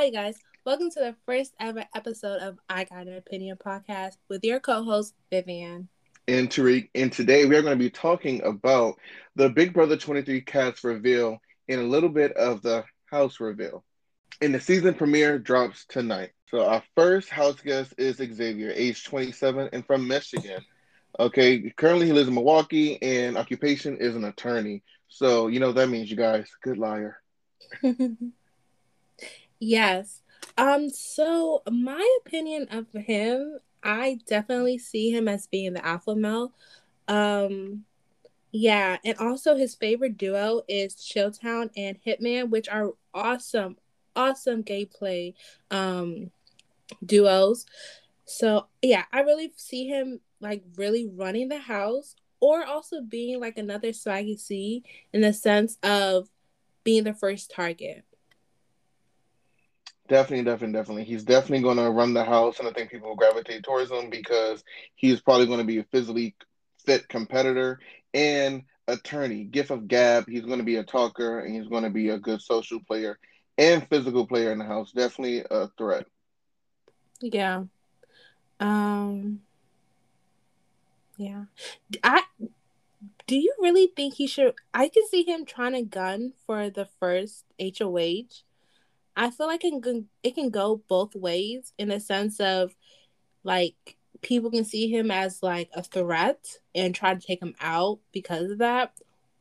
Hi, 0.00 0.08
guys. 0.08 0.38
Welcome 0.64 0.88
to 0.92 0.98
the 0.98 1.14
first 1.26 1.52
ever 1.60 1.84
episode 1.94 2.40
of 2.40 2.58
I 2.70 2.84
Got 2.84 3.06
an 3.06 3.16
Opinion 3.16 3.58
podcast 3.58 4.16
with 4.30 4.42
your 4.42 4.58
co 4.58 4.82
host, 4.82 5.12
Vivian. 5.30 5.90
And 6.26 6.48
Teriq. 6.48 6.88
And 6.94 7.12
today 7.12 7.44
we 7.44 7.54
are 7.54 7.60
going 7.60 7.78
to 7.78 7.84
be 7.84 7.90
talking 7.90 8.42
about 8.42 8.94
the 9.36 9.50
Big 9.50 9.74
Brother 9.74 9.98
23 9.98 10.40
cast 10.40 10.84
reveal 10.84 11.36
and 11.68 11.82
a 11.82 11.84
little 11.84 12.08
bit 12.08 12.32
of 12.38 12.62
the 12.62 12.82
house 13.10 13.40
reveal. 13.40 13.84
And 14.40 14.54
the 14.54 14.60
season 14.60 14.94
premiere 14.94 15.38
drops 15.38 15.84
tonight. 15.84 16.30
So 16.50 16.64
our 16.64 16.82
first 16.96 17.28
house 17.28 17.60
guest 17.60 17.92
is 17.98 18.16
Xavier, 18.16 18.72
age 18.74 19.04
27 19.04 19.68
and 19.74 19.86
from 19.86 20.08
Michigan. 20.08 20.64
Okay, 21.18 21.74
currently 21.76 22.06
he 22.06 22.14
lives 22.14 22.28
in 22.28 22.34
Milwaukee 22.34 23.02
and 23.02 23.36
occupation 23.36 23.98
is 23.98 24.16
an 24.16 24.24
attorney. 24.24 24.82
So 25.08 25.48
you 25.48 25.60
know 25.60 25.72
that 25.72 25.90
means 25.90 26.10
you 26.10 26.16
guys, 26.16 26.48
good 26.62 26.78
liar. 26.78 27.20
yes. 29.60 30.22
Um, 30.58 30.90
so 30.90 31.62
my 31.70 32.18
opinion 32.24 32.68
of 32.70 32.86
him, 32.92 33.58
I 33.82 34.18
definitely 34.26 34.78
see 34.78 35.10
him 35.10 35.28
as 35.28 35.46
being 35.46 35.72
the 35.74 35.86
alpha 35.86 36.16
male. 36.16 36.52
Um, 37.08 37.84
yeah, 38.52 38.98
and 39.04 39.16
also 39.18 39.56
his 39.56 39.74
favorite 39.74 40.18
duo 40.18 40.62
is 40.68 40.96
Chilltown 40.96 41.70
and 41.76 41.98
Hitman, 42.04 42.50
which 42.50 42.68
are 42.68 42.92
awesome, 43.14 43.76
awesome 44.16 44.64
gameplay 44.64 45.34
um 45.70 46.30
duos. 47.04 47.66
So 48.24 48.66
yeah, 48.82 49.04
I 49.12 49.20
really 49.20 49.52
see 49.56 49.88
him 49.88 50.20
like 50.40 50.64
really 50.76 51.06
running 51.06 51.48
the 51.48 51.58
house 51.58 52.16
or 52.40 52.64
also 52.64 53.02
being 53.02 53.40
like 53.40 53.58
another 53.58 53.90
swaggy 53.90 54.38
C 54.38 54.82
in 55.12 55.20
the 55.20 55.32
sense 55.32 55.78
of 55.82 56.28
being 56.84 57.04
the 57.04 57.14
first 57.14 57.50
target. 57.50 58.04
Definitely, 60.10 60.44
definitely, 60.44 60.72
definitely. 60.72 61.04
He's 61.04 61.22
definitely 61.22 61.62
going 61.62 61.76
to 61.76 61.88
run 61.88 62.14
the 62.14 62.24
house, 62.24 62.58
and 62.58 62.66
I 62.66 62.72
think 62.72 62.90
people 62.90 63.10
will 63.10 63.16
gravitate 63.16 63.62
towards 63.62 63.92
him 63.92 64.10
because 64.10 64.64
he's 64.96 65.20
probably 65.20 65.46
going 65.46 65.60
to 65.60 65.64
be 65.64 65.78
a 65.78 65.84
physically 65.84 66.34
fit 66.84 67.08
competitor 67.08 67.78
and 68.12 68.64
attorney. 68.88 69.44
Gift 69.44 69.70
of 69.70 69.86
gab. 69.86 70.28
He's 70.28 70.44
going 70.44 70.58
to 70.58 70.64
be 70.64 70.76
a 70.76 70.82
talker, 70.82 71.38
and 71.38 71.54
he's 71.54 71.68
going 71.68 71.84
to 71.84 71.90
be 71.90 72.08
a 72.08 72.18
good 72.18 72.42
social 72.42 72.80
player 72.80 73.20
and 73.56 73.86
physical 73.88 74.26
player 74.26 74.50
in 74.50 74.58
the 74.58 74.64
house. 74.64 74.90
Definitely 74.90 75.44
a 75.48 75.68
threat. 75.78 76.06
Yeah. 77.20 77.66
Um. 78.58 79.42
Yeah. 81.18 81.44
I. 82.02 82.24
Do 83.28 83.36
you 83.36 83.54
really 83.60 83.92
think 83.94 84.14
he 84.14 84.26
should? 84.26 84.54
I 84.74 84.88
can 84.88 85.06
see 85.08 85.22
him 85.22 85.44
trying 85.44 85.74
to 85.74 85.82
gun 85.82 86.32
for 86.46 86.68
the 86.68 86.88
first 86.98 87.44
HOH 87.60 88.42
I 89.16 89.30
feel 89.30 89.46
like 89.46 89.64
it 89.64 89.82
can 89.82 90.08
it 90.22 90.34
can 90.34 90.50
go 90.50 90.82
both 90.88 91.14
ways 91.14 91.72
in 91.78 91.88
the 91.88 92.00
sense 92.00 92.40
of 92.40 92.74
like 93.44 93.96
people 94.22 94.50
can 94.50 94.64
see 94.64 94.88
him 94.88 95.10
as 95.10 95.42
like 95.42 95.70
a 95.74 95.82
threat 95.82 96.46
and 96.74 96.94
try 96.94 97.14
to 97.14 97.20
take 97.20 97.42
him 97.42 97.54
out 97.60 98.00
because 98.12 98.50
of 98.50 98.58
that 98.58 98.92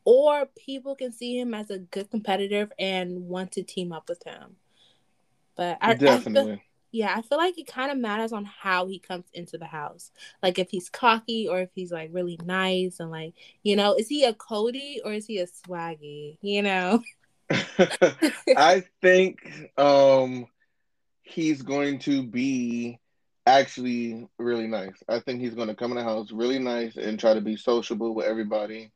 or 0.05 0.47
people 0.57 0.95
can 0.95 1.11
see 1.11 1.37
him 1.39 1.53
as 1.53 1.69
a 1.69 1.79
good 1.79 2.09
competitor 2.09 2.69
and 2.79 3.27
want 3.27 3.51
to 3.51 3.63
team 3.63 3.91
up 3.91 4.09
with 4.09 4.23
him. 4.23 4.55
But 5.55 5.77
I, 5.81 5.93
definitely 5.93 6.41
I 6.41 6.55
feel, 6.55 6.61
yeah 6.91 7.13
i 7.15 7.21
feel 7.21 7.37
like 7.37 7.59
it 7.59 7.67
kind 7.67 7.91
of 7.91 7.97
matters 7.99 8.31
on 8.31 8.45
how 8.45 8.87
he 8.87 8.97
comes 8.97 9.25
into 9.33 9.57
the 9.57 9.65
house. 9.65 10.11
Like 10.41 10.57
if 10.57 10.69
he's 10.71 10.89
cocky 10.89 11.47
or 11.47 11.59
if 11.59 11.69
he's 11.75 11.91
like 11.91 12.09
really 12.11 12.39
nice 12.43 12.99
and 12.99 13.11
like 13.11 13.33
you 13.63 13.75
know 13.75 13.93
is 13.93 14.07
he 14.07 14.23
a 14.23 14.33
cody 14.33 15.01
or 15.03 15.13
is 15.13 15.27
he 15.27 15.39
a 15.39 15.47
swaggy? 15.47 16.37
You 16.41 16.63
know 16.63 17.03
I 18.57 18.83
think 19.01 19.39
um, 19.77 20.45
he's 21.23 21.61
going 21.61 21.99
to 21.99 22.23
be 22.23 22.99
actually 23.45 24.27
really 24.37 24.67
nice. 24.67 25.01
I 25.07 25.19
think 25.19 25.41
he's 25.41 25.55
going 25.55 25.69
to 25.69 25.75
come 25.75 25.91
in 25.91 25.97
the 25.97 26.03
house 26.03 26.31
really 26.31 26.59
nice 26.59 26.95
and 26.95 27.19
try 27.19 27.33
to 27.33 27.41
be 27.41 27.55
sociable 27.55 28.13
with 28.13 28.27
everybody. 28.27 28.91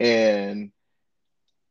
And 0.00 0.72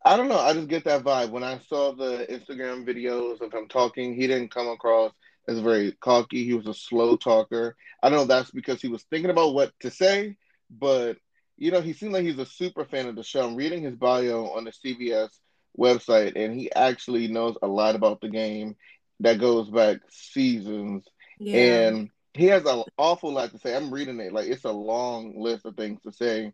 I 0.06 0.18
don't 0.18 0.30
know. 0.30 0.40
I 0.40 0.54
just 0.54 0.70
get 0.70 0.86
that 0.86 1.04
vibe. 1.04 1.32
When 1.32 1.44
I 1.44 1.60
saw 1.60 1.94
the 1.94 2.26
Instagram 2.30 2.88
videos 2.88 3.42
of 3.42 3.54
him 3.54 3.68
talking, 3.68 4.16
he 4.16 4.28
didn't 4.28 4.54
come 4.54 4.68
across 4.68 5.12
as 5.48 5.60
very 5.60 5.92
cocky. 6.00 6.46
He 6.46 6.54
was 6.54 6.68
a 6.68 6.74
slow 6.74 7.18
talker. 7.18 7.76
I 8.02 8.10
don't 8.10 8.20
know 8.20 8.26
that's 8.26 8.52
because 8.52 8.82
he 8.82 8.88
was 8.88 9.04
thinking 9.04 9.30
about 9.30 9.54
what 9.54 9.74
to 9.82 9.92
say, 9.92 10.38
but 10.70 11.18
you 11.58 11.70
know, 11.70 11.82
he 11.82 11.94
seemed 11.94 12.14
like 12.14 12.24
he's 12.24 12.40
a 12.40 12.46
super 12.46 12.86
fan 12.86 13.08
of 13.08 13.16
the 13.16 13.24
show. 13.24 13.46
I'm 13.46 13.56
reading 13.56 13.84
his 13.84 13.96
bio 13.96 14.50
on 14.50 14.64
the 14.64 14.72
CBS 14.72 15.30
website, 15.78 16.34
and 16.36 16.54
he 16.60 16.72
actually 16.72 17.28
knows 17.28 17.58
a 17.62 17.68
lot 17.68 17.96
about 17.96 18.22
the 18.22 18.30
game 18.30 18.76
that 19.20 19.40
goes 19.40 19.70
back 19.70 19.98
seasons. 20.10 21.06
Yeah. 21.40 21.88
And 21.88 22.10
he 22.34 22.46
has 22.46 22.66
an 22.66 22.84
awful 22.98 23.34
lot 23.34 23.52
to 23.52 23.60
say. 23.60 23.76
I'm 23.76 23.94
reading 23.94 24.20
it 24.20 24.34
like 24.34 24.48
it's 24.48 24.66
a 24.66 24.72
long 24.72 25.34
list 25.38 25.66
of 25.66 25.76
things 25.76 26.02
to 26.04 26.12
say, 26.12 26.54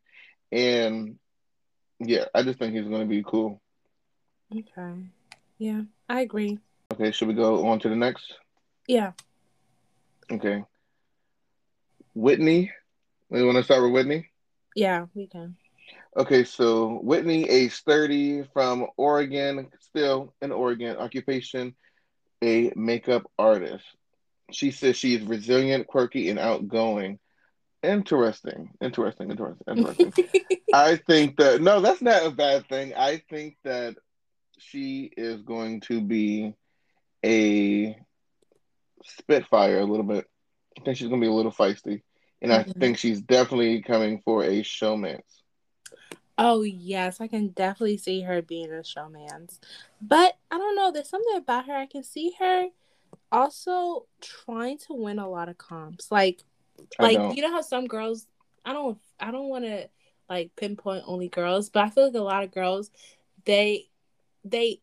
and 0.52 1.18
yeah, 2.00 2.26
I 2.34 2.44
just 2.44 2.60
think 2.60 2.74
he's 2.74 2.88
going 2.88 3.02
to 3.02 3.08
be 3.08 3.24
cool. 3.26 3.62
Okay. 4.52 4.94
Yeah, 5.58 5.82
I 6.08 6.22
agree. 6.22 6.60
Okay, 6.94 7.12
should 7.12 7.28
we 7.28 7.34
go 7.34 7.68
on 7.68 7.80
to 7.80 7.90
the 7.90 7.96
next? 7.96 8.34
Yeah. 8.88 9.12
Okay. 10.32 10.64
Whitney. 12.14 12.72
We 13.30 13.44
want 13.44 13.58
to 13.58 13.64
start 13.64 13.84
with 13.84 13.92
Whitney? 13.92 14.30
Yeah, 14.76 15.08
we 15.14 15.28
can. 15.28 15.58
Okay, 16.18 16.44
so 16.46 17.00
Whitney, 17.04 17.48
age 17.48 17.84
30, 17.84 18.46
from 18.52 18.88
Oregon, 18.98 19.68
still 19.80 20.34
in 20.42 20.52
Oregon, 20.52 20.98
occupation, 20.98 21.76
a 22.44 22.74
makeup 22.76 23.30
artist. 23.38 23.86
She 24.52 24.72
says 24.72 24.98
she 24.98 25.14
is 25.14 25.22
resilient, 25.22 25.86
quirky, 25.86 26.30
and 26.30 26.40
outgoing. 26.40 27.20
Interesting, 27.84 28.72
interesting, 28.82 29.30
interesting, 29.30 29.78
interesting. 29.78 30.14
I 30.74 30.96
think 30.96 31.38
that, 31.38 31.62
no, 31.62 31.82
that's 31.82 32.02
not 32.02 32.26
a 32.26 32.32
bad 32.32 32.68
thing. 32.68 32.96
I 32.96 33.22
think 33.30 33.58
that 33.64 33.96
she 34.58 35.12
is 35.16 35.44
going 35.44 35.82
to 35.82 36.02
be 36.02 36.54
a 37.24 37.96
spitfire 39.04 39.82
a 39.82 39.86
little 39.86 40.04
bit. 40.04 40.26
I 40.80 40.84
think 40.84 40.98
she's 40.98 41.10
going 41.10 41.22
to 41.22 41.26
be 41.26 41.30
a 41.30 41.36
little 41.36 41.52
feisty. 41.52 42.02
And 42.42 42.52
I 42.52 42.64
mm-hmm. 42.64 42.80
think 42.80 42.98
she's 42.98 43.22
definitely 43.22 43.84
coming 43.84 44.22
for 44.26 44.44
a 44.44 44.64
showmance. 44.64 45.22
Oh 46.38 46.62
yes, 46.62 47.20
I 47.20 47.28
can 47.28 47.50
definitely 47.50 47.98
see 47.98 48.22
her 48.22 48.42
being 48.42 48.72
a 48.72 48.84
showmance. 48.84 49.60
But 50.02 50.38
I 50.52 50.58
don't 50.58 50.76
know, 50.76 50.92
there's 50.92 51.10
something 51.10 51.36
about 51.36 51.66
her. 51.68 51.74
I 51.74 51.88
can 51.88 52.04
see 52.04 52.34
her 52.40 52.68
also 53.32 54.06
trying 54.22 54.78
to 54.78 54.94
win 54.94 55.20
a 55.20 55.30
lot 55.30 55.50
of 55.50 55.58
comps. 55.58 56.12
Like 56.12 56.44
like 57.00 57.20
you 57.36 57.42
know 57.42 57.52
how 57.52 57.62
some 57.62 57.88
girls 57.88 58.28
I 58.64 58.74
don't 58.74 58.98
I 59.20 59.32
don't 59.32 59.50
want 59.50 59.66
to 59.66 59.90
like 60.30 60.56
pinpoint 60.56 61.06
only 61.08 61.30
girls, 61.30 61.70
but 61.70 61.84
I 61.84 61.90
feel 61.90 62.06
like 62.06 62.16
a 62.16 62.20
lot 62.20 62.44
of 62.44 62.52
girls 62.52 62.92
they 63.46 63.90
they 64.46 64.82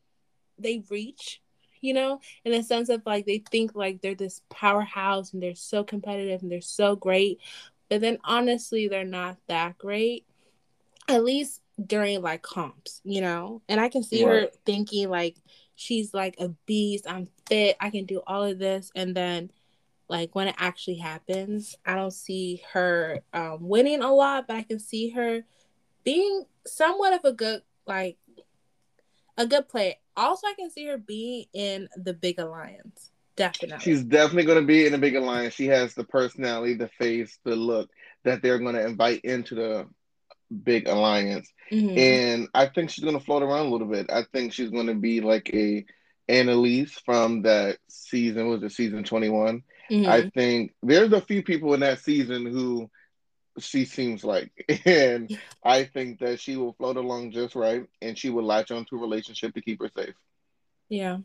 they 0.58 0.82
reach 0.90 1.40
you 1.80 1.92
know, 1.92 2.18
in 2.46 2.52
the 2.52 2.62
sense 2.62 2.88
of 2.88 3.02
like 3.04 3.26
they 3.26 3.44
think 3.50 3.74
like 3.74 4.00
they're 4.00 4.14
this 4.14 4.40
powerhouse 4.48 5.34
and 5.34 5.42
they're 5.42 5.54
so 5.54 5.84
competitive 5.84 6.40
and 6.40 6.50
they're 6.50 6.62
so 6.62 6.96
great, 6.96 7.38
but 7.90 8.00
then 8.00 8.16
honestly, 8.24 8.88
they're 8.88 9.04
not 9.04 9.36
that 9.48 9.76
great 9.76 10.24
at 11.08 11.24
least 11.24 11.60
during 11.84 12.22
like 12.22 12.42
comps, 12.42 13.00
you 13.04 13.20
know. 13.20 13.62
And 13.68 13.80
I 13.80 13.88
can 13.88 14.02
see 14.02 14.24
right. 14.24 14.42
her 14.42 14.48
thinking 14.64 15.08
like 15.08 15.36
she's 15.74 16.14
like 16.14 16.36
a 16.38 16.48
beast, 16.66 17.06
I'm 17.08 17.28
fit, 17.46 17.76
I 17.80 17.90
can 17.90 18.04
do 18.04 18.22
all 18.26 18.44
of 18.44 18.58
this 18.58 18.90
and 18.94 19.14
then 19.14 19.50
like 20.08 20.34
when 20.34 20.48
it 20.48 20.54
actually 20.58 20.96
happens, 20.96 21.76
I 21.86 21.94
don't 21.94 22.12
see 22.12 22.62
her 22.72 23.20
um, 23.32 23.58
winning 23.60 24.02
a 24.02 24.12
lot, 24.12 24.46
but 24.46 24.56
I 24.56 24.62
can 24.62 24.78
see 24.78 25.10
her 25.10 25.42
being 26.04 26.44
somewhat 26.66 27.14
of 27.14 27.24
a 27.24 27.32
good 27.32 27.62
like 27.86 28.18
a 29.36 29.46
good 29.46 29.68
player. 29.68 29.94
Also, 30.16 30.46
I 30.46 30.54
can 30.54 30.70
see 30.70 30.86
her 30.86 30.98
being 30.98 31.46
in 31.52 31.88
the 31.96 32.14
big 32.14 32.38
alliance. 32.38 33.10
Definitely. 33.36 33.80
She's 33.80 34.04
definitely 34.04 34.44
going 34.44 34.60
to 34.60 34.66
be 34.66 34.86
in 34.86 34.94
a 34.94 34.98
big 34.98 35.16
alliance. 35.16 35.54
She 35.54 35.66
has 35.66 35.94
the 35.94 36.04
personality, 36.04 36.74
the 36.74 36.88
face, 36.88 37.38
the 37.44 37.56
look 37.56 37.90
that 38.22 38.42
they're 38.42 38.60
going 38.60 38.76
to 38.76 38.86
invite 38.86 39.22
into 39.22 39.56
the 39.56 39.88
big 40.62 40.88
alliance. 40.88 41.52
Mm-hmm. 41.70 41.98
And 41.98 42.48
I 42.54 42.66
think 42.66 42.90
she's 42.90 43.04
going 43.04 43.18
to 43.18 43.24
float 43.24 43.42
around 43.42 43.66
a 43.66 43.70
little 43.70 43.86
bit. 43.86 44.10
I 44.10 44.24
think 44.32 44.52
she's 44.52 44.70
going 44.70 44.86
to 44.86 44.94
be 44.94 45.20
like 45.20 45.50
a 45.52 45.84
Analyse 46.26 46.92
from 47.04 47.42
that 47.42 47.78
season. 47.88 48.48
Was 48.48 48.62
it 48.62 48.72
season 48.72 49.04
21? 49.04 49.62
Mm-hmm. 49.90 50.08
I 50.08 50.30
think 50.30 50.74
there's 50.82 51.12
a 51.12 51.20
few 51.20 51.42
people 51.42 51.74
in 51.74 51.80
that 51.80 51.98
season 51.98 52.46
who 52.46 52.90
she 53.58 53.84
seems 53.84 54.24
like. 54.24 54.50
And 54.86 55.38
I 55.62 55.84
think 55.84 56.20
that 56.20 56.40
she 56.40 56.56
will 56.56 56.72
float 56.74 56.96
along 56.96 57.32
just 57.32 57.54
right 57.54 57.86
and 58.00 58.16
she 58.16 58.30
will 58.30 58.44
latch 58.44 58.70
onto 58.70 58.96
a 58.96 59.00
relationship 59.00 59.54
to 59.54 59.60
keep 59.60 59.82
her 59.82 59.90
safe. 59.94 60.14
Yeah. 60.88 61.18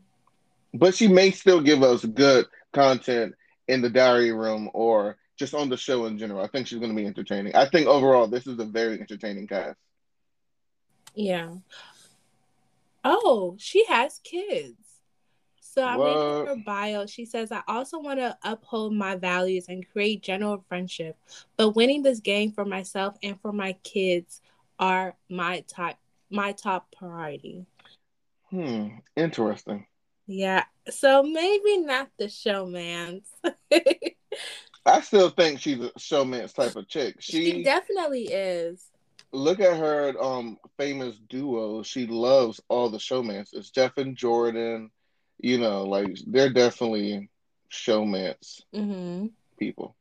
But 0.74 0.94
she 0.94 1.08
may 1.08 1.30
still 1.30 1.60
give 1.60 1.82
us 1.82 2.04
good 2.04 2.46
content 2.72 3.34
in 3.66 3.82
the 3.82 3.90
diary 3.90 4.32
room 4.32 4.70
or 4.72 5.16
just 5.40 5.54
on 5.54 5.70
the 5.70 5.76
show 5.76 6.04
in 6.04 6.18
general. 6.18 6.44
I 6.44 6.48
think 6.48 6.66
she's 6.66 6.78
going 6.78 6.94
to 6.94 6.96
be 6.96 7.06
entertaining. 7.06 7.56
I 7.56 7.66
think 7.66 7.88
overall, 7.88 8.28
this 8.28 8.46
is 8.46 8.58
a 8.60 8.64
very 8.64 9.00
entertaining 9.00 9.48
cast. 9.48 9.78
Yeah. 11.14 11.54
Oh, 13.02 13.56
she 13.58 13.84
has 13.86 14.20
kids. 14.22 14.76
So 15.60 15.82
I'm 15.82 15.98
reading 15.98 16.46
her 16.46 16.62
bio. 16.66 17.06
She 17.06 17.24
says, 17.24 17.50
I 17.50 17.62
also 17.66 17.98
want 17.98 18.20
to 18.20 18.36
uphold 18.44 18.92
my 18.92 19.16
values 19.16 19.66
and 19.68 19.88
create 19.90 20.22
general 20.22 20.62
friendship, 20.68 21.16
but 21.56 21.70
winning 21.70 22.02
this 22.02 22.20
game 22.20 22.52
for 22.52 22.66
myself 22.66 23.16
and 23.22 23.40
for 23.40 23.52
my 23.52 23.72
kids 23.82 24.42
are 24.78 25.16
my 25.30 25.64
top 25.66 25.98
my 26.28 26.52
top 26.52 26.94
priority. 26.96 27.64
Hmm. 28.50 28.88
Interesting. 29.16 29.86
Yeah. 30.26 30.64
So 30.90 31.22
maybe 31.22 31.78
not 31.78 32.10
the 32.18 32.26
showmance. 32.26 33.24
I 34.86 35.00
still 35.00 35.30
think 35.30 35.60
she's 35.60 35.78
a 35.78 35.90
showmance 35.98 36.54
type 36.54 36.76
of 36.76 36.88
chick. 36.88 37.16
She, 37.20 37.50
she 37.50 37.62
definitely 37.62 38.24
is. 38.24 38.84
Look 39.32 39.60
at 39.60 39.76
her 39.76 40.14
um 40.20 40.58
famous 40.76 41.16
duo. 41.28 41.82
She 41.82 42.06
loves 42.06 42.60
all 42.68 42.90
the 42.90 42.98
showmances. 42.98 43.54
It's 43.54 43.70
Jeff 43.70 43.96
and 43.96 44.16
Jordan. 44.16 44.90
You 45.38 45.58
know, 45.58 45.84
like 45.84 46.18
they're 46.26 46.52
definitely 46.52 47.30
showmance 47.70 48.62
mm-hmm. 48.74 49.26
people. 49.58 49.96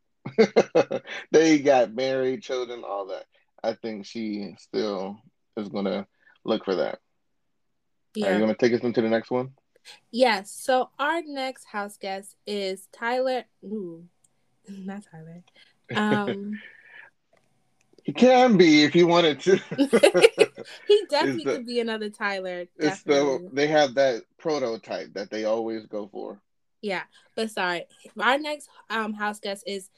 they 1.32 1.60
got 1.60 1.94
married, 1.94 2.44
children, 2.44 2.84
all 2.86 3.08
that. 3.08 3.26
I 3.64 3.74
think 3.74 4.06
she 4.06 4.56
still 4.58 5.22
is 5.58 5.70
gonna 5.70 6.08
look 6.44 6.66
for 6.66 6.76
that. 6.76 7.00
Yeah. 8.16 8.28
Are 8.28 8.34
you 8.34 8.40
gonna 8.40 8.56
take 8.56 8.74
us 8.74 8.82
into 8.82 9.02
the 9.02 9.10
next 9.10 9.32
one? 9.32 9.52
Yes. 10.12 10.52
So 10.52 10.90
our 10.98 11.22
next 11.26 11.66
house 11.66 11.98
guest 11.98 12.36
is 12.46 12.88
Tyler. 12.92 13.46
Ooh, 13.64 14.06
not 14.86 15.04
Tyler. 15.12 15.44
Um, 15.96 16.60
he 18.04 18.14
can 18.14 18.58
be 18.58 18.84
if 18.84 18.94
he 18.94 19.04
wanted 19.04 19.40
to. 19.42 19.56
he 20.88 21.06
definitely 21.10 21.44
the, 21.44 21.56
could 21.56 21.66
be 21.66 21.80
another 21.80 22.10
Tyler. 22.10 22.66
It's 22.78 23.04
the 23.04 23.50
they 23.52 23.68
have 23.68 23.96
that 23.96 24.24
prototype 24.38 25.14
that 25.14 25.30
they 25.30 25.46
always 25.46 25.86
go 25.86 26.08
for. 26.12 26.42
Yeah, 26.82 27.04
but 27.36 27.52
sorry. 27.52 27.86
Our 28.20 28.38
next 28.38 28.70
um 28.90 29.14
house 29.14 29.40
guest 29.40 29.64
is 29.68 29.90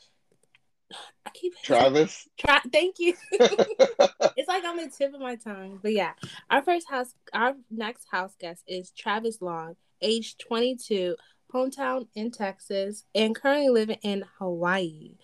I 1.25 1.29
keep 1.29 1.53
Travis. 1.63 2.27
Tra- 2.37 2.61
thank 2.71 2.99
you. 2.99 3.13
it's 3.31 4.47
like 4.47 4.63
on 4.63 4.77
the 4.77 4.89
tip 4.89 5.13
of 5.13 5.21
my 5.21 5.35
tongue. 5.35 5.79
But 5.81 5.93
yeah, 5.93 6.13
our 6.49 6.61
first 6.61 6.89
house, 6.89 7.13
our 7.33 7.55
next 7.69 8.07
house 8.11 8.35
guest 8.39 8.63
is 8.67 8.91
Travis 8.91 9.41
Long, 9.41 9.75
age 10.01 10.37
22, 10.37 11.15
hometown 11.53 12.07
in 12.15 12.31
Texas, 12.31 13.05
and 13.13 13.35
currently 13.35 13.69
living 13.69 13.99
in 14.01 14.23
Hawaii. 14.37 15.15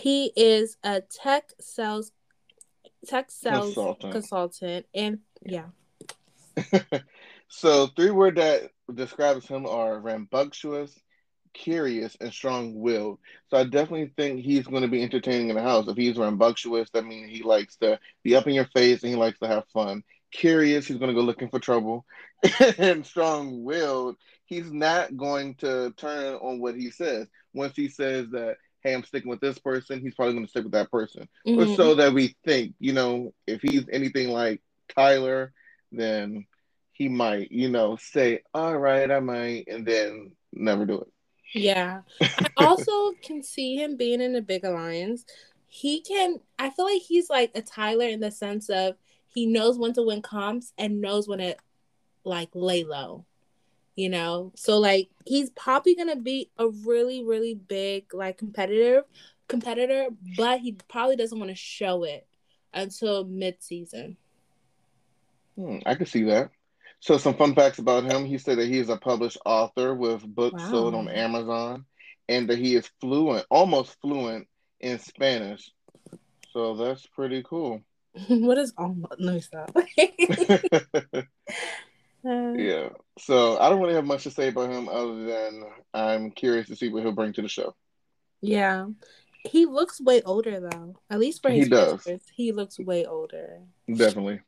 He 0.00 0.32
is 0.36 0.76
a 0.82 1.02
tech 1.02 1.52
sales 1.60 2.12
tech 3.06 3.30
sales 3.30 3.66
consultant, 3.66 4.12
consultant 4.12 4.86
and 4.94 5.18
yeah. 5.44 5.66
so 7.48 7.88
three 7.88 8.10
word 8.10 8.36
that 8.36 8.70
describes 8.94 9.46
him 9.46 9.66
are 9.66 9.98
rambunctious, 9.98 10.98
curious 11.52 12.16
and 12.20 12.32
strong-willed. 12.32 13.18
So 13.50 13.56
I 13.56 13.64
definitely 13.64 14.12
think 14.16 14.40
he's 14.40 14.66
going 14.66 14.82
to 14.82 14.88
be 14.88 15.02
entertaining 15.02 15.50
in 15.50 15.56
the 15.56 15.62
house. 15.62 15.88
If 15.88 15.96
he's 15.96 16.16
rambunctious, 16.16 16.90
that 16.90 17.04
means 17.04 17.30
he 17.30 17.42
likes 17.42 17.76
to 17.76 17.98
be 18.22 18.34
up 18.34 18.46
in 18.46 18.54
your 18.54 18.66
face 18.66 19.02
and 19.02 19.10
he 19.10 19.16
likes 19.16 19.38
to 19.40 19.48
have 19.48 19.64
fun. 19.72 20.02
Curious, 20.30 20.86
he's 20.86 20.98
going 20.98 21.08
to 21.08 21.14
go 21.14 21.24
looking 21.24 21.48
for 21.48 21.58
trouble. 21.58 22.06
and 22.78 23.04
strong-willed, 23.04 24.16
he's 24.52 24.70
not 24.70 25.16
going 25.16 25.54
to 25.54 25.94
turn 25.96 26.34
on 26.34 26.60
what 26.60 26.74
he 26.74 26.90
says. 26.90 27.26
Once 27.54 27.74
he 27.74 27.88
says 27.88 28.28
that, 28.32 28.56
hey, 28.82 28.92
I'm 28.92 29.02
sticking 29.02 29.30
with 29.30 29.40
this 29.40 29.58
person, 29.58 30.00
he's 30.00 30.14
probably 30.14 30.34
going 30.34 30.44
to 30.44 30.50
stick 30.50 30.64
with 30.64 30.72
that 30.72 30.90
person. 30.90 31.26
Mm-hmm. 31.46 31.74
so 31.74 31.94
that 31.94 32.12
we 32.12 32.36
think, 32.44 32.74
you 32.78 32.92
know, 32.92 33.32
if 33.46 33.62
he's 33.62 33.84
anything 33.90 34.28
like 34.28 34.60
Tyler, 34.94 35.54
then 35.90 36.46
he 36.92 37.08
might, 37.08 37.50
you 37.50 37.70
know, 37.70 37.96
say, 37.96 38.42
all 38.52 38.76
right, 38.76 39.10
I 39.10 39.20
might, 39.20 39.68
and 39.68 39.86
then 39.86 40.32
never 40.52 40.84
do 40.84 41.00
it. 41.00 41.08
Yeah. 41.54 42.02
I 42.20 42.48
also 42.58 43.12
can 43.22 43.42
see 43.42 43.76
him 43.76 43.96
being 43.96 44.20
in 44.20 44.36
a 44.36 44.42
big 44.42 44.64
alliance. 44.64 45.24
He 45.66 46.02
can 46.02 46.40
I 46.58 46.68
feel 46.68 46.84
like 46.84 47.00
he's 47.00 47.30
like 47.30 47.52
a 47.54 47.62
Tyler 47.62 48.04
in 48.04 48.20
the 48.20 48.30
sense 48.30 48.68
of 48.68 48.96
he 49.28 49.46
knows 49.46 49.78
when 49.78 49.94
to 49.94 50.02
win 50.02 50.20
comps 50.20 50.74
and 50.76 51.00
knows 51.00 51.26
when 51.26 51.38
to 51.38 51.56
like 52.24 52.50
lay 52.52 52.84
low. 52.84 53.24
You 53.94 54.08
know? 54.08 54.52
So 54.56 54.78
like 54.78 55.10
he's 55.26 55.50
probably 55.50 55.94
gonna 55.94 56.16
be 56.16 56.50
a 56.58 56.68
really, 56.68 57.22
really 57.24 57.54
big 57.54 58.14
like 58.14 58.38
competitor 58.38 59.04
competitor, 59.52 60.06
but 60.36 60.60
he 60.60 60.76
probably 60.88 61.16
doesn't 61.16 61.38
want 61.38 61.50
to 61.50 61.54
show 61.54 62.04
it 62.04 62.26
until 62.72 63.24
mid 63.24 63.62
season. 63.62 64.16
Hmm, 65.56 65.78
I 65.84 65.94
can 65.94 66.06
see 66.06 66.24
that. 66.24 66.50
So 67.00 67.18
some 67.18 67.34
fun 67.34 67.54
facts 67.54 67.78
about 67.78 68.04
him. 68.04 68.24
He 68.24 68.38
said 68.38 68.58
that 68.58 68.68
he 68.68 68.78
is 68.78 68.88
a 68.88 68.96
published 68.96 69.38
author 69.44 69.94
with 69.94 70.22
books 70.22 70.62
wow. 70.62 70.70
sold 70.70 70.94
on 70.94 71.08
Amazon 71.08 71.84
and 72.28 72.48
that 72.48 72.58
he 72.58 72.74
is 72.76 72.90
fluent, 73.00 73.44
almost 73.50 74.00
fluent 74.00 74.48
in 74.80 74.98
Spanish. 74.98 75.70
So 76.52 76.76
that's 76.76 77.06
pretty 77.06 77.42
cool. 77.42 77.82
what 78.28 78.56
is 78.58 78.72
almost? 78.78 79.14
Let 79.18 79.34
me 79.34 79.40
stop. 79.40 79.76
Uh, 82.24 82.52
yeah. 82.52 82.88
So 83.18 83.58
I 83.58 83.68
don't 83.68 83.80
really 83.80 83.94
have 83.94 84.04
much 84.04 84.24
to 84.24 84.30
say 84.30 84.48
about 84.48 84.70
him 84.70 84.88
other 84.88 85.24
than 85.24 85.64
I'm 85.92 86.30
curious 86.30 86.68
to 86.68 86.76
see 86.76 86.88
what 86.88 87.02
he'll 87.02 87.12
bring 87.12 87.32
to 87.34 87.42
the 87.42 87.48
show. 87.48 87.74
Yeah. 88.40 88.86
He 89.44 89.66
looks 89.66 90.00
way 90.00 90.22
older 90.22 90.60
though. 90.60 90.96
At 91.10 91.18
least 91.18 91.42
for 91.42 91.50
his 91.50 91.64
he 91.64 91.70
does. 91.70 92.06
he 92.34 92.52
looks 92.52 92.78
way 92.78 93.06
older. 93.06 93.60
Definitely. 93.92 94.40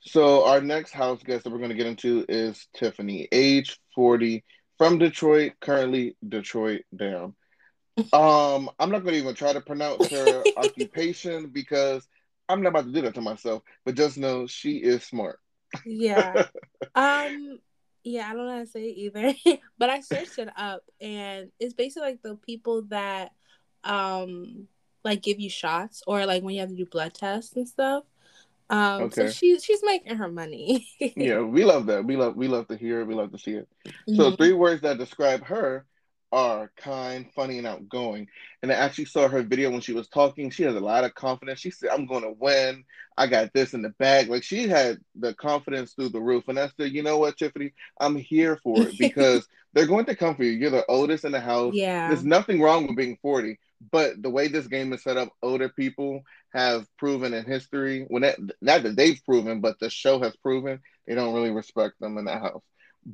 So 0.00 0.46
our 0.46 0.62
next 0.62 0.92
house 0.92 1.22
guest 1.22 1.44
that 1.44 1.50
we're 1.50 1.58
going 1.58 1.70
to 1.70 1.76
get 1.76 1.86
into 1.86 2.24
is 2.28 2.66
Tiffany, 2.74 3.28
age 3.30 3.78
40, 3.94 4.42
from 4.78 4.96
Detroit, 4.96 5.52
currently 5.60 6.16
Detroit 6.26 6.82
down. 6.94 7.34
Um, 8.14 8.70
I'm 8.78 8.90
not 8.90 9.02
going 9.02 9.12
to 9.12 9.20
even 9.20 9.34
try 9.34 9.52
to 9.52 9.60
pronounce 9.60 10.08
her 10.08 10.42
occupation 10.56 11.48
because 11.48 12.08
I'm 12.48 12.62
not 12.62 12.70
about 12.70 12.86
to 12.86 12.92
do 12.92 13.02
that 13.02 13.14
to 13.16 13.20
myself, 13.20 13.62
but 13.84 13.94
just 13.94 14.16
know 14.16 14.46
she 14.46 14.78
is 14.78 15.04
smart. 15.04 15.38
Yeah. 15.84 16.46
Um 16.94 17.58
yeah, 18.02 18.30
I 18.30 18.32
don't 18.32 18.46
know 18.46 18.52
how 18.52 18.60
to 18.60 18.66
say 18.66 18.84
it 18.84 18.96
either. 18.96 19.34
but 19.78 19.90
I 19.90 20.00
searched 20.00 20.38
it 20.38 20.48
up 20.56 20.82
and 21.00 21.50
it's 21.60 21.74
basically 21.74 22.10
like 22.10 22.22
the 22.22 22.36
people 22.36 22.82
that 22.88 23.32
um 23.84 24.66
like 25.04 25.22
give 25.22 25.40
you 25.40 25.50
shots 25.50 26.02
or 26.06 26.26
like 26.26 26.42
when 26.42 26.54
you 26.54 26.60
have 26.60 26.70
to 26.70 26.76
do 26.76 26.86
blood 26.86 27.14
tests 27.14 27.56
and 27.56 27.68
stuff. 27.68 28.04
Um, 28.70 29.02
okay. 29.02 29.26
So 29.26 29.30
she's 29.32 29.64
she's 29.64 29.82
making 29.82 30.16
her 30.16 30.28
money. 30.28 30.88
yeah, 31.16 31.40
we 31.40 31.64
love 31.64 31.86
that. 31.86 32.04
We 32.04 32.16
love 32.16 32.36
we 32.36 32.46
love 32.46 32.68
to 32.68 32.76
hear 32.76 33.00
it. 33.00 33.06
We 33.06 33.14
love 33.14 33.32
to 33.32 33.38
see 33.38 33.52
it. 33.52 33.68
Mm-hmm. 33.86 34.14
So 34.14 34.36
three 34.36 34.52
words 34.52 34.82
that 34.82 34.98
describe 34.98 35.44
her 35.44 35.86
are 36.32 36.70
kind, 36.76 37.26
funny, 37.34 37.58
and 37.58 37.66
outgoing. 37.66 38.28
And 38.62 38.70
I 38.70 38.76
actually 38.76 39.06
saw 39.06 39.28
her 39.28 39.42
video 39.42 39.70
when 39.70 39.80
she 39.80 39.92
was 39.92 40.08
talking. 40.08 40.50
She 40.50 40.62
has 40.62 40.74
a 40.74 40.80
lot 40.80 41.04
of 41.04 41.14
confidence. 41.14 41.60
She 41.60 41.70
said, 41.70 41.90
"I'm 41.90 42.06
going 42.06 42.22
to 42.22 42.34
win. 42.38 42.84
I 43.16 43.26
got 43.26 43.52
this 43.52 43.74
in 43.74 43.82
the 43.82 43.90
bag." 43.90 44.28
Like 44.28 44.42
she 44.42 44.68
had 44.68 44.98
the 45.16 45.34
confidence 45.34 45.92
through 45.92 46.10
the 46.10 46.20
roof. 46.20 46.48
And 46.48 46.58
I 46.58 46.68
said, 46.76 46.92
"You 46.92 47.02
know 47.02 47.18
what, 47.18 47.36
Tiffany? 47.36 47.72
I'm 47.98 48.16
here 48.16 48.56
for 48.62 48.80
it 48.82 48.96
because 48.98 49.46
they're 49.72 49.86
going 49.86 50.06
to 50.06 50.16
come 50.16 50.36
for 50.36 50.44
you. 50.44 50.52
You're 50.52 50.70
the 50.70 50.86
oldest 50.86 51.24
in 51.24 51.32
the 51.32 51.40
house. 51.40 51.74
Yeah. 51.74 52.08
There's 52.08 52.24
nothing 52.24 52.60
wrong 52.60 52.86
with 52.86 52.96
being 52.96 53.18
40." 53.22 53.58
But 53.90 54.22
the 54.22 54.30
way 54.30 54.48
this 54.48 54.66
game 54.66 54.92
is 54.92 55.02
set 55.02 55.16
up, 55.16 55.30
older 55.42 55.70
people 55.70 56.22
have 56.52 56.86
proven 56.98 57.32
in 57.32 57.44
history, 57.44 58.04
when 58.08 58.22
that, 58.22 58.38
not 58.60 58.82
that 58.82 58.96
they've 58.96 59.20
proven, 59.24 59.60
but 59.60 59.78
the 59.78 59.88
show 59.88 60.20
has 60.20 60.36
proven, 60.36 60.80
they 61.06 61.14
don't 61.14 61.34
really 61.34 61.50
respect 61.50 61.94
them 61.98 62.18
in 62.18 62.26
that 62.26 62.42
house. 62.42 62.62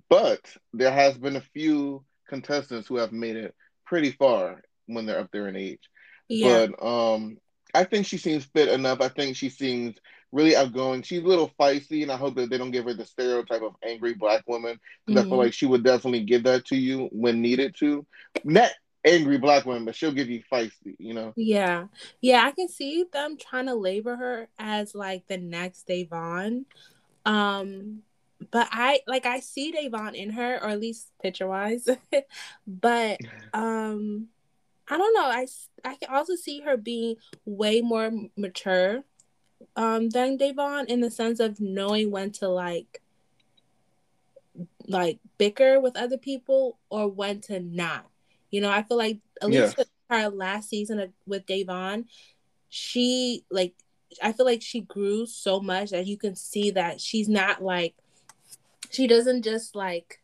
But 0.08 0.40
there 0.72 0.90
has 0.90 1.16
been 1.16 1.36
a 1.36 1.40
few 1.40 2.04
contestants 2.28 2.88
who 2.88 2.96
have 2.96 3.12
made 3.12 3.36
it 3.36 3.54
pretty 3.84 4.12
far 4.12 4.62
when 4.86 5.06
they're 5.06 5.20
up 5.20 5.30
there 5.32 5.48
in 5.48 5.56
age. 5.56 5.90
Yeah. 6.28 6.66
But 6.66 6.86
um, 6.86 7.38
I 7.74 7.84
think 7.84 8.06
she 8.06 8.18
seems 8.18 8.44
fit 8.44 8.68
enough. 8.68 9.00
I 9.00 9.08
think 9.08 9.36
she 9.36 9.48
seems 9.48 9.96
really 10.32 10.56
outgoing. 10.56 11.02
She's 11.02 11.22
a 11.22 11.26
little 11.26 11.50
feisty, 11.58 12.02
and 12.02 12.10
I 12.10 12.16
hope 12.16 12.34
that 12.36 12.50
they 12.50 12.58
don't 12.58 12.70
give 12.70 12.84
her 12.84 12.94
the 12.94 13.04
stereotype 13.04 13.62
of 13.62 13.74
angry 13.84 14.14
black 14.14 14.46
woman 14.46 14.78
because 15.06 15.18
mm-hmm. 15.18 15.18
I 15.18 15.22
feel 15.22 15.30
mm-hmm. 15.32 15.40
like 15.40 15.52
she 15.52 15.66
would 15.66 15.84
definitely 15.84 16.24
give 16.24 16.44
that 16.44 16.64
to 16.66 16.76
you 16.76 17.08
when 17.12 17.40
needed 17.40 17.74
to. 17.78 18.06
Not 18.44 18.70
angry 19.04 19.38
black 19.38 19.64
woman, 19.64 19.84
but 19.84 19.94
she'll 19.94 20.12
give 20.12 20.28
you 20.28 20.42
feisty, 20.52 20.96
you 20.98 21.14
know? 21.14 21.32
Yeah. 21.36 21.86
Yeah, 22.20 22.42
I 22.44 22.50
can 22.50 22.68
see 22.68 23.04
them 23.12 23.36
trying 23.38 23.66
to 23.66 23.74
labor 23.74 24.16
her 24.16 24.48
as 24.58 24.94
like 24.94 25.26
the 25.28 25.38
next 25.38 25.86
Da'Vonne. 25.86 26.64
Um, 27.24 28.02
but 28.50 28.68
I 28.70 29.00
like 29.06 29.26
I 29.26 29.40
see 29.40 29.72
Da'Vonne 29.72 30.14
in 30.14 30.30
her, 30.30 30.56
or 30.56 30.68
at 30.68 30.80
least 30.80 31.08
picture 31.22 31.46
wise. 31.46 31.88
but 32.66 33.20
um 33.54 34.28
I 34.88 34.96
don't 34.96 35.14
know. 35.14 35.26
I 35.26 35.46
I 35.84 35.96
can 35.96 36.14
also 36.14 36.36
see 36.36 36.60
her 36.60 36.76
being 36.76 37.16
way 37.44 37.80
more 37.80 38.10
mature 38.36 39.04
um 39.74 40.10
than 40.10 40.38
Da'Vonne 40.38 40.86
in 40.86 41.00
the 41.00 41.10
sense 41.10 41.40
of 41.40 41.60
knowing 41.60 42.10
when 42.10 42.30
to 42.32 42.48
like 42.48 43.02
like 44.86 45.18
bicker 45.38 45.80
with 45.80 45.96
other 45.96 46.16
people 46.16 46.78
or 46.88 47.08
when 47.08 47.40
to 47.42 47.60
not 47.60 48.06
you 48.50 48.60
know, 48.60 48.70
I 48.70 48.82
feel 48.82 48.96
like 48.96 49.18
at 49.42 49.50
least 49.50 49.76
with 49.76 49.90
her 50.08 50.28
last 50.28 50.68
season 50.68 50.98
of, 51.00 51.10
with 51.26 51.46
Da'Vonne, 51.46 52.06
she 52.68 53.44
like 53.50 53.74
I 54.22 54.32
feel 54.32 54.46
like 54.46 54.62
she 54.62 54.80
grew 54.80 55.26
so 55.26 55.60
much 55.60 55.90
that 55.90 56.06
you 56.06 56.16
can 56.16 56.36
see 56.36 56.70
that 56.70 57.00
she's 57.00 57.28
not 57.28 57.62
like 57.62 57.94
she 58.96 59.06
doesn't 59.06 59.42
just 59.42 59.76
like 59.76 60.22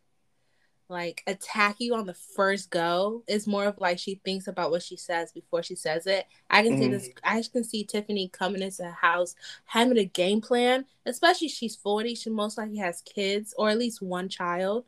like 0.88 1.22
attack 1.26 1.76
you 1.78 1.94
on 1.94 2.06
the 2.06 2.14
first 2.14 2.70
go. 2.70 3.22
It's 3.26 3.46
more 3.46 3.66
of 3.66 3.78
like 3.78 3.98
she 3.98 4.20
thinks 4.24 4.46
about 4.46 4.70
what 4.70 4.82
she 4.82 4.96
says 4.96 5.32
before 5.32 5.62
she 5.62 5.74
says 5.74 6.06
it. 6.06 6.26
I 6.50 6.62
can 6.62 6.72
mm-hmm. 6.72 6.82
see 6.82 6.88
this. 6.88 7.08
I 7.22 7.42
can 7.50 7.64
see 7.64 7.84
Tiffany 7.84 8.28
coming 8.28 8.62
into 8.62 8.78
the 8.78 8.90
house 8.90 9.34
having 9.66 9.98
a 9.98 10.04
game 10.04 10.40
plan. 10.40 10.86
Especially 11.04 11.48
she's 11.48 11.76
forty. 11.76 12.14
She 12.14 12.30
most 12.30 12.56
likely 12.56 12.78
has 12.78 13.02
kids 13.02 13.54
or 13.58 13.68
at 13.68 13.78
least 13.78 14.00
one 14.00 14.30
child, 14.30 14.84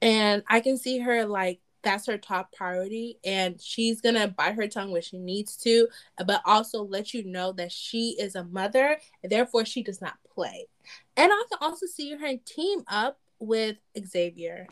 and 0.00 0.42
I 0.48 0.60
can 0.60 0.78
see 0.78 0.98
her 1.00 1.26
like 1.26 1.60
that's 1.84 2.06
her 2.06 2.18
top 2.18 2.52
priority 2.52 3.18
and 3.24 3.60
she's 3.60 4.00
gonna 4.00 4.26
bite 4.26 4.54
her 4.54 4.66
tongue 4.66 4.90
when 4.90 5.02
she 5.02 5.18
needs 5.18 5.56
to 5.56 5.86
but 6.26 6.40
also 6.44 6.82
let 6.82 7.14
you 7.14 7.24
know 7.24 7.52
that 7.52 7.70
she 7.70 8.16
is 8.18 8.34
a 8.34 8.44
mother 8.44 8.98
and 9.22 9.30
therefore 9.30 9.64
she 9.64 9.82
does 9.82 10.00
not 10.00 10.14
play 10.34 10.66
and 11.16 11.30
i 11.32 11.44
can 11.48 11.58
also 11.60 11.86
see 11.86 12.12
her 12.16 12.36
team 12.46 12.82
up 12.88 13.18
with 13.38 13.76
Xavier. 13.98 14.66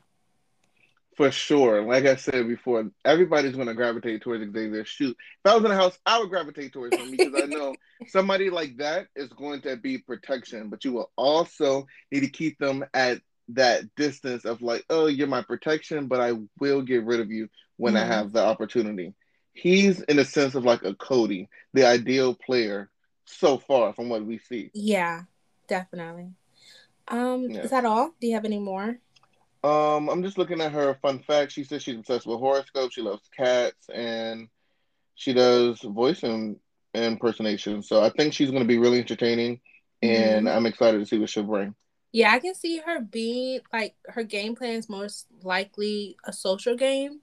For 1.16 1.31
sure. 1.31 1.83
Like 1.83 2.07
I 2.07 2.16
said 2.16 2.49
before, 2.49 2.90
everybody's 3.04 3.54
going 3.54 3.69
to 3.69 3.75
gravitate 3.75 4.23
towards 4.23 4.45
Xavier. 4.50 4.85
Shoot, 4.85 5.16
if 5.45 5.50
I 5.50 5.54
was 5.54 5.64
in 5.64 5.71
the 5.71 5.76
house, 5.76 5.99
I 6.07 6.19
would 6.19 6.31
gravitate 6.31 6.73
towards 6.73 6.97
him 6.97 7.11
because 7.11 7.35
I 7.37 7.47
know 7.47 7.75
somebody 8.09 8.49
like 8.49 8.78
that 8.78 9.09
is 9.14 9.28
going 9.28 9.61
to 9.62 9.76
be 9.76 9.99
protection, 9.99 10.71
but 10.71 10.85
you 10.85 10.92
will 10.92 11.11
also 11.16 11.87
need 12.11 12.21
to 12.21 12.31
keep 12.31 12.59
them 12.59 12.85
at 12.95 13.21
that 13.54 13.94
distance 13.97 14.44
of 14.44 14.62
like, 14.62 14.85
oh, 14.90 15.06
you're 15.06 15.26
my 15.26 15.42
protection, 15.42 16.06
but 16.06 16.21
I 16.21 16.32
will 16.61 16.82
get 16.82 17.04
rid 17.04 17.21
of 17.21 17.30
you 17.30 17.49
when 17.76 17.94
mm-hmm. 17.94 18.11
I 18.11 18.14
have 18.14 18.32
the 18.32 18.44
opportunity. 18.44 19.14
He's 19.52 20.00
in 20.02 20.18
a 20.18 20.25
sense 20.25 20.54
of 20.54 20.64
like 20.64 20.82
a 20.82 20.94
Cody, 20.94 21.49
the 21.73 21.87
ideal 21.87 22.35
player 22.35 22.90
so 23.25 23.59
far 23.59 23.92
from 23.92 24.09
what 24.09 24.25
we 24.25 24.38
see. 24.38 24.71
Yeah, 24.75 25.23
definitely. 25.68 26.30
Um, 27.09 27.50
yeah. 27.50 27.61
is 27.61 27.71
that 27.71 27.85
all? 27.85 28.14
Do 28.21 28.26
you 28.26 28.35
have 28.35 28.44
any 28.44 28.59
more? 28.59 28.99
Um, 29.64 30.09
I'm 30.09 30.23
just 30.23 30.38
looking 30.38 30.61
at 30.61 30.73
her 30.73 30.99
fun 31.02 31.21
fact. 31.21 31.52
She 31.52 31.64
says 31.64 31.82
she's 31.82 31.97
obsessed 31.97 32.26
with 32.26 32.38
horoscopes. 32.38 32.94
She 32.94 33.02
loves 33.02 33.28
cats, 33.37 33.88
and 33.92 34.49
she 35.14 35.32
does 35.32 35.80
voice 35.80 36.23
and 36.23 36.56
impersonation. 36.94 37.82
So 37.82 38.02
I 38.02 38.11
think 38.11 38.32
she's 38.32 38.50
going 38.50 38.62
to 38.62 38.68
be 38.68 38.78
really 38.78 38.99
entertaining, 38.99 39.61
and 40.02 40.47
mm-hmm. 40.47 40.56
I'm 40.56 40.66
excited 40.66 40.99
to 40.99 41.06
see 41.06 41.18
what 41.18 41.30
she'll 41.30 41.44
bring. 41.44 41.75
Yeah, 42.12 42.33
I 42.33 42.38
can 42.38 42.54
see 42.54 42.78
her 42.78 43.00
being 43.00 43.61
like 43.73 43.95
her 44.07 44.23
game 44.23 44.54
plan 44.54 44.75
is 44.75 44.88
most 44.88 45.26
likely 45.42 46.16
a 46.25 46.33
social 46.33 46.76
game. 46.76 47.21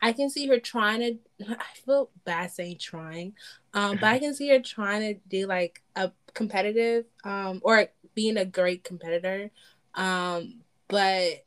I 0.00 0.12
can 0.12 0.30
see 0.30 0.46
her 0.46 0.60
trying 0.60 1.00
to. 1.00 1.56
I 1.58 1.76
feel 1.84 2.10
bad 2.24 2.52
saying 2.52 2.78
trying, 2.78 3.34
um, 3.74 3.98
but 4.00 4.06
I 4.06 4.18
can 4.20 4.34
see 4.34 4.48
her 4.50 4.60
trying 4.60 5.00
to 5.00 5.20
do 5.28 5.46
like 5.46 5.82
a 5.96 6.12
competitive, 6.34 7.06
um, 7.24 7.60
or 7.64 7.88
being 8.14 8.36
a 8.36 8.44
great 8.44 8.84
competitor. 8.84 9.50
Um, 9.94 10.60
but 10.86 11.44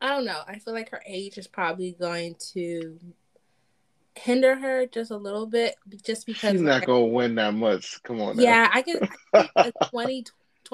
I 0.00 0.08
don't 0.08 0.24
know. 0.24 0.42
I 0.46 0.58
feel 0.58 0.74
like 0.74 0.90
her 0.90 1.02
age 1.06 1.38
is 1.38 1.46
probably 1.46 1.92
going 1.92 2.34
to 2.52 2.98
hinder 4.16 4.56
her 4.56 4.86
just 4.86 5.10
a 5.10 5.16
little 5.16 5.46
bit, 5.46 5.76
just 6.04 6.26
because 6.26 6.52
she's 6.52 6.60
not 6.60 6.80
like, 6.80 6.86
gonna 6.86 7.04
win 7.04 7.36
that 7.36 7.54
much. 7.54 8.02
Come 8.02 8.20
on. 8.20 8.38
Yeah, 8.38 8.68
I 8.72 8.82
can. 8.82 9.08
a 9.32 9.72
20, 9.90 10.24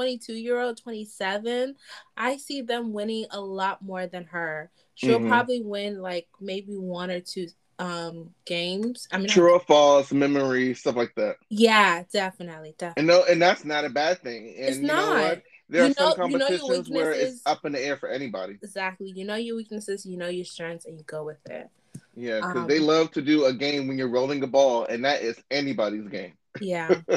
22 0.01 0.33
year 0.33 0.59
old, 0.59 0.79
27, 0.79 1.75
I 2.17 2.39
see 2.39 2.63
them 2.63 2.95
winning 2.95 3.27
a 3.33 3.39
lot 3.39 3.83
more 3.83 4.07
than 4.07 4.25
her. 4.25 4.71
She'll 4.95 5.19
mm-hmm. 5.19 5.29
probably 5.29 5.61
win 5.61 6.01
like 6.01 6.27
maybe 6.41 6.73
one 6.73 7.11
or 7.11 7.21
two 7.21 7.49
um 7.79 8.31
games. 8.47 9.07
I 9.13 9.19
mean, 9.19 9.29
true 9.29 9.53
or 9.53 9.61
false, 9.61 10.11
memory, 10.11 10.73
stuff 10.73 10.97
like 10.97 11.15
that. 11.17 11.37
Yeah, 11.51 12.05
definitely, 12.11 12.75
definitely. 12.79 13.01
And 13.01 13.07
no, 13.09 13.25
and 13.31 13.43
that's 13.43 13.67
not 13.67 13.85
a 13.85 13.91
bad 13.91 14.23
thing. 14.23 14.55
And 14.57 14.69
it's 14.69 14.79
you 14.79 14.87
not. 14.87 15.43
There 15.69 15.85
you 15.85 15.85
are 15.85 15.89
know, 15.89 15.95
some 15.95 16.17
competitions 16.17 16.89
you 16.89 16.95
know 16.95 17.01
where 17.01 17.13
it's 17.13 17.43
up 17.45 17.67
in 17.67 17.73
the 17.73 17.85
air 17.85 17.99
for 17.99 18.09
anybody. 18.09 18.55
Exactly. 18.63 19.13
You 19.15 19.27
know 19.27 19.37
your 19.37 19.57
weaknesses, 19.57 20.07
you 20.07 20.17
know 20.17 20.29
your 20.29 20.47
strengths, 20.47 20.87
and 20.87 20.97
you 20.97 21.05
go 21.05 21.25
with 21.25 21.47
it. 21.51 21.69
Yeah, 22.17 22.37
because 22.37 22.57
um, 22.57 22.67
they 22.69 22.79
love 22.79 23.11
to 23.13 23.21
do 23.21 23.45
a 23.45 23.53
game 23.53 23.87
when 23.87 23.99
you're 23.99 24.09
rolling 24.09 24.41
the 24.41 24.47
ball, 24.47 24.87
and 24.87 25.05
that 25.05 25.21
is 25.21 25.39
anybody's 25.51 26.09
game. 26.09 26.33
Yeah. 26.59 27.03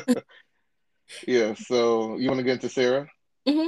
yeah. 1.28 1.54
So 1.54 2.18
you 2.18 2.28
want 2.28 2.40
to 2.40 2.44
get 2.44 2.54
into 2.54 2.70
Sarah? 2.70 3.08
Mm-hmm. 3.48 3.68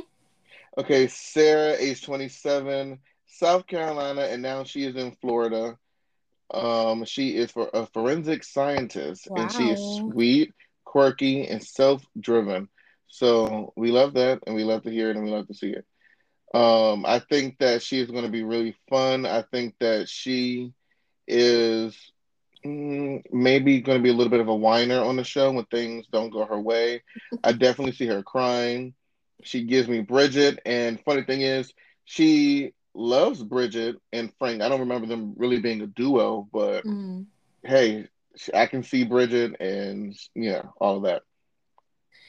Okay, 0.78 1.08
Sarah, 1.08 1.76
age 1.80 2.04
27, 2.04 3.00
South 3.28 3.66
Carolina, 3.66 4.22
and 4.22 4.42
now 4.42 4.64
she 4.64 4.84
is 4.84 4.96
in 4.96 5.12
Florida. 5.22 5.78
Um, 6.54 7.06
she 7.06 7.38
is 7.38 7.52
for 7.52 7.70
a 7.74 7.86
forensic 7.88 8.44
scientist, 8.44 9.28
wow. 9.30 9.42
and 9.42 9.52
she 9.52 9.70
is 9.70 9.98
sweet, 9.98 10.54
quirky, 10.84 11.48
and 11.48 11.64
self-driven. 11.64 12.68
So 13.08 13.74
we 13.78 13.92
love 13.92 14.16
that, 14.16 14.40
and 14.46 14.56
we 14.56 14.64
love 14.64 14.84
to 14.84 14.92
hear 14.92 15.10
it, 15.10 15.16
and 15.16 15.26
we 15.26 15.32
love 15.32 15.48
to 15.48 15.54
see 15.54 15.72
it. 15.72 15.86
Um, 16.54 17.06
I 17.06 17.20
think 17.20 17.58
that 17.60 17.82
she 17.82 18.00
is 18.00 18.12
going 18.12 18.26
to 18.26 18.32
be 18.32 18.44
really 18.44 18.76
fun. 18.90 19.26
I 19.26 19.42
think 19.42 19.76
that 19.80 20.10
she 20.10 20.74
is 21.28 21.98
maybe 22.66 23.82
going 23.82 24.00
to 24.00 24.04
be 24.04 24.10
a 24.10 24.14
little 24.14 24.32
bit 24.32 24.40
of 24.40 24.48
a 24.48 24.56
whiner 24.56 25.00
on 25.00 25.16
the 25.16 25.24
show 25.24 25.52
when 25.52 25.66
things 25.66 26.08
don't 26.12 26.32
go 26.32 26.46
her 26.46 26.60
way. 26.60 27.04
I 27.44 27.52
definitely 27.54 27.94
see 27.94 28.08
her 28.08 28.24
crying. 28.24 28.94
She 29.44 29.64
gives 29.64 29.88
me 29.88 30.02
Bridgette, 30.02 30.60
and 30.66 31.00
funny 31.04 31.24
thing 31.24 31.42
is, 31.42 31.72
she 32.06 32.74
loves 32.94 33.44
Bridgette 33.44 33.98
and 34.12 34.32
Frank. 34.40 34.62
I 34.62 34.70
don't 34.70 34.80
remember 34.82 35.08
them 35.08 35.34
really 35.38 35.60
being 35.60 35.82
a 35.82 35.88
duo, 35.88 36.48
but 36.52 36.84
mm. 36.84 37.26
hey, 37.64 38.08
I 38.54 38.66
can 38.66 38.84
see 38.84 39.06
Bridgette 39.06 39.56
and 39.60 40.18
yeah, 40.34 40.64
all 40.80 40.98
of 40.98 41.04
that. 41.04 41.24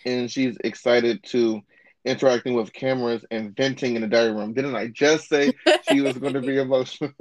And 0.04 0.30
she's 0.30 0.56
excited 0.62 1.22
to 1.30 1.62
interacting 2.04 2.54
with 2.54 2.72
cameras 2.72 3.24
and 3.30 3.56
venting 3.56 3.96
in 3.96 4.02
the 4.02 4.08
diary 4.08 4.32
room. 4.32 4.52
Didn't 4.52 4.76
I 4.76 4.88
just 4.88 5.28
say 5.28 5.52
she 5.88 6.00
was 6.00 6.16
going 6.18 6.34
to 6.34 6.40
be 6.40 6.58
emotional? 6.60 7.12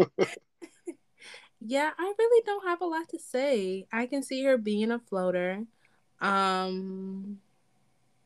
yeah, 1.65 1.91
I 1.98 2.13
really 2.17 2.43
don't 2.45 2.67
have 2.67 2.81
a 2.81 2.86
lot 2.86 3.10
to 3.10 3.19
say. 3.19 3.88
I 3.91 4.05
can 4.05 4.24
see 4.24 4.43
her 4.43 4.57
being 4.57 4.91
a 4.91 5.00
floater. 5.00 5.63
Um 6.22 7.39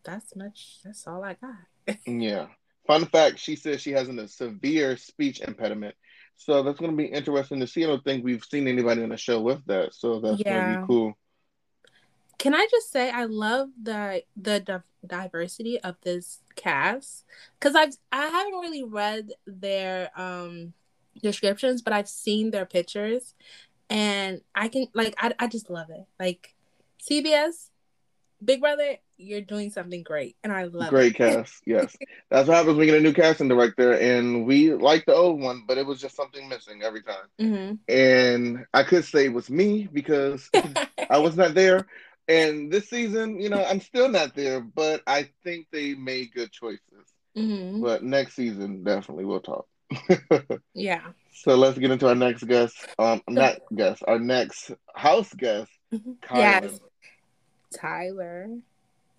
that's 0.04 0.36
much 0.36 0.80
that's 0.84 1.08
all 1.08 1.24
I 1.24 1.36
got. 1.36 1.98
yeah. 2.06 2.48
Fun 2.88 3.06
fact: 3.06 3.38
She 3.38 3.56
says 3.56 3.82
she 3.82 3.92
has 3.92 4.10
a 4.10 4.28
severe 4.28 4.98
speech 4.98 5.42
impediment, 5.42 5.94
so 6.38 6.64
that's 6.64 6.80
going 6.80 6.90
to 6.90 6.98
be 6.98 7.06
interesting 7.06 7.60
to 7.60 7.68
see. 7.68 7.84
I 7.84 7.88
don't 7.88 8.04
think 8.04 8.26
we've 8.26 8.44
seen 8.44 8.68
anybody 8.68 9.04
in 9.04 9.10
the 9.10 9.18
show 9.18 9.42
with 9.42 9.64
that, 9.68 9.94
so 9.94 10.20
that's 10.20 10.42
yeah. 10.42 10.54
going 10.54 10.74
to 10.74 10.82
be 10.82 10.88
cool. 10.88 11.14
Can 12.40 12.56
I 12.56 12.68
just 12.72 12.92
say 12.92 13.12
I 13.12 13.26
love 13.26 13.70
the 13.80 14.24
the 14.36 14.60
di- 14.60 14.82
diversity 15.06 15.80
of 15.82 15.98
this 16.02 16.40
cast 16.56 17.26
because 17.60 17.76
I've 17.76 17.96
I 18.12 18.26
haven't 18.26 18.60
really 18.60 18.84
read 18.84 19.34
their 19.46 20.10
um 20.20 20.74
descriptions, 21.22 21.82
but 21.82 21.94
I've 21.94 22.10
seen 22.10 22.52
their 22.52 22.66
pictures, 22.66 23.34
and 23.90 24.42
I 24.54 24.68
can 24.68 24.88
like 24.94 25.16
I 25.18 25.34
I 25.40 25.48
just 25.48 25.70
love 25.70 25.90
it. 25.90 26.06
Like 26.20 26.54
CBS, 27.10 27.70
Big 28.44 28.62
Brother, 28.62 28.98
you're 29.18 29.42
doing 29.42 29.70
something 29.70 30.04
great, 30.04 30.36
and 30.44 30.52
I 30.52 30.64
love 30.66 30.90
great 30.90 31.14
it. 31.14 31.18
cast. 31.18 31.62
Yes, 31.66 31.96
that's 32.30 32.48
what 32.48 32.58
happens 32.58 32.78
when 32.78 32.88
you 32.88 32.94
get 32.94 33.00
a 33.00 33.04
new 33.04 33.14
casting 33.14 33.48
director, 33.48 33.94
and 33.94 34.46
we 34.46 34.74
like 34.74 35.06
the 35.06 35.14
old 35.16 35.40
one, 35.40 35.64
but 35.68 35.78
it 35.78 35.86
was 35.86 36.00
just 36.00 36.16
something 36.16 36.48
missing 36.48 36.82
every 36.84 37.02
time. 37.02 37.28
Mm-hmm. 37.40 37.76
And 37.88 38.66
I 38.74 38.84
could 38.84 39.06
say 39.06 39.26
it 39.26 39.34
was 39.34 39.50
me 39.50 39.90
because 39.92 40.50
I 41.10 41.20
was 41.20 41.36
not 41.36 41.54
there. 41.54 41.88
And 42.28 42.72
this 42.72 42.88
season, 42.88 43.42
you 43.42 43.50
know, 43.50 43.66
I'm 43.66 43.82
still 43.82 44.08
not 44.08 44.36
there, 44.36 44.62
but 44.62 45.02
I 45.08 45.30
think 45.44 45.66
they 45.72 45.96
made 45.96 46.32
good 46.32 46.52
choices. 46.52 46.80
Mm-hmm. 47.36 47.82
But 47.82 48.04
next 48.04 48.36
season, 48.36 48.84
definitely 48.84 49.26
we'll 49.26 49.40
talk. 49.40 49.68
yeah. 50.74 51.02
So 51.34 51.56
let's 51.56 51.78
get 51.78 51.92
into 51.92 52.08
our 52.08 52.16
next 52.16 52.44
guest. 52.44 52.88
Um, 52.98 53.22
not 53.30 53.60
guest, 53.76 54.04
our 54.08 54.20
next 54.20 54.72
house 54.94 55.34
guest. 55.34 55.72
Mm-hmm. 55.94 56.12
Yes. 56.36 56.80
Tyler. 57.74 58.50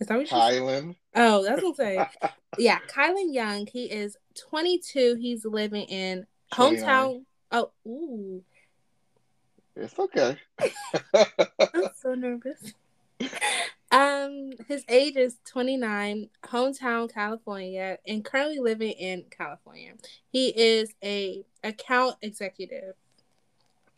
Is 0.00 0.06
that 0.06 0.18
what 0.18 0.28
Kyland? 0.28 0.96
Oh, 1.14 1.44
that's 1.44 1.62
what 1.62 1.70
I'm 1.70 1.74
saying. 1.74 2.06
yeah, 2.58 2.78
Kyland 2.88 3.34
Young. 3.34 3.66
He 3.66 3.84
is 3.84 4.16
22. 4.48 5.16
He's 5.20 5.44
living 5.44 5.84
in 5.84 6.26
hometown. 6.52 7.24
Oh, 7.52 7.70
ooh. 7.86 8.42
It's 9.76 9.98
okay. 9.98 10.36
I'm 11.14 11.90
so 11.96 12.14
nervous. 12.14 12.72
Um, 13.92 14.52
his 14.68 14.84
age 14.88 15.16
is 15.16 15.36
29, 15.46 16.28
hometown 16.44 17.12
California, 17.12 17.98
and 18.06 18.24
currently 18.24 18.60
living 18.60 18.92
in 18.92 19.24
California. 19.36 19.94
He 20.28 20.48
is 20.48 20.94
a 21.02 21.44
account 21.64 22.16
executive. 22.22 22.94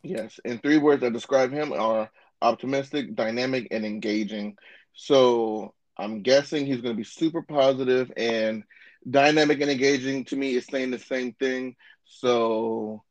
Yes, 0.02 0.40
and 0.44 0.62
three 0.62 0.78
words 0.78 1.02
that 1.02 1.12
describe 1.12 1.52
him 1.52 1.72
are 1.72 2.10
optimistic, 2.40 3.14
dynamic, 3.14 3.68
and 3.70 3.84
engaging. 3.84 4.56
So 4.94 5.74
I'm 5.96 6.22
guessing 6.22 6.66
he's 6.66 6.80
going 6.80 6.94
to 6.94 6.98
be 6.98 7.04
super 7.04 7.42
positive 7.42 8.10
and 8.16 8.64
dynamic 9.08 9.60
and 9.60 9.70
engaging. 9.70 10.24
To 10.26 10.36
me, 10.36 10.54
is 10.54 10.66
saying 10.66 10.90
the 10.90 10.98
same 10.98 11.34
thing. 11.34 11.76
So 12.04 13.02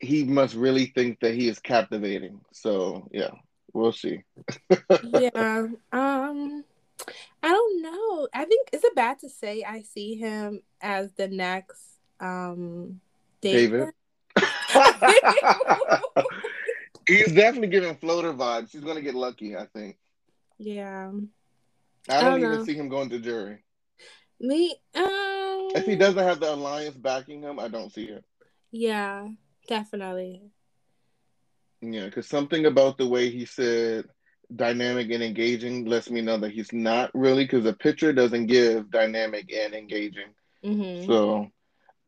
he 0.00 0.24
must 0.24 0.54
really 0.54 0.86
think 0.86 1.20
that 1.20 1.34
he 1.34 1.48
is 1.48 1.58
captivating. 1.58 2.40
So 2.52 3.08
yeah, 3.12 3.30
we'll 3.72 3.92
see. 3.92 4.22
yeah. 5.02 5.66
Um. 5.92 6.64
I 7.42 7.48
don't 7.48 7.82
know. 7.82 8.28
I 8.34 8.44
think 8.44 8.68
is 8.72 8.82
it 8.84 8.94
bad 8.94 9.20
to 9.20 9.28
say 9.28 9.62
I 9.62 9.82
see 9.82 10.16
him 10.16 10.62
as 10.80 11.12
the 11.12 11.28
next 11.28 11.80
um 12.20 13.00
David. 13.40 13.90
He's 17.06 17.32
definitely 17.32 17.68
giving 17.68 17.94
floater 17.96 18.34
vibes. 18.34 18.72
He's 18.72 18.82
gonna 18.82 19.00
get 19.00 19.14
lucky, 19.14 19.56
I 19.56 19.66
think. 19.66 19.96
Yeah. 20.58 21.10
I 22.08 22.14
don't, 22.14 22.24
I 22.24 22.30
don't 22.30 22.38
even 22.40 22.50
know. 22.52 22.64
see 22.64 22.74
him 22.74 22.88
going 22.88 23.10
to 23.10 23.18
jury. 23.18 23.62
Me, 24.40 24.76
um, 24.94 25.68
if 25.74 25.84
he 25.84 25.96
doesn't 25.96 26.22
have 26.22 26.40
the 26.40 26.54
alliance 26.54 26.96
backing 26.96 27.42
him, 27.42 27.58
I 27.58 27.68
don't 27.68 27.92
see 27.92 28.04
it. 28.04 28.24
Yeah, 28.70 29.28
definitely. 29.66 30.42
Yeah, 31.80 32.06
because 32.06 32.26
something 32.26 32.66
about 32.66 32.98
the 32.98 33.06
way 33.06 33.30
he 33.30 33.44
said 33.44 34.06
dynamic 34.54 35.10
and 35.10 35.22
engaging 35.22 35.84
lets 35.84 36.10
me 36.10 36.20
know 36.20 36.38
that 36.38 36.52
he's 36.52 36.72
not 36.72 37.10
really 37.14 37.44
because 37.44 37.64
the 37.64 37.74
picture 37.74 38.12
doesn't 38.12 38.46
give 38.46 38.90
dynamic 38.90 39.52
and 39.52 39.74
engaging. 39.74 40.34
Mm-hmm. 40.64 41.06
So 41.06 41.48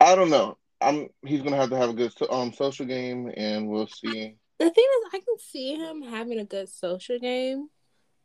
I 0.00 0.15
don't 0.15 0.31
know. 0.31 0.57
I'm 0.81 1.09
he's 1.23 1.43
gonna 1.43 1.57
have 1.57 1.71
to 1.71 1.77
have 1.77 1.91
a 1.91 1.95
good 1.95 2.12
um 2.31 2.53
social 2.53 2.87
game, 2.87 3.31
and 3.37 3.69
we'll 3.69 3.87
see. 3.87 4.37
The 4.59 4.71
thing 4.71 4.85
is, 4.85 5.11
I 5.12 5.19
can 5.19 5.39
see 5.39 5.75
him 5.77 6.03
having 6.03 6.39
a 6.39 6.45
good 6.45 6.69
social 6.69 7.19
game, 7.19 7.69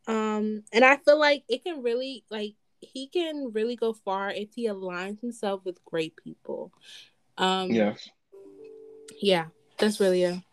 um, 0.08 0.64
and 0.72 0.84
I 0.84 0.98
feel 0.98 1.20
like 1.20 1.44
it 1.48 1.64
can 1.64 1.82
really 1.82 2.24
like 2.30 2.56
he 2.80 3.08
can 3.08 3.52
really 3.54 3.76
go 3.76 3.94
far 3.94 4.32
if 4.32 4.50
he 4.54 4.68
aligns 4.68 5.20
himself 5.22 5.62
with 5.66 5.84
great 5.86 6.16
people. 6.18 6.72
Um, 7.38 7.72
yes. 7.72 8.10
Yeah, 9.22 9.48
that's 9.78 10.00
really 10.00 10.24
a. 10.24 10.44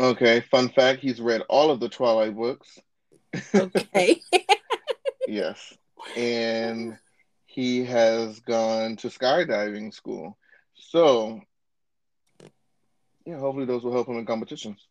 Okay, 0.00 0.40
fun 0.50 0.68
fact: 0.70 1.00
he's 1.00 1.20
read 1.20 1.42
all 1.48 1.70
of 1.70 1.80
the 1.80 1.88
Twilight 1.88 2.36
books. 2.36 2.78
Okay. 3.54 4.20
yes, 5.28 5.74
and 6.16 6.98
he 7.46 7.84
has 7.84 8.40
gone 8.40 8.96
to 8.96 9.08
skydiving 9.08 9.92
school. 9.92 10.38
So, 10.74 11.40
yeah, 13.26 13.38
hopefully 13.38 13.66
those 13.66 13.82
will 13.82 13.92
help 13.92 14.08
him 14.08 14.18
in 14.18 14.26
competitions. 14.26 14.86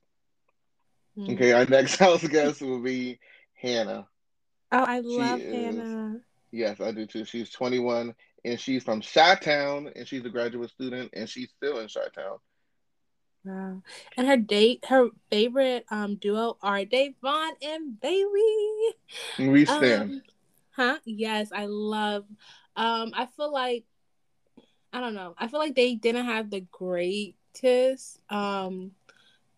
Mm-hmm. 1.17 1.33
Okay, 1.33 1.51
our 1.53 1.65
next 1.69 1.95
house 1.97 2.25
guest 2.27 2.61
will 2.61 2.81
be 2.81 3.19
Hannah. 3.53 4.07
Oh, 4.71 4.83
I 4.83 4.99
love 4.99 5.39
is, 5.39 5.53
Hannah. 5.53 6.19
Yes, 6.51 6.79
I 6.79 6.91
do 6.91 7.05
too. 7.05 7.25
She's 7.25 7.49
21 7.49 8.13
and 8.45 8.59
she's 8.59 8.83
from 8.83 9.01
Chi 9.01 9.35
Town 9.35 9.91
and 9.95 10.07
she's 10.07 10.23
a 10.25 10.29
graduate 10.29 10.69
student 10.69 11.11
and 11.13 11.27
she's 11.27 11.49
still 11.57 11.79
in 11.79 11.87
Chi 11.87 12.01
Town. 12.15 12.37
Wow. 13.45 13.81
And 14.17 14.27
her 14.27 14.37
date, 14.37 14.85
her 14.89 15.09
favorite 15.29 15.85
um 15.89 16.15
duo 16.15 16.57
are 16.61 16.79
Da'Vonne 16.79 17.55
and 17.61 17.99
Bailey. 17.99 18.95
We 19.37 19.65
stand. 19.65 20.01
Um, 20.01 20.21
huh? 20.71 20.99
Yes, 21.05 21.49
I 21.53 21.65
love. 21.67 22.25
Um, 22.75 23.11
I 23.13 23.25
feel 23.25 23.51
like 23.51 23.85
I 24.91 24.99
don't 24.99 25.13
know. 25.13 25.35
I 25.37 25.47
feel 25.47 25.59
like 25.59 25.75
they 25.75 25.95
didn't 25.95 26.25
have 26.25 26.49
the 26.49 26.65
greatest 26.71 28.19
um 28.29 28.91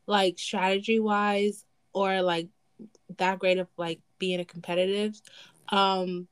like 0.08 0.40
strategy 0.40 1.00
wise 1.00 1.66
or 1.94 2.22
like 2.22 2.50
that 3.18 3.40
great 3.40 3.58
of 3.58 3.68
like 3.78 4.00
being 4.18 4.40
a 4.40 4.46
competitive 4.46 5.20
um 5.70 6.28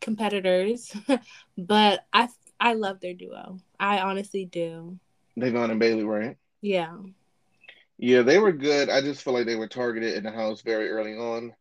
competitors 0.00 0.92
but 1.58 2.04
i 2.12 2.28
i 2.60 2.74
love 2.74 3.00
their 3.00 3.14
duo 3.14 3.58
i 3.78 4.00
honestly 4.00 4.44
do 4.44 4.98
Da'Vonne 5.38 5.70
and 5.70 5.80
Bailey 5.80 6.04
right 6.04 6.36
yeah 6.64 6.96
yeah 7.98 8.22
they 8.22 8.38
were 8.38 8.52
good 8.52 8.88
i 8.88 9.00
just 9.00 9.22
feel 9.22 9.34
like 9.34 9.46
they 9.46 9.56
were 9.56 9.68
targeted 9.68 10.14
in 10.14 10.24
the 10.24 10.30
house 10.30 10.62
very 10.62 10.90
early 10.90 11.14
on 11.14 11.52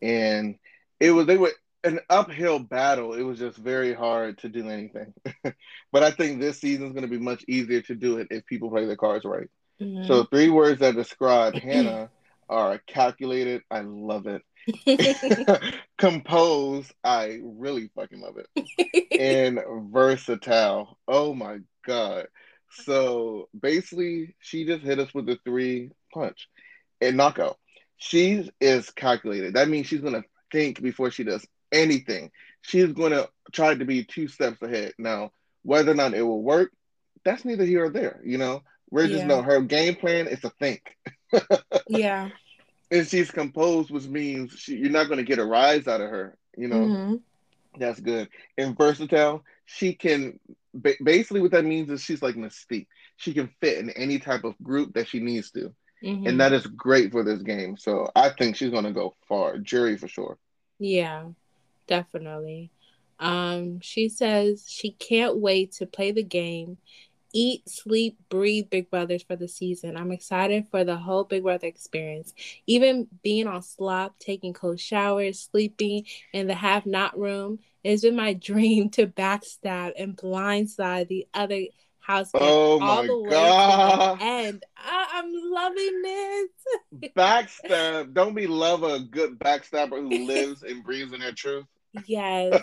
and 0.00 0.56
it 1.00 1.10
was 1.10 1.26
they 1.26 1.36
were 1.36 1.52
an 1.84 2.00
uphill 2.08 2.58
battle 2.58 3.14
it 3.14 3.22
was 3.22 3.38
just 3.38 3.56
very 3.56 3.94
hard 3.94 4.38
to 4.38 4.48
do 4.48 4.68
anything 4.68 5.12
but 5.92 6.02
i 6.02 6.10
think 6.10 6.40
this 6.40 6.60
season 6.60 6.86
is 6.86 6.92
going 6.92 7.02
to 7.02 7.08
be 7.08 7.18
much 7.18 7.44
easier 7.48 7.80
to 7.82 7.94
do 7.94 8.18
it 8.18 8.28
if 8.30 8.46
people 8.46 8.70
play 8.70 8.84
their 8.84 8.96
cards 8.96 9.24
right 9.24 9.48
mm-hmm. 9.80 10.06
so 10.06 10.24
three 10.24 10.48
words 10.48 10.80
that 10.80 10.94
describe 10.94 11.54
hannah 11.60 12.10
are 12.48 12.78
calculated. 12.86 13.62
I 13.70 13.80
love 13.80 14.26
it. 14.26 14.42
Compose. 15.98 16.90
I 17.04 17.40
really 17.42 17.90
fucking 17.94 18.20
love 18.20 18.36
it. 18.38 19.10
and 19.18 19.60
versatile. 19.92 20.98
Oh 21.06 21.34
my 21.34 21.58
god. 21.86 22.28
So 22.70 23.48
basically, 23.58 24.34
she 24.40 24.64
just 24.64 24.82
hit 24.82 24.98
us 24.98 25.12
with 25.14 25.26
the 25.26 25.38
three 25.44 25.90
punch 26.12 26.48
and 27.00 27.16
knockout. 27.16 27.58
She 27.96 28.50
is 28.60 28.90
calculated. 28.90 29.54
That 29.54 29.68
means 29.68 29.86
she's 29.86 30.00
gonna 30.00 30.24
think 30.52 30.80
before 30.82 31.10
she 31.10 31.24
does 31.24 31.46
anything. 31.72 32.30
She's 32.62 32.92
gonna 32.92 33.28
try 33.52 33.74
to 33.74 33.84
be 33.84 34.04
two 34.04 34.28
steps 34.28 34.62
ahead. 34.62 34.92
Now, 34.98 35.32
whether 35.62 35.92
or 35.92 35.96
not 35.96 36.14
it 36.14 36.22
will 36.22 36.42
work, 36.42 36.72
that's 37.24 37.44
neither 37.44 37.64
here 37.64 37.86
or 37.86 37.90
there. 37.90 38.20
You 38.24 38.38
know, 38.38 38.62
we're 38.90 39.08
just 39.08 39.26
know 39.26 39.42
her 39.42 39.60
game 39.60 39.96
plan 39.96 40.26
is 40.28 40.40
to 40.40 40.50
think. 40.58 40.96
yeah. 41.88 42.30
And 42.90 43.06
she's 43.06 43.30
composed, 43.30 43.90
which 43.90 44.06
means 44.06 44.52
she, 44.52 44.76
you're 44.76 44.90
not 44.90 45.08
going 45.08 45.18
to 45.18 45.24
get 45.24 45.38
a 45.38 45.44
rise 45.44 45.86
out 45.86 46.00
of 46.00 46.08
her. 46.08 46.38
You 46.56 46.68
know, 46.68 46.76
mm-hmm. 46.76 47.14
that's 47.78 48.00
good. 48.00 48.28
And 48.56 48.76
versatile, 48.76 49.44
she 49.66 49.92
can 49.92 50.40
basically 51.02 51.40
what 51.40 51.50
that 51.52 51.64
means 51.64 51.90
is 51.90 52.02
she's 52.02 52.22
like 52.22 52.36
Mystique. 52.36 52.86
She 53.16 53.34
can 53.34 53.50
fit 53.60 53.78
in 53.78 53.90
any 53.90 54.18
type 54.18 54.44
of 54.44 54.54
group 54.62 54.94
that 54.94 55.08
she 55.08 55.20
needs 55.20 55.50
to. 55.52 55.74
Mm-hmm. 56.02 56.26
And 56.26 56.40
that 56.40 56.52
is 56.52 56.66
great 56.66 57.10
for 57.12 57.24
this 57.24 57.42
game. 57.42 57.76
So 57.76 58.10
I 58.14 58.30
think 58.30 58.56
she's 58.56 58.70
going 58.70 58.84
to 58.84 58.92
go 58.92 59.16
far. 59.28 59.58
Jury 59.58 59.96
for 59.96 60.08
sure. 60.08 60.38
Yeah, 60.78 61.24
definitely. 61.86 62.70
Um, 63.18 63.80
she 63.80 64.08
says 64.08 64.64
she 64.68 64.92
can't 64.92 65.38
wait 65.38 65.72
to 65.72 65.86
play 65.86 66.12
the 66.12 66.22
game 66.22 66.78
eat, 67.32 67.68
sleep, 67.68 68.18
breathe 68.28 68.70
Big 68.70 68.90
Brothers 68.90 69.22
for 69.22 69.36
the 69.36 69.48
season. 69.48 69.96
I'm 69.96 70.12
excited 70.12 70.66
for 70.70 70.84
the 70.84 70.96
whole 70.96 71.24
Big 71.24 71.42
Brother 71.42 71.66
experience. 71.66 72.32
Even 72.66 73.08
being 73.22 73.46
on 73.46 73.62
slop, 73.62 74.18
taking 74.18 74.52
cold 74.52 74.80
showers, 74.80 75.40
sleeping 75.40 76.04
in 76.32 76.46
the 76.46 76.54
have 76.54 76.86
not 76.86 77.18
room. 77.18 77.58
It's 77.84 78.02
been 78.02 78.16
my 78.16 78.32
dream 78.34 78.90
to 78.90 79.06
backstab 79.06 79.92
and 79.98 80.16
blindside 80.16 81.08
the 81.08 81.26
other 81.34 81.62
house 82.08 82.30
oh 82.34 82.80
all 82.80 83.02
the 83.02 83.18
way 83.18 83.30
God. 83.30 84.12
to 84.12 84.18
the 84.18 84.24
end. 84.24 84.64
I, 84.76 85.06
am 85.18 85.32
loving 85.52 86.02
this. 86.02 87.10
Backstab. 87.16 88.14
Don't 88.14 88.34
we 88.34 88.46
love 88.46 88.82
a 88.82 89.00
good 89.00 89.38
backstabber 89.38 90.00
who 90.00 90.08
lives 90.26 90.62
and 90.62 90.82
breathes 90.82 91.12
in 91.12 91.20
their 91.20 91.32
truth? 91.32 91.66
Yes. 92.06 92.62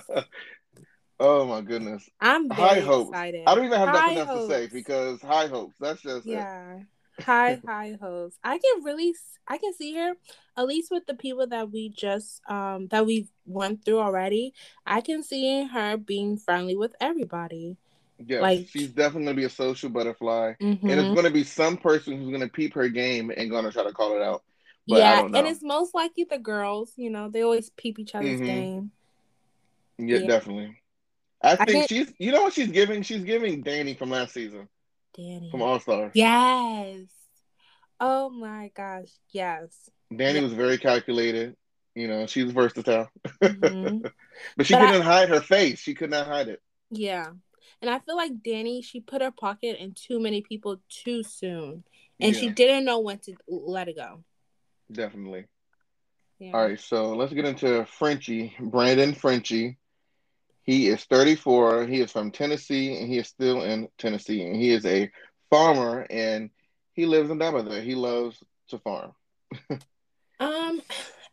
Oh 1.20 1.46
my 1.46 1.62
goodness! 1.62 2.10
I'm 2.20 2.50
high 2.50 2.82
hopes. 2.82 3.10
Excited. 3.10 3.44
I 3.48 3.56
don't 3.56 3.66
even 3.66 3.80
have 3.80 3.90
high 3.90 4.14
nothing 4.14 4.18
else 4.18 4.48
to 4.48 4.54
say 4.54 4.68
because 4.68 5.22
high 5.22 5.48
hopes. 5.48 5.76
That's 5.80 6.02
just 6.02 6.26
yeah. 6.26 6.80
high 7.20 7.62
high 7.66 7.98
hopes. 8.02 8.38
I 8.44 8.58
can 8.58 8.84
really 8.84 9.14
I 9.48 9.58
can 9.58 9.74
see 9.74 9.96
her 9.96 10.14
at 10.58 10.68
least 10.68 10.92
with 10.92 11.06
the 11.06 11.14
people 11.14 11.48
that 11.48 11.72
we 11.72 11.90
just 11.90 12.42
um 12.50 12.88
that 12.88 13.06
we 13.06 13.30
went 13.46 13.86
through 13.86 14.00
already. 14.00 14.54
I 14.86 15.00
can 15.02 15.24
see 15.24 15.64
her 15.66 15.96
being 15.96 16.38
friendly 16.38 16.76
with 16.76 16.94
everybody. 17.00 17.78
Yeah, 18.18 18.40
like 18.40 18.68
she's 18.70 18.90
definitely 18.90 19.26
gonna 19.26 19.38
be 19.38 19.44
a 19.46 19.50
social 19.50 19.90
butterfly, 19.90 20.54
mm-hmm. 20.62 20.90
and 20.90 21.00
it's 21.00 21.16
gonna 21.16 21.32
be 21.32 21.44
some 21.44 21.78
person 21.78 22.18
who's 22.18 22.32
gonna 22.32 22.48
peep 22.48 22.74
her 22.74 22.88
game 22.88 23.32
and 23.36 23.50
gonna 23.50 23.72
try 23.72 23.84
to 23.84 23.92
call 23.92 24.16
it 24.16 24.22
out. 24.22 24.44
But 24.88 25.00
yeah, 25.00 25.22
and 25.26 25.48
it's 25.48 25.64
most 25.64 25.94
likely 25.94 26.26
the 26.26 26.38
girls. 26.38 26.94
You 26.96 27.10
know, 27.10 27.30
they 27.30 27.42
always 27.42 27.70
peep 27.72 28.00
each 28.00 28.16
other's 28.16 28.40
mm-hmm. 28.40 28.46
game. 28.46 28.92
Yeah, 29.98 30.20
yeah, 30.20 30.28
definitely. 30.28 30.78
I 31.46 31.66
think 31.66 31.84
I 31.84 31.88
she's. 31.88 32.14
You 32.18 32.32
know 32.32 32.44
what 32.44 32.54
she's 32.54 32.72
giving? 32.72 33.04
She's 33.04 33.24
giving 33.24 33.64
Dani 33.64 33.98
from 33.98 34.10
last 34.10 34.34
season. 34.34 34.68
Dani 35.18 35.52
from 35.52 35.62
All 35.62 35.80
Stars. 35.80 36.12
Yes. 36.16 37.08
Oh 38.00 38.30
my 38.30 38.72
gosh. 38.76 39.10
Yes. 39.32 39.90
Dani 40.12 40.42
was 40.42 40.54
very 40.54 40.78
calculated. 40.78 41.56
You 41.94 42.08
know, 42.10 42.26
she's 42.28 42.52
versatile. 42.52 43.10
Mm-hmm. 43.42 44.00
but 44.58 44.66
she 44.66 44.74
but 44.74 44.82
couldn't 44.82 45.02
I, 45.02 45.06
hide 45.06 45.30
her 45.30 45.40
face. 45.40 45.80
She 45.80 45.94
could 45.94 46.10
not 46.10 46.28
hide 46.28 46.50
it. 46.50 46.62
Yeah. 46.92 47.28
And 47.82 47.90
I 47.90 48.00
feel 48.00 48.18
like 48.18 48.34
Dani, 48.42 48.84
she 48.84 49.00
put 49.00 49.22
her 49.22 49.32
pocket 49.32 49.78
in 49.80 49.94
too 49.94 50.20
many 50.20 50.42
people 50.42 50.82
too 50.90 51.24
soon. 51.24 51.84
And 52.20 52.34
yeah. 52.34 52.40
she 52.40 52.50
didn't 52.50 52.86
know 52.86 53.00
when 53.00 53.20
to 53.20 53.36
let 53.48 53.88
it 53.88 53.96
go. 53.96 54.24
Definitely. 54.92 55.46
Yeah. 56.40 56.52
All 56.54 56.68
right, 56.68 56.80
so 56.80 57.14
let's 57.16 57.34
get 57.34 57.46
into 57.46 57.86
Frenchie, 57.86 58.54
Brandon 58.60 59.14
Frenchie. 59.14 59.78
He 60.66 60.88
is 60.88 61.04
34. 61.06 61.86
He 61.86 62.02
is 62.02 62.12
from 62.12 62.32
Tennessee, 62.32 62.98
and 62.98 63.08
he 63.08 63.20
is 63.20 63.28
still 63.28 63.64
in 63.64 63.88
Tennessee. 63.98 64.44
And 64.44 64.56
he 64.56 64.72
is 64.72 64.86
a 64.86 65.12
farmer, 65.50 66.06
and 66.10 66.50
he 66.94 67.06
lives 67.06 67.30
in 67.30 67.40
Dabba. 67.40 67.84
He 67.84 67.96
loves 67.96 68.42
to 68.70 68.80
farm. 68.80 69.12
um, 69.70 69.80
I 70.40 70.82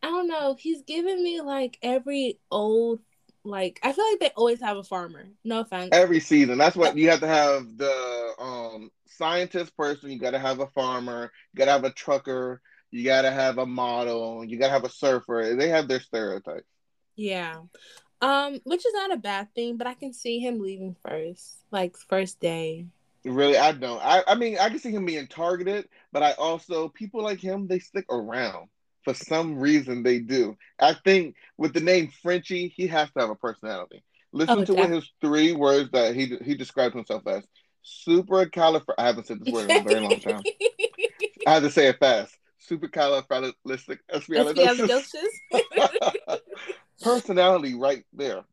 don't 0.03 0.27
know. 0.27 0.55
He's 0.59 0.83
giving 0.83 1.23
me 1.23 1.41
like 1.41 1.77
every 1.81 2.39
old 2.51 2.99
like 3.45 3.79
I 3.83 3.91
feel 3.91 4.05
like 4.09 4.19
they 4.19 4.31
always 4.35 4.61
have 4.61 4.77
a 4.77 4.83
farmer. 4.83 5.25
No 5.43 5.61
offense. 5.61 5.89
Every 5.91 6.19
season. 6.19 6.57
That's 6.57 6.75
what 6.75 6.97
you 6.97 7.09
have 7.09 7.19
to 7.21 7.27
have 7.27 7.77
the 7.77 8.33
um 8.39 8.89
scientist 9.07 9.75
person, 9.77 10.11
you 10.11 10.19
gotta 10.19 10.39
have 10.39 10.59
a 10.59 10.67
farmer, 10.67 11.31
you 11.53 11.57
gotta 11.57 11.71
have 11.71 11.83
a 11.83 11.91
trucker, 11.91 12.61
you 12.91 13.03
gotta 13.03 13.31
have 13.31 13.57
a 13.57 13.65
model, 13.65 14.43
you 14.43 14.57
gotta 14.57 14.73
have 14.73 14.85
a 14.85 14.89
surfer. 14.89 15.55
They 15.57 15.69
have 15.69 15.87
their 15.87 15.99
stereotypes. 15.99 16.67
Yeah. 17.15 17.61
Um, 18.23 18.59
which 18.63 18.85
is 18.85 18.93
not 18.93 19.11
a 19.11 19.17
bad 19.17 19.53
thing, 19.53 19.75
but 19.75 19.85
I 19.85 19.95
can 19.95 20.13
see 20.13 20.39
him 20.39 20.61
leaving 20.61 20.95
first, 21.05 21.57
like 21.71 21.97
first 21.97 22.39
day. 22.39 22.85
Really, 23.25 23.57
I 23.57 23.73
don't. 23.73 23.99
I, 24.01 24.23
I 24.25 24.35
mean, 24.35 24.57
I 24.59 24.69
can 24.69 24.79
see 24.79 24.91
him 24.91 25.05
being 25.05 25.27
targeted, 25.27 25.89
but 26.13 26.23
I 26.23 26.31
also 26.31 26.87
people 26.87 27.21
like 27.21 27.41
him 27.41 27.67
they 27.67 27.79
stick 27.79 28.05
around 28.09 28.69
for 29.03 29.13
some 29.13 29.59
reason. 29.59 30.03
They 30.03 30.19
do. 30.19 30.55
I 30.79 30.93
think 30.93 31.35
with 31.57 31.73
the 31.73 31.81
name 31.81 32.13
Frenchie, 32.21 32.69
he 32.69 32.87
has 32.87 33.11
to 33.11 33.19
have 33.19 33.29
a 33.29 33.35
personality. 33.35 34.01
Listen 34.31 34.59
oh, 34.59 34.65
to 34.65 34.73
what 34.73 34.89
his 34.89 35.11
three 35.19 35.51
words 35.51 35.89
that 35.91 36.15
he 36.15 36.37
he 36.45 36.55
describes 36.55 36.95
himself 36.95 37.27
as: 37.27 37.45
super 37.81 38.45
califr. 38.45 38.93
I 38.97 39.05
haven't 39.05 39.27
said 39.27 39.43
this 39.43 39.53
word 39.53 39.69
in 39.69 39.75
a 39.75 39.83
very 39.83 39.99
long 39.99 40.21
time. 40.21 40.43
I 41.45 41.55
had 41.55 41.63
to 41.63 41.71
say 41.71 41.87
it 41.87 41.99
fast. 41.99 42.37
Super 42.57 42.87
Supercalifragilisticexpialidocious. 42.87 45.01
Personality, 47.01 47.75
right 47.75 48.05
there. 48.13 48.43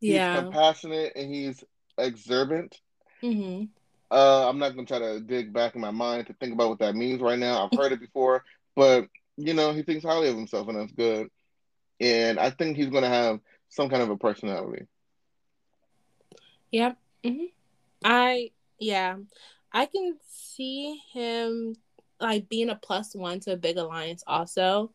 Yeah. 0.00 0.34
He's 0.34 0.42
compassionate 0.42 1.12
and 1.16 1.32
he's 1.32 1.64
exuberant. 1.98 2.78
Mm-hmm. 3.22 3.64
Uh, 4.10 4.48
I'm 4.48 4.58
not 4.58 4.74
gonna 4.74 4.86
try 4.86 4.98
to 4.98 5.20
dig 5.20 5.52
back 5.52 5.74
in 5.74 5.80
my 5.80 5.90
mind 5.90 6.26
to 6.26 6.34
think 6.34 6.52
about 6.52 6.68
what 6.68 6.78
that 6.80 6.94
means 6.94 7.20
right 7.20 7.38
now. 7.38 7.64
I've 7.64 7.78
heard 7.78 7.92
it 7.92 8.00
before, 8.00 8.44
but 8.76 9.08
you 9.36 9.54
know, 9.54 9.72
he 9.72 9.82
thinks 9.82 10.04
highly 10.04 10.28
of 10.28 10.36
himself, 10.36 10.68
and 10.68 10.78
that's 10.78 10.92
good. 10.92 11.28
And 12.00 12.38
I 12.38 12.50
think 12.50 12.76
he's 12.76 12.90
gonna 12.90 13.08
have 13.08 13.40
some 13.70 13.88
kind 13.88 14.02
of 14.02 14.10
a 14.10 14.16
personality. 14.16 14.86
Yep. 16.70 16.98
Mm-hmm. 17.24 17.44
I 18.04 18.50
yeah, 18.78 19.16
I 19.72 19.86
can 19.86 20.16
see 20.28 21.00
him 21.12 21.76
like 22.20 22.48
being 22.48 22.70
a 22.70 22.76
plus 22.76 23.14
one 23.14 23.40
to 23.40 23.52
a 23.52 23.56
big 23.56 23.78
alliance 23.78 24.22
also 24.26 24.92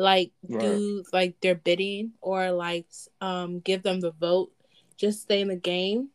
like 0.00 0.32
right. 0.48 0.60
do 0.60 1.04
like 1.12 1.40
their 1.40 1.54
bidding 1.54 2.12
or 2.20 2.50
like 2.50 2.86
um 3.20 3.60
give 3.60 3.82
them 3.82 4.00
the 4.00 4.12
vote 4.12 4.50
just 4.96 5.22
stay 5.22 5.40
in 5.40 5.48
the 5.48 5.56
game 5.56 6.08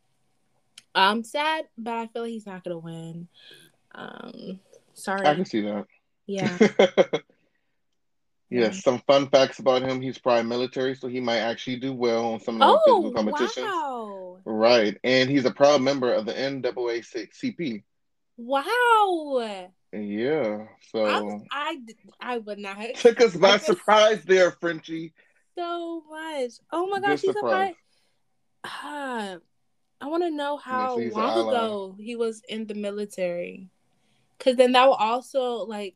I'm 0.96 1.24
sad, 1.24 1.66
but 1.76 1.92
I 1.92 2.06
feel 2.06 2.22
like 2.22 2.30
he's 2.30 2.46
not 2.46 2.64
gonna 2.64 2.78
win. 2.78 3.28
Um, 3.94 4.60
sorry. 4.94 5.26
I 5.26 5.34
can 5.34 5.44
see 5.44 5.60
that. 5.60 5.86
Yeah. 6.26 6.56
yeah, 8.50 8.70
some 8.70 9.02
fun 9.06 9.28
facts 9.28 9.58
about 9.58 9.82
him. 9.82 10.00
He's 10.00 10.18
probably 10.18 10.48
military, 10.48 10.94
so 10.94 11.08
he 11.08 11.20
might 11.20 11.38
actually 11.38 11.76
do 11.76 11.92
well 11.92 12.32
on 12.32 12.40
some 12.40 12.60
of 12.60 12.60
the 12.60 12.66
oh, 12.66 13.02
physical 13.02 13.12
competitions. 13.12 13.66
Wow. 13.66 14.38
Right. 14.46 14.98
And 15.04 15.28
he's 15.28 15.44
a 15.44 15.50
proud 15.50 15.82
member 15.82 16.12
of 16.12 16.24
the 16.24 16.32
NAACP. 16.32 17.82
Wow. 18.38 19.70
Yeah. 19.92 20.66
So 20.90 21.06
I, 21.06 21.40
I, 21.50 21.78
I 22.20 22.38
would 22.38 22.58
not 22.58 22.76
have 22.76 22.92
took 22.96 23.20
us 23.20 23.36
by 23.36 23.58
surprise 23.58 24.22
there, 24.24 24.50
Frenchie. 24.50 25.12
So 25.56 26.02
much. 26.10 26.52
Oh 26.72 26.86
my 26.88 27.00
gosh, 27.00 27.22
he's 27.22 27.32
surprise. 27.32 27.74
a 28.64 28.68
uh, 28.86 29.38
I 30.00 30.06
want 30.06 30.24
to 30.24 30.30
know 30.30 30.56
how 30.56 30.96
long 30.98 31.48
ago 31.48 31.96
he 31.98 32.16
was 32.16 32.42
in 32.48 32.66
the 32.66 32.74
military. 32.74 33.70
Cause 34.38 34.56
then 34.56 34.72
that 34.72 34.86
will 34.86 34.94
also 34.94 35.64
like 35.64 35.94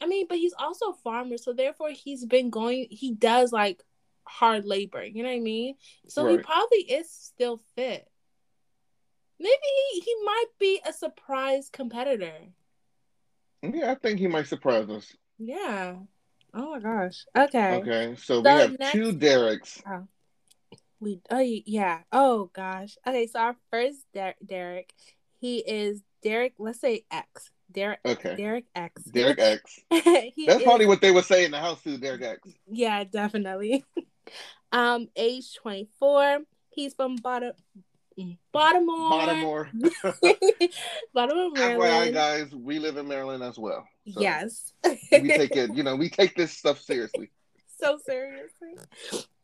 I 0.00 0.06
mean, 0.06 0.26
but 0.28 0.38
he's 0.38 0.54
also 0.58 0.90
a 0.90 0.94
farmer, 0.94 1.36
so 1.36 1.52
therefore 1.52 1.90
he's 1.90 2.24
been 2.24 2.50
going 2.50 2.86
he 2.90 3.12
does 3.12 3.52
like 3.52 3.82
hard 4.24 4.64
labor, 4.64 5.04
you 5.04 5.22
know 5.22 5.28
what 5.28 5.36
I 5.36 5.40
mean? 5.40 5.74
So 6.08 6.24
right. 6.24 6.32
he 6.32 6.38
probably 6.38 6.78
is 6.78 7.10
still 7.10 7.60
fit. 7.74 8.08
Maybe 9.42 9.56
he, 9.92 10.00
he 10.00 10.14
might 10.24 10.46
be 10.60 10.80
a 10.88 10.92
surprise 10.92 11.68
competitor. 11.72 12.32
Yeah, 13.60 13.90
I 13.90 13.96
think 13.96 14.20
he 14.20 14.28
might 14.28 14.46
surprise 14.46 14.88
us. 14.88 15.16
Yeah. 15.36 15.96
Oh 16.54 16.70
my 16.70 16.78
gosh. 16.78 17.24
Okay. 17.36 17.74
Okay. 17.76 18.14
So, 18.16 18.34
so 18.34 18.40
we 18.42 18.48
have 18.50 18.78
next... 18.78 18.92
two 18.92 19.12
Dereks. 19.12 19.82
Oh. 19.84 20.06
We 21.00 21.20
oh 21.28 21.40
yeah. 21.40 22.02
Oh 22.12 22.50
gosh. 22.52 22.96
Okay, 23.04 23.26
so 23.26 23.40
our 23.40 23.56
first 23.72 24.04
Der- 24.14 24.36
Derek, 24.46 24.94
he 25.40 25.58
is 25.58 26.02
Derek. 26.22 26.54
Let's 26.58 26.80
say 26.80 27.04
X. 27.10 27.50
Derek. 27.72 27.98
Okay. 28.04 28.36
Derek 28.36 28.66
X. 28.76 29.02
Derek 29.02 29.38
X. 29.40 29.80
That's 29.90 30.36
is, 30.36 30.62
probably 30.62 30.86
what 30.86 31.00
they 31.00 31.10
would 31.10 31.24
say 31.24 31.44
in 31.44 31.50
the 31.50 31.58
house 31.58 31.82
too. 31.82 31.98
Derek 31.98 32.22
X. 32.22 32.48
Yeah, 32.70 33.02
definitely. 33.02 33.84
um, 34.72 35.08
age 35.16 35.56
twenty 35.56 35.88
four. 35.98 36.38
He's 36.70 36.94
from 36.94 37.16
bottom. 37.16 37.54
Baltimore. 38.52 39.10
Baltimore. 39.10 39.70
Baltimore, 41.14 41.50
Maryland. 41.52 41.82
FYI, 41.82 42.12
guys, 42.12 42.54
we 42.54 42.78
live 42.78 42.96
in 42.96 43.08
Maryland 43.08 43.42
as 43.42 43.58
well. 43.58 43.86
So 44.08 44.20
yes. 44.20 44.72
we 44.84 45.28
take 45.28 45.56
it, 45.56 45.74
you 45.74 45.82
know, 45.82 45.96
we 45.96 46.10
take 46.10 46.34
this 46.34 46.52
stuff 46.52 46.80
seriously 46.80 47.30
so 47.82 47.98
seriously. 48.04 48.74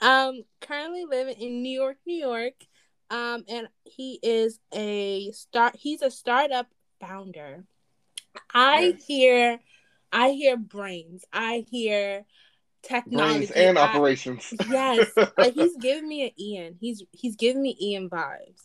Um, 0.01 0.43
currently 0.61 1.05
living 1.09 1.37
in 1.41 1.63
New 1.63 1.79
York, 1.79 1.97
New 2.07 2.17
York. 2.17 2.55
Um, 3.11 3.45
and 3.49 3.69
he 3.85 4.19
is 4.23 4.61
a 4.73 5.33
start. 5.33 5.77
He's 5.77 6.03
a 6.03 6.11
startup 6.11 6.67
founder. 7.01 7.65
I 8.53 8.95
yes. 8.95 9.05
hear, 9.07 9.61
I 10.13 10.31
hear 10.31 10.57
brains. 10.57 11.25
I 11.33 11.65
hear 11.71 12.25
technology 12.88 13.46
brains 13.46 13.51
and 13.51 13.79
I, 13.79 13.83
operations. 13.83 14.53
yes, 14.68 15.11
like 15.37 15.55
he's 15.55 15.77
giving 15.77 16.09
me 16.09 16.24
an 16.24 16.31
Ian. 16.38 16.77
He's 16.81 17.03
he's 17.12 17.37
giving 17.37 17.62
me 17.62 17.77
Ian 17.81 18.09
vibes. 18.09 18.62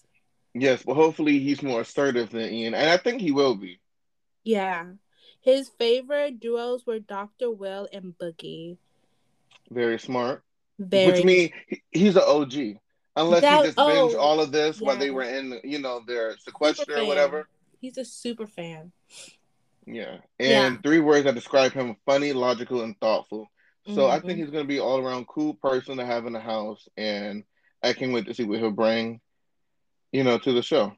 Yes, 0.54 0.84
but 0.86 0.96
hopefully 0.96 1.40
he's 1.40 1.64
more 1.64 1.82
assertive 1.82 2.30
than 2.30 2.52
Ian, 2.52 2.74
and 2.74 2.90
I 2.90 2.98
think 2.98 3.22
he 3.22 3.32
will 3.32 3.56
be. 3.56 3.80
Yeah, 4.44 4.86
his 5.42 5.70
favorite 5.78 6.40
duos 6.40 6.86
were 6.86 7.00
Doctor 7.00 7.52
Will 7.52 7.88
and 7.92 8.18
Boogie. 8.18 8.78
Very 9.70 10.00
smart. 10.00 10.44
Very. 10.80 11.12
Which 11.12 11.26
means 11.26 11.52
he's 11.92 12.16
an 12.16 12.24
OG. 12.26 12.78
Unless 13.16 13.42
that, 13.42 13.60
he 13.60 13.66
just 13.68 13.78
oh, 13.78 13.90
binged 13.90 14.20
all 14.20 14.40
of 14.40 14.52
this 14.52 14.80
yeah. 14.80 14.88
while 14.88 14.98
they 14.98 15.12
were 15.12 15.24
in, 15.24 15.60
you 15.64 15.80
know, 15.80 16.02
their 16.06 16.36
sequester 16.38 16.98
or 16.98 17.06
whatever. 17.06 17.48
He's 17.80 17.98
a 17.98 18.06
super 18.06 18.48
fan. 18.48 18.92
Yeah. 19.86 20.18
And 20.40 20.76
yeah. 20.76 20.82
three 20.82 21.00
words 21.00 21.26
that 21.26 21.36
describe 21.36 21.74
him 21.74 21.96
funny, 22.06 22.34
logical, 22.34 22.82
and 22.82 23.00
thoughtful. 23.00 23.52
So 23.86 23.92
mm-hmm. 23.92 24.12
I 24.12 24.20
think 24.20 24.24
mm-hmm. 24.24 24.40
he's 24.42 24.50
going 24.50 24.64
to 24.64 24.68
be 24.68 24.80
all 24.80 25.00
around 25.00 25.28
cool 25.28 25.56
person 25.56 25.98
to 25.98 26.06
have 26.06 26.26
in 26.26 26.34
the 26.34 26.40
house. 26.40 26.88
And 26.96 27.44
I 27.82 27.94
can't 27.94 28.14
wait 28.14 28.26
to 28.28 28.34
see 28.34 28.46
what 28.46 28.60
he'll 28.60 28.72
bring, 28.72 29.20
you 30.12 30.24
know, 30.24 30.38
to 30.38 30.54
the 30.54 30.62
show. 30.62 30.94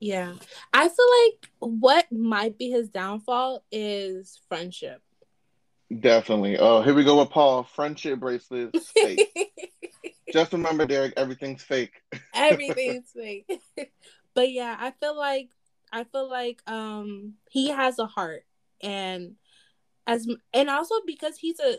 Yeah. 0.00 0.34
I 0.72 0.88
feel 0.88 1.06
like 1.24 1.50
what 1.58 2.12
might 2.12 2.58
be 2.58 2.70
his 2.70 2.88
downfall 2.90 3.64
is 3.72 4.40
friendship. 4.48 5.02
Definitely. 6.00 6.58
Oh, 6.58 6.82
here 6.82 6.94
we 6.94 7.02
go 7.02 7.20
with 7.20 7.30
Paul. 7.30 7.64
Friendship 7.64 8.20
bracelets. 8.20 8.92
Just 10.32 10.52
remember, 10.52 10.84
Derek, 10.84 11.14
everything's 11.16 11.62
fake. 11.62 11.92
everything's 12.34 13.10
fake. 13.16 13.50
but 14.34 14.52
yeah, 14.52 14.76
I 14.78 14.90
feel 14.90 15.16
like 15.16 15.48
I 15.90 16.04
feel 16.04 16.28
like 16.28 16.60
um 16.66 17.34
he 17.50 17.70
has 17.70 17.98
a 17.98 18.04
heart 18.06 18.44
and 18.82 19.36
as 20.06 20.28
and 20.52 20.68
also 20.68 20.96
because 21.06 21.38
he's 21.38 21.58
a 21.58 21.78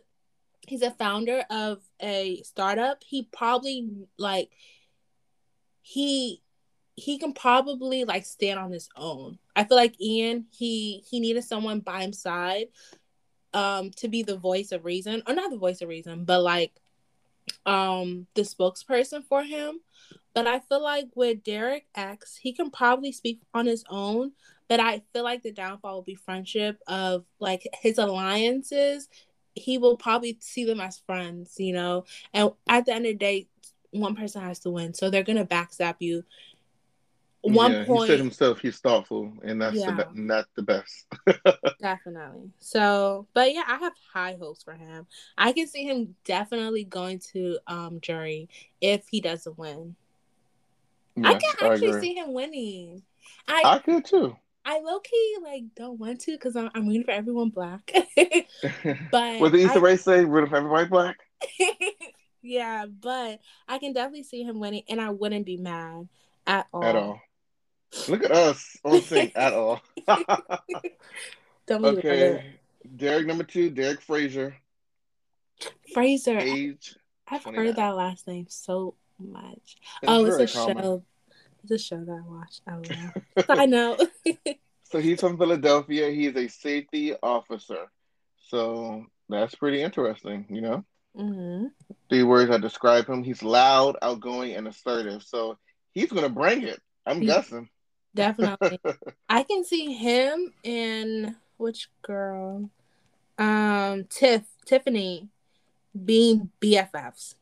he's 0.70 0.82
a 0.82 0.92
founder 0.92 1.44
of 1.50 1.82
a 2.02 2.42
startup, 2.44 3.04
he 3.04 3.28
probably 3.32 3.90
like 4.18 4.52
he 5.82 6.42
he 6.96 7.18
can 7.18 7.34
probably 7.34 8.04
like 8.04 8.26
stand 8.26 8.60
on 8.60 8.72
his 8.72 8.90
own. 8.96 9.40
I 9.56 9.64
feel 9.64 9.78
like 9.78 10.00
Ian, 10.00 10.46
he 10.52 11.04
he 11.10 11.20
needed 11.20 11.44
someone 11.44 11.80
by 11.80 12.06
his 12.06 12.22
side 12.22 12.68
um 13.54 13.92
to 13.92 14.08
be 14.08 14.24
the 14.24 14.38
voice 14.38 14.72
of 14.72 14.86
reason 14.86 15.24
or 15.28 15.34
not 15.34 15.50
the 15.50 15.58
voice 15.58 15.82
of 15.82 15.90
reason 15.90 16.24
but 16.24 16.42
like 16.42 16.72
um 17.66 18.28
the 18.36 18.42
spokesperson 18.42 19.24
for 19.24 19.44
him 19.44 19.80
but 20.34 20.46
i 20.46 20.60
feel 20.60 20.82
like 20.82 21.08
with 21.16 21.44
derek 21.44 21.88
x 21.96 22.38
he 22.38 22.54
can 22.54 22.70
probably 22.70 23.12
speak 23.12 23.42
on 23.54 23.66
his 23.66 23.84
own 23.90 24.32
but 24.68 24.80
i 24.80 25.02
feel 25.14 25.24
like 25.24 25.42
the 25.42 25.52
downfall 25.52 25.96
will 25.96 26.04
be 26.04 26.16
friendship 26.16 26.80
of 26.88 27.26
like 27.40 27.68
his 27.82 27.98
alliances 27.98 29.10
he 29.60 29.78
will 29.78 29.98
probably 29.98 30.38
see 30.40 30.66
them 30.66 30.80
as 30.80 30.98
friends 31.00 31.56
you 31.58 31.74
know? 31.74 32.06
And 32.34 32.52
at 32.68 32.86
the 32.86 32.94
end 32.94 33.06
of 33.06 33.14
the 33.14 33.18
day 33.18 33.48
one 33.92 34.16
person 34.16 34.42
has 34.42 34.60
to 34.60 34.70
win. 34.70 34.94
So 34.94 35.10
they're 35.10 35.24
gonna 35.24 35.46
backstab 35.46 35.96
you. 36.00 36.24
One 37.42 37.72
yeah, 37.72 37.86
point 37.86 38.02
he 38.02 38.08
said 38.08 38.20
himself 38.20 38.60
he's 38.60 38.80
thoughtful 38.80 39.32
and 39.44 39.62
that's 39.62 39.78
yeah. 39.78 39.96
the, 39.96 40.08
not 40.14 40.46
the 40.56 40.62
best. 40.62 41.08
Definitely. 41.82 42.52
So 42.60 43.28
but 43.34 43.54
yeah 43.54 43.64
i 43.68 43.78
have 43.78 43.94
high 44.14 44.38
hopes 44.40 44.64
for 44.64 44.74
him. 44.74 45.08
I 45.38 45.54
can 45.54 45.68
see 45.68 45.86
him 45.86 46.16
definitely 46.26 46.84
going 46.84 47.20
to 47.34 47.60
um 47.68 48.02
jury 48.02 48.50
if 48.82 49.08
he 49.10 49.22
doesn't 49.22 49.58
win. 49.58 49.96
I 51.24 51.36
can 51.36 51.72
actually 51.72 51.94
I 51.94 52.00
see 52.00 52.14
him 52.14 52.34
winning. 52.34 53.04
I 53.48 53.62
i 53.66 53.80
could 53.80 54.06
too 54.06 54.36
I 54.66 54.80
low 54.82 55.00
key 55.00 55.38
like 55.44 55.64
don't 55.76 56.00
want 56.00 56.22
to 56.22 56.32
because 56.32 56.56
I'm, 56.56 56.70
I'm 56.76 56.88
rooting 56.88 57.04
for 57.04 57.12
everyone 57.12 57.50
black. 57.50 57.92
but 59.12 59.40
what 59.40 59.52
did 59.52 59.62
Issa 59.62 59.80
Rae 59.80 59.98
say? 59.98 60.26
Rooting 60.26 60.50
for 60.50 60.58
everybody 60.58 60.90
black. 60.90 61.18
yeah, 62.42 62.86
but 62.86 63.40
I 63.68 63.80
can 63.80 63.94
definitely 63.94 64.24
see 64.24 64.44
him 64.44 64.60
winning, 64.60 64.84
and 64.90 65.02
I 65.02 65.10
wouldn't 65.10 65.46
be 65.46 65.58
mad 65.58 66.08
at 66.46 66.68
all. 66.74 66.84
At 66.84 66.96
all. 66.96 67.22
Look 68.08 68.24
at 68.24 68.32
us 68.32 68.78
on 68.84 69.02
sync 69.02 69.34
at 69.36 69.54
all. 69.54 69.82
okay. 71.70 72.54
Derek 72.96 73.28
number 73.28 73.44
two, 73.44 73.70
Derek 73.70 74.02
Frazier. 74.02 74.56
Frazier. 75.94 76.38
Age. 76.40 76.96
I've 77.28 77.44
29. 77.44 77.66
heard 77.66 77.76
that 77.76 77.96
last 77.96 78.28
name 78.28 78.46
so 78.50 78.96
much. 79.20 79.78
It's 80.02 80.08
oh, 80.08 80.26
it's 80.26 80.56
a 80.56 80.58
common. 80.58 80.84
show. 80.84 81.04
It's 81.64 81.72
a 81.72 81.78
show 81.78 82.04
that 82.04 82.12
I 82.12 82.30
watched. 82.30 82.62
I 82.68 82.72
don't 82.72 82.90
know. 82.90 83.44
I 83.50 83.66
know. 83.66 83.98
so 84.84 85.00
he's 85.00 85.20
from 85.20 85.38
Philadelphia. 85.38 86.10
He's 86.10 86.36
a 86.36 86.48
safety 86.48 87.14
officer. 87.22 87.88
So 88.48 89.06
that's 89.28 89.56
pretty 89.56 89.82
interesting, 89.82 90.46
you 90.50 90.62
know? 90.62 90.86
Mm-hmm. 91.18 91.68
Three 92.10 92.24
words 92.24 92.52
I 92.52 92.58
describe 92.58 93.08
him. 93.08 93.24
He's 93.24 93.44
loud, 93.44 93.98
outgoing, 94.02 94.56
and 94.56 94.68
assertive. 94.68 95.24
So 95.24 95.58
he's 95.92 96.10
going 96.10 96.24
to 96.24 96.30
bring 96.30 96.64
it. 96.64 96.82
I'm 97.06 97.20
guessing. 97.22 97.70
Definitely. 98.16 98.80
I 99.28 99.44
can 99.44 99.64
see 99.64 99.94
him 99.94 100.54
in 100.64 101.36
which 101.58 101.90
girl? 102.02 102.70
Um, 103.38 104.06
Tiff, 104.10 104.44
Tiffany 104.66 105.30
being 106.06 106.50
BFFs. 106.62 107.36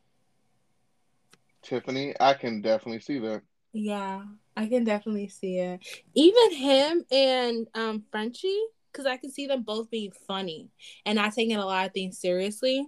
Tiffany, 1.62 2.14
I 2.20 2.34
can 2.34 2.62
definitely 2.62 3.00
see 3.00 3.18
that. 3.20 3.42
Yeah, 3.78 4.24
I 4.56 4.66
can 4.66 4.82
definitely 4.82 5.28
see 5.28 5.58
it. 5.58 5.80
Even 6.12 6.52
him 6.52 7.04
and 7.12 7.68
um 7.74 8.02
Frenchie, 8.10 8.60
because 8.90 9.06
I 9.06 9.16
can 9.18 9.30
see 9.30 9.46
them 9.46 9.62
both 9.62 9.88
being 9.88 10.10
funny 10.26 10.70
and 11.06 11.14
not 11.14 11.32
taking 11.32 11.56
a 11.56 11.64
lot 11.64 11.86
of 11.86 11.92
things 11.92 12.18
seriously. 12.18 12.84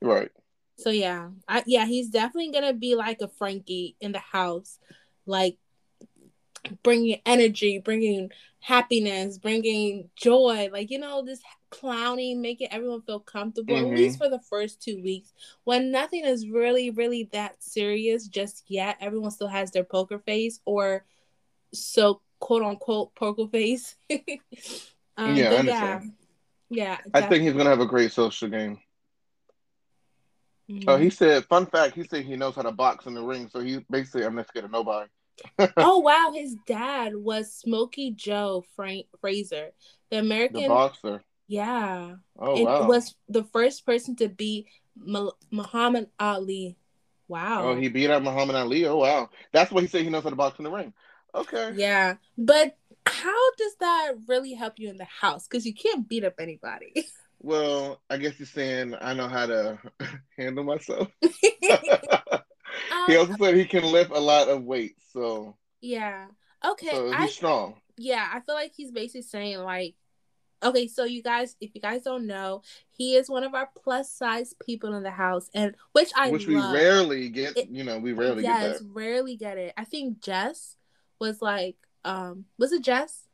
Right. 0.00 0.30
So 0.78 0.90
yeah, 0.90 1.30
I 1.48 1.64
yeah, 1.66 1.86
he's 1.86 2.10
definitely 2.10 2.52
gonna 2.52 2.72
be 2.72 2.94
like 2.94 3.20
a 3.20 3.26
Frankie 3.26 3.96
in 4.00 4.12
the 4.12 4.20
house, 4.20 4.78
like 5.26 5.58
bringing 6.84 7.20
energy, 7.26 7.80
bringing 7.80 8.30
happiness, 8.60 9.38
bringing 9.38 10.08
joy, 10.14 10.68
like 10.72 10.88
you 10.92 11.00
know, 11.00 11.24
this 11.24 11.40
clowning, 11.70 12.40
making 12.40 12.68
everyone 12.72 13.02
feel 13.02 13.20
comfortable. 13.20 13.74
Mm-hmm. 13.74 13.92
At 13.92 13.98
least 13.98 14.18
for 14.18 14.28
the 14.28 14.40
first 14.40 14.82
two 14.82 15.02
weeks, 15.02 15.32
when 15.64 15.90
nothing 15.90 16.24
is 16.24 16.48
really, 16.48 16.90
really 16.90 17.28
that 17.32 17.62
serious 17.62 18.28
just 18.28 18.64
yet. 18.68 18.96
Everyone 19.00 19.30
still 19.30 19.48
has 19.48 19.70
their 19.70 19.84
poker 19.84 20.18
face 20.18 20.60
or 20.64 21.04
so 21.72 22.20
quote 22.40 22.62
unquote 22.62 23.14
poker 23.14 23.46
face. 23.48 23.96
um, 25.16 25.34
yeah, 25.34 25.62
yeah, 25.62 26.00
yeah. 26.70 26.98
I 27.14 27.22
think 27.22 27.44
he's 27.44 27.54
gonna 27.54 27.70
have 27.70 27.80
a 27.80 27.86
great 27.86 28.12
social 28.12 28.48
game. 28.48 28.78
Mm-hmm. 30.70 30.88
Oh, 30.88 30.96
he 30.96 31.08
said, 31.08 31.44
fun 31.46 31.66
fact, 31.66 31.94
he 31.94 32.04
said 32.04 32.24
he 32.24 32.36
knows 32.36 32.54
how 32.54 32.62
to 32.62 32.72
box 32.72 33.06
in 33.06 33.14
the 33.14 33.22
ring, 33.22 33.48
so 33.50 33.60
he 33.60 33.84
basically 33.90 34.24
I'm 34.24 34.34
not 34.34 34.48
scared 34.48 34.66
of 34.66 34.70
nobody. 34.70 35.08
oh 35.76 36.00
wow, 36.00 36.32
his 36.34 36.56
dad 36.66 37.14
was 37.14 37.52
Smokey 37.52 38.10
Joe 38.10 38.64
Frank 38.74 39.06
Frazier, 39.20 39.70
the 40.10 40.18
American 40.18 40.62
the 40.62 40.68
boxer. 40.68 41.22
Yeah. 41.48 42.16
Oh 42.38 42.56
it 42.56 42.64
wow. 42.64 42.86
was 42.86 43.14
the 43.28 43.42
first 43.42 43.84
person 43.84 44.14
to 44.16 44.28
beat 44.28 44.66
Muhammad 45.50 46.10
Ali. 46.20 46.76
Wow. 47.26 47.70
Oh, 47.70 47.76
he 47.76 47.88
beat 47.88 48.10
out 48.10 48.22
Muhammad 48.22 48.56
Ali. 48.56 48.86
Oh 48.86 48.98
wow. 48.98 49.30
That's 49.52 49.72
what 49.72 49.82
he 49.82 49.88
said 49.88 50.02
he 50.02 50.10
knows 50.10 50.22
how 50.22 50.30
to 50.30 50.36
box 50.36 50.58
in 50.58 50.64
the 50.64 50.70
ring. 50.70 50.92
Okay. 51.34 51.72
Yeah, 51.74 52.16
but 52.36 52.76
how 53.06 53.50
does 53.56 53.74
that 53.80 54.12
really 54.26 54.54
help 54.54 54.78
you 54.78 54.90
in 54.90 54.98
the 54.98 55.04
house? 55.04 55.46
Because 55.46 55.66
you 55.66 55.74
can't 55.74 56.08
beat 56.08 56.24
up 56.24 56.34
anybody. 56.38 56.92
Well, 57.40 58.00
I 58.10 58.16
guess 58.16 58.36
you're 58.40 58.46
saying 58.46 58.96
I 59.00 59.14
know 59.14 59.28
how 59.28 59.46
to 59.46 59.78
handle 60.36 60.64
myself. 60.64 61.06
he 61.22 63.16
also 63.16 63.36
said 63.40 63.54
he 63.54 63.64
can 63.64 63.84
lift 63.84 64.10
a 64.10 64.18
lot 64.18 64.48
of 64.48 64.64
weight, 64.64 64.96
so 65.12 65.56
yeah. 65.80 66.26
Okay, 66.64 66.90
so 66.90 67.06
he's 67.06 67.14
I, 67.14 67.26
strong. 67.28 67.76
Yeah, 67.96 68.28
I 68.32 68.40
feel 68.40 68.56
like 68.56 68.72
he's 68.76 68.90
basically 68.90 69.22
saying 69.22 69.58
like, 69.58 69.94
okay, 70.62 70.88
so 70.88 71.04
you 71.04 71.22
guys, 71.22 71.56
if 71.60 71.74
you 71.74 71.80
guys 71.80 72.02
don't 72.02 72.26
know, 72.26 72.62
he 72.90 73.16
is 73.16 73.28
one 73.28 73.44
of 73.44 73.54
our 73.54 73.68
plus 73.82 74.10
size 74.10 74.54
people 74.64 74.94
in 74.94 75.02
the 75.02 75.10
house, 75.10 75.48
and 75.54 75.74
which 75.92 76.10
I 76.16 76.30
which 76.30 76.48
love. 76.48 76.72
we 76.72 76.78
rarely 76.78 77.28
get. 77.28 77.56
It, 77.56 77.68
you 77.68 77.84
know, 77.84 77.98
we 77.98 78.12
rarely 78.12 78.42
yes, 78.42 78.62
get 78.62 78.78
that. 78.78 78.86
rarely 78.92 79.36
get 79.36 79.58
it. 79.58 79.74
I 79.76 79.84
think 79.84 80.20
Jess 80.20 80.76
was 81.20 81.42
like, 81.42 81.76
um, 82.04 82.44
was 82.58 82.72
it 82.72 82.82
Jess? 82.82 83.24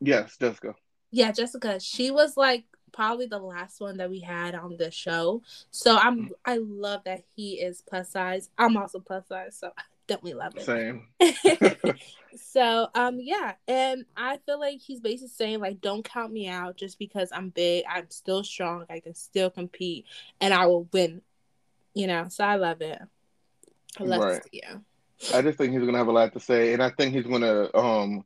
Yes, 0.00 0.36
Jessica. 0.38 0.74
Yeah, 1.10 1.32
Jessica. 1.32 1.80
She 1.80 2.10
was 2.10 2.36
like 2.36 2.64
probably 2.92 3.26
the 3.26 3.38
last 3.38 3.80
one 3.80 3.98
that 3.98 4.10
we 4.10 4.20
had 4.20 4.54
on 4.54 4.76
the 4.76 4.90
show. 4.90 5.42
So 5.70 5.96
I'm 5.96 6.18
mm. 6.18 6.28
I 6.44 6.58
love 6.58 7.02
that 7.04 7.24
he 7.34 7.54
is 7.54 7.82
plus 7.82 8.10
size. 8.10 8.50
I'm 8.58 8.76
also 8.76 9.00
plus 9.00 9.28
size, 9.28 9.56
so 9.58 9.72
definitely 10.10 10.34
love 10.34 10.56
it. 10.56 10.64
Same. 10.64 11.06
so 12.36 12.88
um 12.94 13.18
yeah, 13.20 13.54
and 13.68 14.04
I 14.16 14.38
feel 14.38 14.58
like 14.58 14.80
he's 14.80 15.00
basically 15.00 15.28
saying 15.28 15.60
like 15.60 15.80
don't 15.80 16.04
count 16.04 16.32
me 16.32 16.48
out 16.48 16.76
just 16.76 16.98
because 16.98 17.30
I'm 17.32 17.50
big. 17.50 17.84
I'm 17.88 18.10
still 18.10 18.42
strong. 18.42 18.84
I 18.90 19.00
can 19.00 19.14
still 19.14 19.50
compete 19.50 20.06
and 20.40 20.52
I 20.52 20.66
will 20.66 20.88
win. 20.92 21.22
You 21.94 22.06
know, 22.06 22.26
so 22.28 22.44
I 22.44 22.56
love 22.56 22.82
it. 22.82 23.00
I 23.98 24.02
love 24.02 24.20
right. 24.20 24.42
you. 24.52 24.84
I 25.34 25.42
just 25.42 25.58
think 25.58 25.72
he's 25.72 25.84
gonna 25.84 25.98
have 25.98 26.08
a 26.08 26.12
lot 26.12 26.32
to 26.32 26.40
say, 26.40 26.72
and 26.72 26.82
I 26.82 26.90
think 26.90 27.14
he's 27.14 27.26
gonna 27.26 27.68
um 27.74 28.24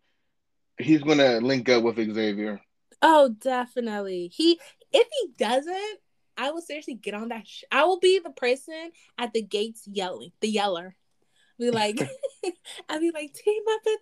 he's 0.78 1.02
gonna 1.02 1.40
link 1.40 1.68
up 1.68 1.82
with 1.82 1.96
Xavier. 1.96 2.60
Oh, 3.02 3.28
definitely. 3.28 4.28
He 4.34 4.58
if 4.92 5.06
he 5.20 5.28
doesn't, 5.36 5.98
I 6.36 6.50
will 6.50 6.62
seriously 6.62 6.94
get 6.94 7.14
on 7.14 7.28
that. 7.28 7.46
Sh- 7.46 7.64
I 7.70 7.84
will 7.84 7.98
be 7.98 8.20
the 8.20 8.30
person 8.30 8.90
at 9.18 9.32
the 9.32 9.42
gates 9.42 9.86
yelling, 9.86 10.32
the 10.40 10.48
yeller. 10.48 10.96
Be 11.58 11.70
like, 11.70 11.98
I'll 12.88 13.00
be 13.00 13.10
like, 13.10 13.32
team 13.32 13.62
up 13.70 13.80
with 13.84 14.00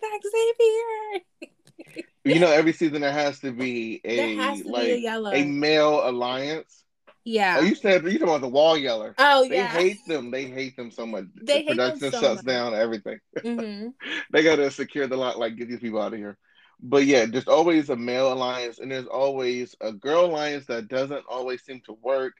Xavier. 1.45 2.03
you 2.25 2.39
know, 2.39 2.51
every 2.51 2.73
season 2.73 3.01
there 3.01 3.11
has 3.11 3.39
to 3.39 3.51
be 3.51 4.01
a 4.03 4.35
to 4.35 4.69
like 4.69 4.85
be 4.85 5.05
a, 5.05 5.19
a, 5.19 5.45
male 5.45 6.07
alliance. 6.09 6.83
Yeah. 7.25 7.57
Oh, 7.59 7.63
you 7.63 7.75
said 7.75 8.03
you 8.03 8.11
talking 8.11 8.23
about 8.23 8.41
the 8.41 8.49
wall 8.49 8.77
yeller. 8.77 9.15
Oh 9.17 9.47
they 9.47 9.55
yeah. 9.55 9.73
They 9.73 9.89
hate 9.89 10.05
them. 10.07 10.29
They 10.29 10.45
hate 10.45 10.75
them 10.75 10.91
so 10.91 11.05
much. 11.05 11.25
They 11.41 11.61
the 11.61 11.69
production 11.69 12.11
so 12.11 12.19
shuts 12.19 12.43
much. 12.43 12.45
down 12.45 12.73
everything. 12.73 13.19
Mm-hmm. 13.37 13.89
they 14.31 14.43
gotta 14.43 14.69
secure 14.71 15.07
the 15.07 15.15
lot. 15.15 15.39
Like 15.39 15.55
get 15.55 15.69
these 15.69 15.79
people 15.79 16.01
out 16.01 16.13
of 16.13 16.19
here 16.19 16.37
but 16.83 17.05
yeah, 17.05 17.25
there's 17.25 17.47
always 17.47 17.89
a 17.89 17.95
male 17.95 18.33
alliance 18.33 18.79
and 18.79 18.91
there's 18.91 19.07
always 19.07 19.73
a 19.79 19.93
girl 19.93 20.25
alliance 20.25 20.65
that 20.65 20.89
doesn't 20.89 21.23
always 21.29 21.63
seem 21.63 21.81
to 21.85 21.93
work. 21.93 22.33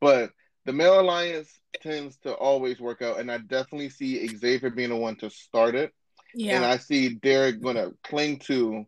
But 0.00 0.30
the 0.64 0.72
male 0.72 1.00
alliance 1.00 1.58
tends 1.82 2.16
to 2.18 2.32
always 2.32 2.80
work 2.80 3.02
out, 3.02 3.20
and 3.20 3.30
I 3.30 3.38
definitely 3.38 3.90
see 3.90 4.26
Xavier 4.26 4.70
being 4.70 4.90
the 4.90 4.96
one 4.96 5.16
to 5.16 5.30
start 5.30 5.74
it. 5.74 5.92
Yeah. 6.34 6.56
And 6.56 6.64
I 6.64 6.78
see 6.78 7.10
Derek 7.10 7.62
gonna 7.62 7.92
cling 8.02 8.38
to, 8.40 8.86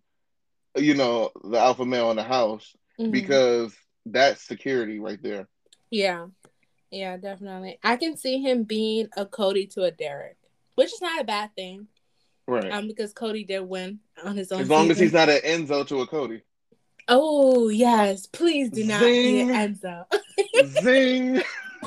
you 0.76 0.94
know, 0.94 1.30
the 1.44 1.58
alpha 1.58 1.84
male 1.84 2.10
in 2.10 2.16
the 2.16 2.24
house 2.24 2.74
mm-hmm. 2.98 3.10
because 3.10 3.74
that's 4.04 4.46
security 4.46 4.98
right 4.98 5.22
there. 5.22 5.48
Yeah. 5.90 6.26
Yeah, 6.90 7.16
definitely. 7.16 7.78
I 7.82 7.96
can 7.96 8.16
see 8.16 8.38
him 8.38 8.64
being 8.64 9.08
a 9.16 9.26
Cody 9.26 9.66
to 9.68 9.84
a 9.84 9.90
Derek, 9.90 10.36
which 10.76 10.92
is 10.92 11.00
not 11.00 11.20
a 11.20 11.24
bad 11.24 11.54
thing. 11.54 11.88
Right. 12.48 12.70
Um, 12.70 12.86
because 12.86 13.12
Cody 13.12 13.44
did 13.44 13.60
win 13.60 13.98
on 14.24 14.36
his 14.36 14.52
own. 14.52 14.60
As 14.60 14.70
long 14.70 14.88
season. 14.88 14.90
as 14.92 14.98
he's 15.00 15.12
not 15.12 15.28
an 15.28 15.40
Enzo 15.40 15.86
to 15.88 16.00
a 16.00 16.06
Cody. 16.06 16.42
Oh 17.08 17.68
yes, 17.68 18.26
please 18.26 18.70
do 18.70 18.84
not 18.84 19.00
Zing. 19.00 19.48
be 19.48 19.52
an 19.52 19.74
Enzo. 19.74 20.04
Zing. 20.82 21.42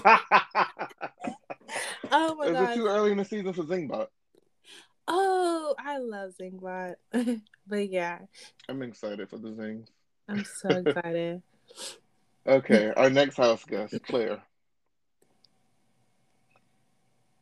oh 2.11 2.35
my 2.35 2.51
god. 2.51 2.55
Is 2.55 2.69
it 2.69 2.73
too 2.75 2.87
early 2.87 3.11
in 3.11 3.17
the 3.17 3.25
season 3.25 3.53
for 3.53 3.63
Zingbot? 3.63 4.07
Oh, 5.07 5.75
I 5.79 5.97
love 5.97 6.33
Zingbot. 6.39 6.95
but 7.67 7.89
yeah. 7.89 8.19
I'm 8.67 8.81
excited 8.81 9.29
for 9.29 9.37
the 9.37 9.55
Zings. 9.55 9.87
I'm 10.27 10.43
so 10.43 10.69
excited. 10.69 11.41
okay, 12.47 12.93
our 12.95 13.09
next 13.09 13.37
house 13.37 13.63
guest, 13.65 13.95
Claire. 14.03 14.43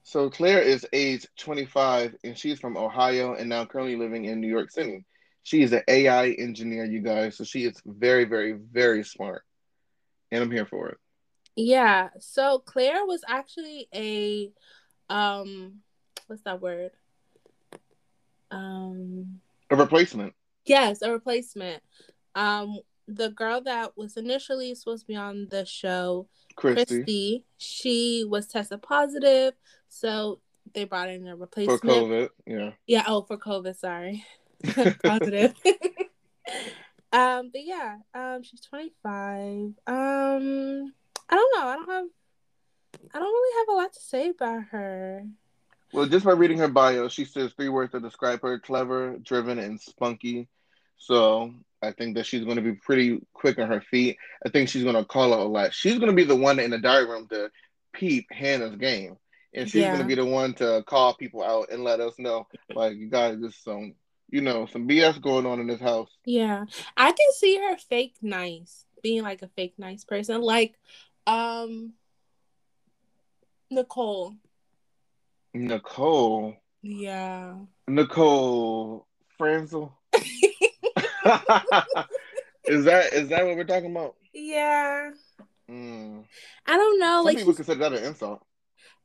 So 0.04 0.30
Claire 0.30 0.62
is 0.62 0.88
age 0.94 1.28
25 1.38 2.16
and 2.24 2.38
she's 2.38 2.62
from 2.62 2.78
Ohio 2.78 3.34
and 3.34 3.50
now 3.50 3.66
currently 3.66 3.98
living 3.98 4.24
in 4.24 4.40
New 4.40 4.48
York 4.48 4.72
City. 4.72 5.04
She 5.44 5.64
is 5.64 5.74
an 5.74 5.84
AI 5.90 6.30
engineer, 6.30 6.86
you 6.86 7.02
guys. 7.02 7.36
So 7.36 7.44
she 7.44 7.66
is 7.66 7.82
very, 7.86 8.24
very, 8.24 8.54
very 8.54 9.04
smart. 9.04 9.44
And 10.32 10.42
I'm 10.42 10.52
here 10.52 10.66
for 10.66 10.88
it. 10.88 10.98
Yeah. 11.58 12.10
So 12.20 12.60
Claire 12.60 13.06
was 13.06 13.22
actually 13.28 13.90
a 13.94 14.52
um 15.10 15.80
what's 16.28 16.44
that 16.44 16.62
word? 16.62 16.92
Um 18.52 19.42
a 19.70 19.76
replacement. 19.76 20.34
Yes, 20.66 21.02
a 21.02 21.12
replacement. 21.12 21.82
Um 22.36 22.80
the 23.08 23.30
girl 23.30 23.62
that 23.62 23.98
was 23.98 24.18
initially 24.18 24.76
supposed 24.76 25.04
to 25.04 25.08
be 25.08 25.16
on 25.16 25.48
the 25.50 25.66
show, 25.66 26.28
Christy, 26.56 26.86
Christy 26.86 27.44
she 27.58 28.24
was 28.28 28.48
tested 28.48 28.82
positive 28.82 29.54
so 29.90 30.40
they 30.74 30.84
brought 30.84 31.10
in 31.10 31.28
a 31.28 31.36
replacement 31.36 31.82
for 31.82 31.88
COVID. 31.88 32.30
Yeah. 32.46 32.72
Yeah. 32.86 33.04
Oh, 33.08 33.22
for 33.24 33.38
COVID. 33.38 33.76
Sorry. 33.76 34.24
Positive. 35.04 35.54
um, 37.12 37.50
but 37.52 37.64
yeah, 37.64 37.98
um, 38.14 38.44
she's 38.44 38.62
25. 38.62 39.74
Um, 39.88 40.94
I 41.30 41.36
don't 41.36 41.56
know. 41.60 41.68
I 41.68 41.76
don't 41.76 41.90
have. 41.90 42.06
I 43.14 43.20
don't 43.20 43.28
really 43.34 43.60
have 43.60 43.76
a 43.76 43.78
lot 43.78 43.94
to 43.94 44.00
say 44.00 44.30
about 44.30 44.64
her. 44.72 45.24
Well, 45.94 46.06
just 46.08 46.26
by 46.26 46.34
reading 46.34 46.58
her 46.60 46.68
bio, 46.68 47.08
she 47.08 47.26
says 47.26 47.54
three 47.56 47.70
words 47.70 47.92
to 47.94 48.00
describe 48.00 48.42
her: 48.42 48.60
clever, 48.60 49.18
driven, 49.18 49.60
and 49.60 49.80
spunky. 49.80 50.48
So 50.98 51.54
I 51.82 51.92
think 51.92 52.16
that 52.16 52.26
she's 52.26 52.44
going 52.44 52.56
to 52.58 52.62
be 52.62 52.74
pretty 52.74 53.22
quick 53.34 53.60
on 53.60 53.68
her 53.70 53.82
feet. 53.82 54.18
I 54.46 54.50
think 54.50 54.68
she's 54.70 54.84
going 54.84 54.96
to 54.96 55.06
call 55.06 55.34
out 55.34 55.42
a 55.42 55.44
lot. 55.44 55.74
She's 55.74 55.96
going 56.00 56.10
to 56.10 56.16
be 56.16 56.24
the 56.24 56.36
one 56.36 56.60
in 56.60 56.72
the 56.72 56.80
diary 56.80 57.06
room 57.06 57.28
to 57.30 57.52
peep 57.94 58.28
Hannah's 58.32 58.76
game 58.76 59.18
and 59.54 59.68
she's 59.68 59.82
Yeah. 59.82 59.92
gonna 59.94 60.08
be 60.08 60.14
the 60.14 60.26
one 60.26 60.54
to 60.56 60.84
call 60.86 61.16
people 61.16 61.44
out 61.44 61.70
and 61.72 61.84
let 61.84 62.00
us 62.00 62.14
know, 62.20 62.48
like 62.76 62.96
you 62.96 63.08
guys, 63.10 63.38
there's 63.40 63.56
some, 63.56 63.96
you 64.30 64.42
know, 64.42 64.68
some 64.68 64.88
BS 64.88 65.20
going 65.22 65.46
on 65.48 65.60
in 65.60 65.66
this 65.68 65.80
house. 65.80 66.10
Yeah. 66.26 66.66
I 66.96 67.08
can 67.12 67.34
see 67.34 67.58
her 67.58 67.76
fake 67.78 68.16
nice, 68.22 68.86
being 69.02 69.24
like 69.24 69.42
a 69.42 69.48
fake 69.48 69.74
nice 69.80 70.04
person. 70.04 70.42
Like 70.42 70.76
um 71.28 71.94
Nicole. 73.70 74.36
Nicole, 75.54 76.56
Yeah. 76.82 77.56
Nicole 77.88 79.08
Franzel. 79.38 79.98
is 80.14 80.24
that 82.86 83.14
is 83.14 83.28
that 83.30 83.46
what 83.46 83.56
we're 83.56 83.64
talking 83.64 83.92
about? 83.92 84.16
Yeah. 84.34 85.12
Mm. 85.70 86.24
I 86.66 86.78
don't 86.78 87.00
know. 87.00 87.18
Some 87.18 87.26
like 87.26 87.38
people 87.38 87.54
consider 87.54 87.80
that 87.80 87.94
an 87.94 88.04
insult. 88.06 88.42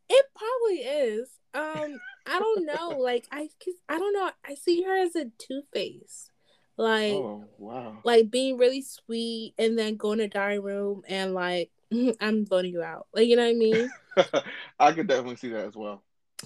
it 0.08 0.26
probably 0.36 0.78
is. 0.82 1.28
Um, 1.54 2.00
I 2.26 2.38
don't 2.38 2.66
know. 2.66 2.98
Like 3.02 3.26
I, 3.32 3.48
I 3.88 3.98
don't 3.98 4.12
know. 4.14 4.30
I 4.48 4.54
see 4.54 4.82
her 4.82 4.96
as 4.96 5.16
a 5.16 5.26
two 5.38 5.62
face, 5.72 6.28
like 6.76 7.14
Oh 7.14 7.44
wow. 7.58 7.98
like 8.04 8.30
being 8.30 8.58
really 8.58 8.82
sweet 8.82 9.54
and 9.58 9.76
then 9.78 9.96
going 9.96 10.18
to 10.18 10.28
dining 10.28 10.62
room 10.62 11.02
and 11.08 11.34
like 11.34 11.70
I'm 12.20 12.46
voting 12.46 12.72
you 12.72 12.82
out. 12.82 13.06
Like 13.14 13.26
you 13.28 13.36
know 13.36 13.42
what 13.44 13.50
I 13.50 13.54
mean? 13.54 13.90
I 14.78 14.92
could 14.92 15.06
definitely 15.06 15.36
see 15.36 15.48
that 15.50 15.66
as 15.66 15.74
well. 15.76 16.02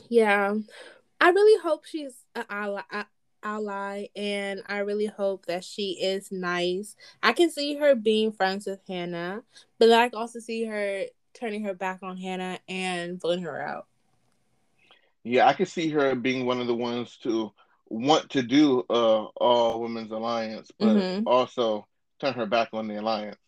yeah. 0.08 0.54
I 1.20 1.30
really 1.30 1.60
hope 1.62 1.86
she's 1.86 2.14
an 2.34 2.44
ally, 2.50 2.82
a- 2.92 3.06
ally, 3.42 4.08
and 4.14 4.62
I 4.66 4.78
really 4.78 5.06
hope 5.06 5.46
that 5.46 5.64
she 5.64 5.92
is 5.92 6.30
nice. 6.30 6.94
I 7.22 7.32
can 7.32 7.50
see 7.50 7.76
her 7.76 7.94
being 7.94 8.32
friends 8.32 8.66
with 8.66 8.80
Hannah, 8.86 9.42
but 9.78 9.90
I 9.90 10.10
can 10.10 10.18
also 10.18 10.40
see 10.40 10.64
her 10.64 11.04
turning 11.32 11.64
her 11.64 11.74
back 11.74 12.00
on 12.02 12.18
Hannah 12.18 12.58
and 12.68 13.20
voting 13.20 13.44
her 13.44 13.60
out. 13.60 13.86
Yeah, 15.24 15.46
I 15.46 15.54
could 15.54 15.68
see 15.68 15.88
her 15.90 16.14
being 16.14 16.46
one 16.46 16.60
of 16.60 16.66
the 16.66 16.74
ones 16.74 17.16
to 17.22 17.52
want 17.88 18.30
to 18.30 18.42
do 18.42 18.84
uh 18.90 19.24
all 19.36 19.80
women's 19.80 20.10
alliance, 20.12 20.70
but 20.78 20.96
Mhm. 20.96 21.22
also 21.26 21.86
turn 22.20 22.34
her 22.34 22.46
back 22.46 22.68
on 22.72 22.88
the 22.88 23.00
alliance. 23.00 23.38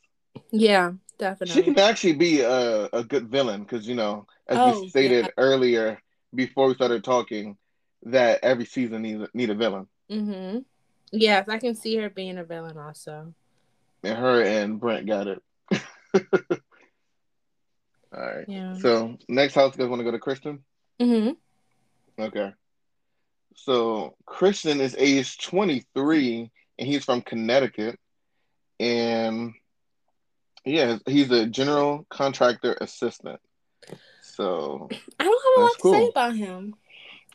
Yeah, 0.50 0.92
definitely. 1.18 1.62
She 1.62 1.62
can 1.62 1.78
actually 1.78 2.14
be 2.14 2.40
a, 2.40 2.88
a 2.92 3.04
good 3.04 3.28
villain 3.28 3.62
because 3.62 3.86
you 3.86 3.94
know, 3.94 4.26
as 4.48 4.58
Oh, 4.58 4.80
we 4.82 4.88
stated 4.88 5.30
earlier 5.36 6.00
before 6.34 6.68
we 6.68 6.74
started 6.74 7.04
talking, 7.04 7.56
that 8.04 8.40
every 8.42 8.64
season 8.64 9.02
needs 9.02 9.28
need 9.34 9.50
a 9.50 9.54
villain, 9.54 9.86
Mm-hmm. 10.10 10.58
Yes, 11.10 11.48
I 11.48 11.58
can 11.58 11.74
see 11.74 11.96
her 11.96 12.10
being 12.10 12.38
a 12.38 12.44
villain 12.44 12.76
also. 12.76 13.32
and 14.04 14.18
her 14.18 14.42
and 14.42 14.78
Brent 14.78 15.06
got 15.06 15.26
it. 15.26 15.42
All 18.14 18.20
right. 18.20 18.44
Yeah. 18.48 18.74
So 18.74 19.16
next 19.28 19.54
house, 19.54 19.74
you 19.74 19.78
guys 19.82 19.88
want 19.88 20.00
to 20.00 20.04
go 20.04 20.10
to 20.10 20.18
Christian? 20.18 20.64
Mm-hmm. 21.00 22.22
Okay. 22.22 22.52
So 23.54 24.14
Christian 24.26 24.80
is 24.80 24.94
age 24.98 25.38
23 25.38 26.50
and 26.78 26.88
he's 26.88 27.04
from 27.04 27.20
Connecticut. 27.22 27.98
And 28.80 29.54
yeah, 30.68 30.98
he's 31.06 31.30
a 31.30 31.46
general 31.46 32.06
contractor 32.10 32.76
assistant. 32.80 33.40
So 34.22 34.88
I 35.18 35.24
don't 35.24 35.42
have 35.44 35.56
a 35.56 35.60
lot 35.60 35.70
That's 35.72 35.82
to 35.82 35.90
say 35.92 36.08
about 36.08 36.36
him. 36.36 36.74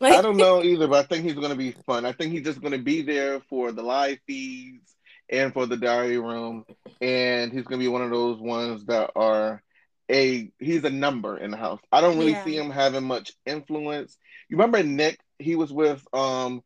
I 0.00 0.22
don't 0.22 0.36
know 0.36 0.62
either, 0.62 0.88
but 0.88 1.04
I 1.04 1.06
think 1.06 1.24
he's 1.24 1.34
going 1.34 1.50
to 1.50 1.56
be 1.56 1.72
fun. 1.86 2.04
I 2.04 2.12
think 2.12 2.32
he's 2.32 2.44
just 2.44 2.60
going 2.60 2.72
to 2.72 2.78
be 2.78 3.02
there 3.02 3.40
for 3.48 3.70
the 3.72 3.82
live 3.82 4.18
feeds 4.26 4.94
and 5.30 5.52
for 5.52 5.66
the 5.66 5.76
diary 5.76 6.18
room. 6.18 6.64
And 7.00 7.52
he's 7.52 7.62
going 7.64 7.80
to 7.80 7.84
be 7.84 7.88
one 7.88 8.02
of 8.02 8.10
those 8.10 8.40
ones 8.40 8.86
that 8.86 9.12
are 9.14 9.62
a, 10.10 10.50
he's 10.58 10.84
a 10.84 10.90
number 10.90 11.36
in 11.38 11.50
the 11.50 11.56
house. 11.56 11.80
I 11.92 12.00
don't 12.00 12.18
really 12.18 12.32
Yeah. 12.32 12.44
see 12.44 12.56
him 12.56 12.70
having 12.70 13.04
much 13.04 13.32
influence. 13.46 14.16
You 14.48 14.56
remember 14.56 14.82
Nick? 14.82 15.18
He 15.38 15.54
was 15.56 15.72
with, 15.72 16.04
um, 16.12 16.62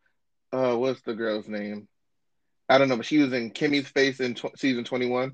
uh, 0.52 0.74
what's 0.76 1.02
the 1.02 1.14
girl's 1.14 1.48
name? 1.48 1.86
I 2.68 2.78
don't 2.78 2.88
know, 2.88 2.96
but 2.96 3.06
she 3.06 3.18
was 3.18 3.32
in 3.32 3.50
Kemi's 3.50 3.88
face 3.88 4.20
in 4.20 4.34
tw- 4.34 4.58
season 4.58 4.84
21. 4.84 5.32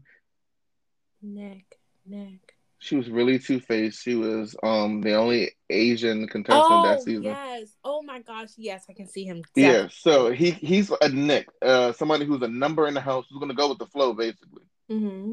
Nick, 1.25 1.79
Nick. 2.07 2.55
She 2.79 2.97
was 2.97 3.09
really 3.09 3.39
two 3.39 3.61
faced. 3.61 4.03
She 4.03 4.15
was 4.15 4.55
um 4.63 5.01
the 5.01 5.15
only 5.15 5.53
Asian 5.71 6.29
contestant 6.29 6.69
Oh 6.69 6.83
that 6.83 7.03
season. 7.03 7.23
yes. 7.25 7.71
Oh 7.83 8.03
my 8.03 8.21
gosh. 8.21 8.51
Yes, 8.59 8.85
I 8.91 8.93
can 8.93 9.09
see 9.09 9.25
him. 9.25 9.43
Yeah, 9.57 9.89
so 9.91 10.31
he 10.31 10.51
he's 10.51 10.91
a 10.91 11.09
Nick, 11.09 11.49
uh, 11.63 11.93
somebody 11.93 12.27
who's 12.27 12.43
a 12.43 12.49
number 12.49 12.87
in 12.87 12.95
the 12.95 13.01
house 13.01 13.25
who's 13.31 13.41
gonna 13.41 13.55
go 13.55 13.71
with 13.71 13.79
the 13.79 13.87
flow, 13.87 14.13
basically. 14.13 14.65
Mm-hmm. 14.91 15.33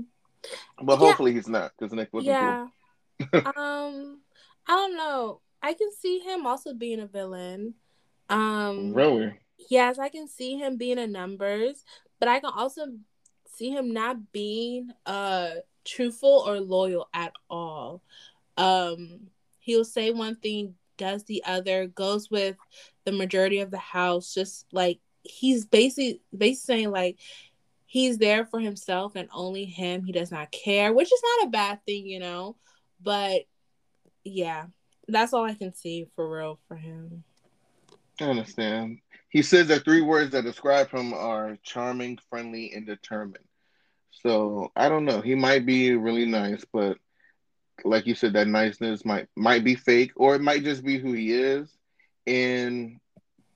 But 0.86 0.94
Yeah. 0.94 0.98
hopefully 0.98 1.34
he's 1.34 1.50
not, 1.50 1.72
because 1.78 1.94
Nick 1.94 2.10
wasn't 2.14 2.38
Yeah. 2.38 2.68
um, 3.34 4.22
I 4.66 4.70
don't 4.74 4.96
know. 4.96 5.42
I 5.62 5.74
can 5.74 5.92
see 5.92 6.20
him 6.20 6.46
also 6.48 6.74
being 6.74 7.00
a 7.02 7.06
villain. 7.06 7.76
Um, 8.30 8.94
Really? 8.94 9.40
yes, 9.70 10.00
I 10.00 10.10
can 10.10 10.28
see 10.28 10.56
him 10.58 10.78
being 10.78 10.98
a 10.98 11.06
numbers, 11.08 11.84
but 12.20 12.30
I 12.30 12.40
can 12.40 12.52
also 12.56 12.88
see 13.46 13.70
him 13.70 13.92
not 13.92 14.32
being 14.32 14.92
uh 15.06 15.52
truthful 15.86 16.44
or 16.46 16.60
loyal 16.60 17.08
at 17.13 17.34
all. 17.50 18.02
Um, 18.58 19.28
he'll 19.60 19.86
say 19.86 20.12
one 20.12 20.36
thing, 20.36 20.76
does 20.98 21.24
the 21.24 21.44
other, 21.46 21.88
goes 21.88 22.30
with 22.30 22.58
the 23.06 23.12
majority 23.12 23.60
of 23.60 23.72
the 23.72 23.78
house, 23.78 24.34
just 24.34 24.65
like 24.72 25.00
he's 25.24 25.65
basically 25.65 26.22
basically 26.36 26.76
saying 26.76 26.91
like 26.91 27.17
he's 27.86 28.17
there 28.17 28.46
for 28.46 28.60
himself 28.60 29.15
and 29.15 29.30
only 29.34 29.65
him. 29.65 30.04
He 30.04 30.12
does 30.12 30.32
not 30.32 30.52
care, 30.52 30.94
which 30.94 31.12
is 31.12 31.22
not 31.24 31.48
a 31.48 31.52
bad 31.52 31.80
thing, 31.86 32.06
you 32.06 32.20
know. 32.20 32.56
But 33.02 33.41
yeah, 34.24 34.65
that's 35.08 35.34
all 35.34 35.44
I 35.44 35.56
can 35.56 35.74
see 35.74 36.08
for 36.15 36.30
real 36.30 36.60
for 36.67 36.76
him. 36.76 37.24
I 38.20 38.26
understand. 38.26 39.00
He 39.30 39.41
says 39.41 39.67
that 39.67 39.84
three 39.84 40.02
words 40.02 40.32
that 40.32 40.44
describe 40.44 40.91
him 40.91 41.13
are 41.13 41.58
charming, 41.63 42.20
friendly, 42.30 42.72
and 42.74 42.86
determined. 42.86 43.46
So 44.22 44.72
I 44.76 44.90
don't 44.90 45.06
know. 45.06 45.22
He 45.22 45.36
might 45.36 45.66
be 45.66 45.94
really 45.94 46.26
nice, 46.26 46.64
but 46.72 46.98
like 47.84 48.06
you 48.06 48.16
said, 48.16 48.34
that 48.34 48.48
niceness 48.48 49.04
might 49.06 49.28
might 49.36 49.64
be 49.64 49.76
fake, 49.76 50.12
or 50.16 50.36
it 50.36 50.42
might 50.42 50.64
just 50.64 50.84
be 50.84 51.00
who 51.00 51.14
he 51.14 51.34
is. 51.34 51.70
And 52.28 53.00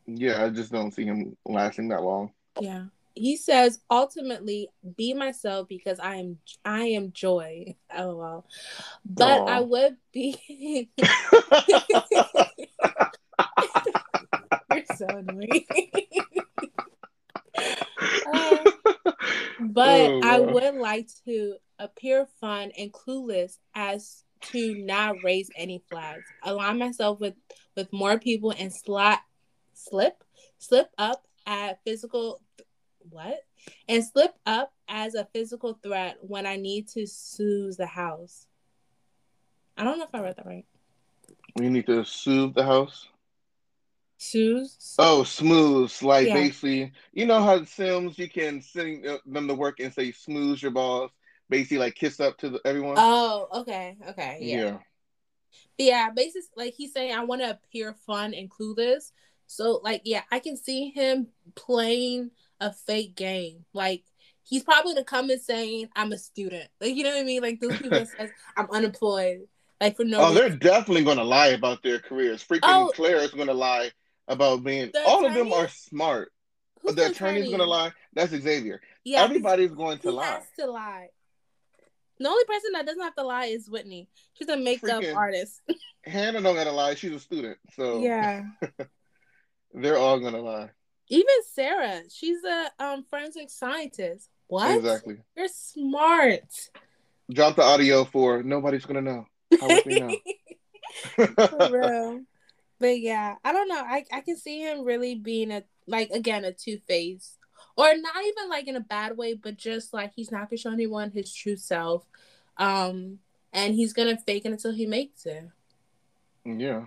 yeah, 0.07 0.43
I 0.43 0.49
just 0.49 0.71
don't 0.71 0.93
see 0.93 1.05
him 1.05 1.37
lasting 1.45 1.89
that 1.89 2.03
long. 2.03 2.31
Yeah. 2.59 2.85
He 3.17 3.37
says 3.37 3.79
ultimately 3.89 4.69
be 4.97 5.13
myself 5.13 5.69
because 5.69 5.99
I 5.99 6.15
am 6.15 6.39
I 6.63 6.85
am 6.85 7.11
joy. 7.11 7.75
Oh, 7.97 8.09
LOL. 8.09 8.45
But 9.05 9.39
Aw. 9.41 9.45
I 9.45 9.59
would 9.61 9.95
be 10.11 10.89
You're 14.71 14.85
so 14.95 15.07
annoying. 15.07 15.65
Uh, 18.33 18.57
but 19.75 20.09
Oh, 20.09 20.21
I 20.23 20.39
would 20.39 20.75
like 20.75 21.09
to 21.25 21.57
appear 21.77 22.25
fun 22.39 22.71
and 22.77 22.91
clueless 22.91 23.59
as 23.75 24.23
to 24.41 24.75
not 24.75 25.17
raise 25.23 25.49
any 25.55 25.83
flags. 25.89 26.23
Align 26.43 26.79
myself 26.79 27.19
with 27.19 27.35
with 27.75 27.91
more 27.91 28.17
people 28.17 28.51
and 28.57 28.73
slot 28.73 29.19
slip 29.73 30.23
slip 30.57 30.89
up 30.97 31.27
at 31.45 31.83
physical 31.83 32.41
what 33.09 33.41
and 33.87 34.03
slip 34.03 34.33
up 34.45 34.73
as 34.87 35.13
a 35.13 35.27
physical 35.33 35.77
threat 35.83 36.17
when 36.21 36.45
I 36.45 36.55
need 36.55 36.87
to 36.89 37.05
soothe 37.05 37.77
the 37.77 37.85
house. 37.85 38.47
I 39.77 39.83
don't 39.83 39.97
know 39.97 40.05
if 40.05 40.15
I 40.15 40.21
read 40.21 40.37
that 40.37 40.45
right. 40.45 40.65
You 41.59 41.69
need 41.69 41.85
to 41.87 42.05
soothe 42.05 42.53
the 42.53 42.63
house. 42.63 43.09
Soothe. 44.17 44.69
Oh, 44.97 45.23
smooths. 45.23 46.01
Like 46.01 46.27
Yeah. 46.27 46.33
basically, 46.35 46.93
you 47.13 47.25
know 47.25 47.41
how 47.43 47.63
Sims 47.65 48.17
you 48.17 48.29
can 48.29 48.61
send 48.61 49.05
uh, 49.05 49.19
them 49.25 49.47
to 49.47 49.53
work 49.53 49.79
and 49.79 49.93
say 49.93 50.11
smooth 50.11 50.61
your 50.61 50.71
balls. 50.71 51.11
Basically, 51.49 51.77
like 51.77 51.95
kiss 51.95 52.19
up 52.19 52.37
to 52.39 52.49
the, 52.49 52.61
everyone. 52.65 52.95
Oh, 52.97 53.47
okay, 53.61 53.97
okay, 54.09 54.39
yeah. 54.41 54.57
yeah. 54.57 54.77
But 55.77 55.85
yeah, 55.85 56.09
basically, 56.11 56.65
like 56.65 56.73
he's 56.73 56.93
saying, 56.93 57.13
I 57.13 57.23
want 57.23 57.41
to 57.41 57.51
appear 57.51 57.93
fun 58.05 58.33
and 58.33 58.49
clueless. 58.49 59.11
So, 59.47 59.79
like, 59.83 60.01
yeah, 60.05 60.23
I 60.31 60.39
can 60.39 60.57
see 60.57 60.89
him 60.89 61.27
playing 61.53 62.31
a 62.59 62.73
fake 62.73 63.15
game. 63.15 63.65
Like, 63.73 64.03
he's 64.43 64.63
probably 64.63 64.93
gonna 64.93 65.05
come 65.05 65.29
and 65.29 65.41
saying, 65.41 65.89
"I'm 65.95 66.11
a 66.13 66.17
student." 66.17 66.67
Like, 66.81 66.95
you 66.95 67.03
know 67.03 67.11
what 67.11 67.19
I 67.19 67.23
mean? 67.23 67.43
Like 67.43 67.59
those 67.59 67.77
people 67.77 68.05
says, 68.17 68.31
"I'm 68.57 68.69
unemployed." 68.71 69.41
Like 69.79 69.97
for 69.97 70.05
no. 70.05 70.19
Oh, 70.21 70.33
they're 70.33 70.49
definitely 70.49 71.03
going 71.03 71.17
to 71.17 71.23
lie 71.23 71.47
about 71.49 71.83
their 71.83 71.99
careers. 71.99 72.43
Freaking 72.43 72.61
Oh. 72.63 72.91
Claire 72.95 73.17
is 73.17 73.31
going 73.31 73.47
to 73.47 73.53
lie 73.53 73.91
about 74.27 74.63
being. 74.63 74.91
The 74.93 75.03
all 75.05 75.25
of 75.25 75.33
them 75.33 75.53
are 75.53 75.67
smart. 75.67 76.31
Who's 76.81 76.95
the 76.95 77.07
attorney's 77.07 77.45
going 77.47 77.59
to 77.59 77.65
lie. 77.65 77.91
That's 78.13 78.31
Xavier. 78.31 78.81
Yeah, 79.03 79.23
Everybody's 79.23 79.71
going 79.71 79.99
to 79.99 80.11
lie. 80.11 80.41
to 80.59 80.69
lie. 80.69 81.07
The 82.19 82.29
only 82.29 82.45
person 82.45 82.71
that 82.73 82.85
doesn't 82.85 83.01
have 83.01 83.15
to 83.15 83.23
lie 83.23 83.45
is 83.45 83.69
Whitney. 83.69 84.07
She's 84.33 84.47
a 84.49 84.57
makeup 84.57 85.01
Freaking- 85.01 85.15
artist. 85.15 85.61
Hannah 86.03 86.41
don't 86.41 86.55
got 86.55 86.65
to 86.65 86.71
lie. 86.71 86.93
She's 86.95 87.11
a 87.11 87.19
student, 87.19 87.57
so 87.75 87.99
yeah. 87.99 88.43
they're 89.73 89.97
all 89.97 90.19
to 90.33 90.41
lie. 90.41 90.69
Even 91.09 91.33
Sarah, 91.53 92.01
she's 92.09 92.43
a 92.43 92.69
um 92.79 93.03
forensic 93.09 93.49
scientist. 93.49 94.29
What? 94.47 94.77
Exactly. 94.77 95.17
You're 95.35 95.47
smart. 95.47 96.43
Drop 97.31 97.55
the 97.55 97.63
audio 97.63 98.05
for 98.05 98.43
nobody's 98.43 98.85
to 99.03 99.11
know. 99.11 99.25
How 99.59 99.67
would 99.67 99.85
we 99.85 99.99
know? 99.99 100.15
For 101.35 101.69
real. 101.71 102.21
But 102.79 102.99
yeah, 102.99 103.35
I 103.43 103.53
don't 103.53 103.69
know. 103.69 103.81
I, 103.81 104.05
I 104.11 104.21
can 104.21 104.37
see 104.37 104.61
him 104.61 104.83
really 104.83 105.15
being 105.15 105.51
a 105.51 105.63
like 105.87 106.09
again 106.09 106.45
a 106.45 106.51
two 106.51 106.79
face. 106.87 107.37
Or 107.77 107.85
not 107.97 108.23
even 108.25 108.49
like 108.49 108.67
in 108.67 108.75
a 108.77 108.81
bad 108.81 109.17
way, 109.17 109.33
but 109.33 109.57
just 109.57 109.93
like 109.93 110.13
he's 110.15 110.31
not 110.31 110.49
gonna 110.49 110.57
show 110.57 110.71
anyone 110.71 111.11
his 111.11 111.33
true 111.33 111.57
self. 111.57 112.05
Um 112.57 113.19
and 113.53 113.73
he's 113.73 113.93
gonna 113.93 114.17
fake 114.17 114.45
it 114.45 114.51
until 114.51 114.73
he 114.73 114.85
makes 114.85 115.25
it. 115.25 115.49
Yeah. 116.45 116.85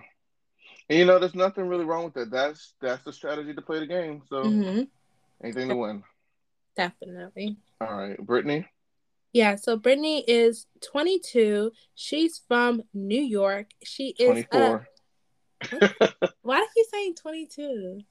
And 0.89 0.97
you 0.97 1.05
know, 1.05 1.19
there's 1.19 1.35
nothing 1.35 1.67
really 1.67 1.85
wrong 1.85 2.05
with 2.05 2.13
that. 2.15 2.31
That's 2.31 2.73
that's 2.81 3.03
the 3.03 3.13
strategy 3.13 3.53
to 3.53 3.61
play 3.61 3.79
the 3.79 3.87
game. 3.87 4.21
So 4.29 4.43
mm-hmm. 4.43 4.83
anything 5.43 5.69
to 5.69 5.75
win. 5.75 6.03
Definitely. 6.75 7.57
All 7.81 7.95
right, 7.95 8.17
Britini. 8.25 8.65
Yeah, 9.31 9.55
so 9.55 9.77
Britini 9.77 10.23
is 10.27 10.65
22. 10.81 11.71
She's 11.93 12.41
from 12.47 12.81
New 12.93 13.21
York. 13.21 13.67
She 13.83 14.15
is 14.17 14.45
24. 14.47 14.87
Why 16.41 16.57
are 16.57 16.67
you 16.75 16.85
saying 16.91 17.15
22? 17.15 18.01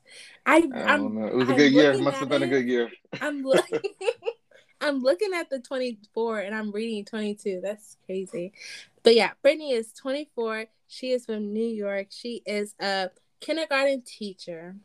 I, 0.45 0.57
I 0.57 0.61
don't 0.61 0.75
I'm, 0.75 1.15
know. 1.15 1.27
It 1.27 1.35
was 1.35 1.49
a 1.49 1.53
I'm 1.53 1.57
good 1.59 1.73
year. 1.73 1.93
It 1.93 2.01
must 2.01 2.19
have 2.19 2.29
been 2.29 2.43
it. 2.43 2.47
a 2.47 2.49
good 2.49 2.67
year. 2.67 2.91
I'm 3.21 3.43
looking. 3.43 3.81
I'm 4.81 5.03
looking 5.03 5.35
at 5.35 5.51
the 5.51 5.59
24 5.59 6.41
and 6.41 6.55
I'm 6.55 6.71
reading 6.71 7.05
22. 7.05 7.61
That's 7.63 7.97
crazy. 8.07 8.53
But 9.03 9.15
yeah, 9.15 9.33
Britini 9.45 9.73
is 9.73 9.93
24. 9.93 10.67
She 10.87 11.11
is 11.11 11.27
from 11.27 11.53
New 11.53 11.67
York. 11.67 12.09
She 12.11 12.43
is 12.47 12.75
a 12.81 13.11
kindergarten 13.41 14.03
teacher. 14.03 14.77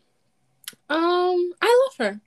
Um, 0.90 1.52
I 1.62 1.90
love 2.00 2.08
her. 2.08 2.22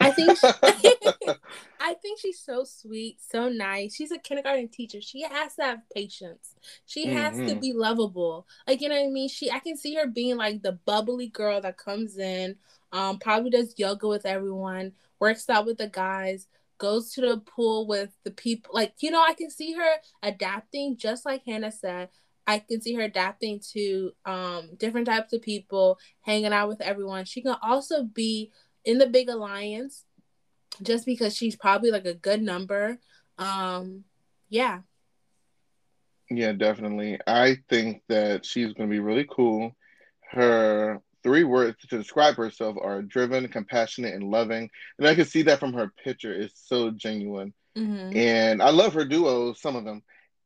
I 0.00 0.10
think 0.10 0.38
she, 0.38 0.46
I 1.80 1.94
think 1.94 2.20
she's 2.20 2.40
so 2.40 2.64
sweet, 2.64 3.18
so 3.20 3.48
nice. 3.48 3.94
She's 3.94 4.12
a 4.12 4.18
kindergarten 4.18 4.68
teacher. 4.68 5.00
She 5.00 5.22
has 5.22 5.54
to 5.56 5.62
have 5.62 5.80
patience. 5.94 6.54
She 6.86 7.06
has 7.06 7.36
mm-hmm. 7.36 7.48
to 7.48 7.54
be 7.56 7.72
lovable. 7.72 8.46
Like 8.66 8.80
you 8.80 8.88
know 8.88 8.96
what 8.96 9.06
I 9.06 9.10
mean? 9.10 9.28
She 9.28 9.50
I 9.50 9.58
can 9.58 9.76
see 9.76 9.94
her 9.94 10.06
being 10.06 10.36
like 10.36 10.62
the 10.62 10.72
bubbly 10.72 11.28
girl 11.28 11.60
that 11.60 11.78
comes 11.78 12.18
in, 12.18 12.56
um, 12.92 13.18
probably 13.18 13.50
does 13.50 13.74
yoga 13.76 14.08
with 14.08 14.26
everyone, 14.26 14.92
works 15.20 15.48
out 15.48 15.66
with 15.66 15.78
the 15.78 15.88
guys, 15.88 16.46
goes 16.78 17.12
to 17.12 17.20
the 17.20 17.38
pool 17.38 17.86
with 17.86 18.10
the 18.24 18.30
people. 18.30 18.72
Like, 18.74 18.94
you 19.00 19.10
know, 19.10 19.22
I 19.26 19.34
can 19.34 19.50
see 19.50 19.72
her 19.74 19.94
adapting 20.22 20.96
just 20.96 21.26
like 21.26 21.44
Hannah 21.44 21.72
said. 21.72 22.08
I 22.46 22.60
can 22.60 22.80
see 22.80 22.94
her 22.94 23.02
adapting 23.02 23.60
to 23.72 24.12
um 24.24 24.70
different 24.78 25.06
types 25.06 25.32
of 25.34 25.42
people, 25.42 25.98
hanging 26.22 26.52
out 26.52 26.68
with 26.68 26.80
everyone. 26.80 27.26
She 27.26 27.42
can 27.42 27.56
also 27.62 28.04
be 28.04 28.50
in 28.84 28.98
the 28.98 29.06
big 29.06 29.28
alliance 29.28 30.04
just 30.82 31.06
because 31.06 31.36
she's 31.36 31.56
probably 31.56 31.90
like 31.90 32.06
a 32.06 32.14
good 32.14 32.42
number. 32.42 32.98
Um, 33.38 34.04
yeah. 34.48 34.80
Yeah, 36.30 36.52
definitely. 36.52 37.18
I 37.26 37.58
think 37.68 38.02
that 38.08 38.44
she's 38.44 38.72
going 38.74 38.88
to 38.88 38.92
be 38.92 39.00
really 39.00 39.26
cool. 39.30 39.74
Her 40.30 41.00
three 41.22 41.44
words 41.44 41.78
to 41.80 41.96
describe 41.96 42.36
herself 42.36 42.76
are 42.80 43.02
driven, 43.02 43.48
compassionate, 43.48 44.14
and 44.14 44.24
loving. 44.24 44.70
And 44.98 45.08
I 45.08 45.14
can 45.14 45.24
see 45.24 45.42
that 45.42 45.58
from 45.58 45.72
her 45.72 45.92
picture. 46.04 46.32
It's 46.32 46.62
so 46.66 46.90
genuine. 46.90 47.54
Mm-hmm. 47.76 48.16
And 48.16 48.62
I 48.62 48.70
love 48.70 48.94
her 48.94 49.04
duos, 49.04 49.60
some 49.60 49.76
of 49.76 49.84
them. 49.84 50.02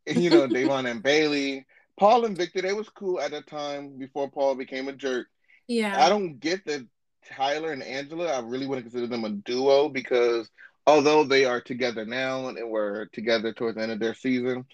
You 0.07 0.31
know, 0.31 0.47
Da'Vonne 0.47 0.91
and 0.91 1.03
Bailey. 1.03 1.67
Paul 1.99 2.25
and 2.25 2.37
Victor, 2.37 2.63
they 2.63 2.73
was 2.73 2.89
cool 2.89 3.21
at 3.21 3.33
the 3.33 3.43
time 3.43 3.99
before 3.99 4.31
Paul 4.31 4.55
became 4.55 4.89
a 4.89 4.93
jerk. 4.93 5.27
Yeah. 5.69 6.05
I 6.05 6.09
don't 6.09 6.41
get 6.41 6.65
the 6.65 6.87
Tyler 7.29 7.73
and 7.73 7.83
Angela, 7.83 8.33
I 8.33 8.41
really 8.41 8.67
wouldn't 8.67 8.87
consider 8.87 9.07
them 9.07 9.25
a 9.25 9.31
duo 9.31 9.89
because 9.89 10.51
although 10.87 11.25
they 11.25 11.45
are 11.45 11.61
together 11.61 12.05
now 12.05 12.49
and 12.49 12.59
were 12.69 13.09
together 13.13 13.53
towards 13.53 13.77
the 13.77 13.83
end 13.83 13.93
of 13.93 14.01
their 14.01 14.15
season, 14.15 14.65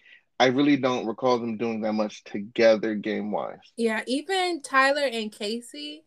I 0.41 0.47
really 0.47 0.77
don't 0.77 1.07
recall 1.07 1.39
them 1.39 1.57
doing 1.57 1.81
that 1.83 1.95
much 1.95 2.23
together 2.25 2.95
game 2.95 3.31
wise. 3.33 3.59
Yeah, 3.77 4.03
even 4.07 4.63
Tyler 4.63 5.09
and 5.11 5.33
Casey, 5.33 6.05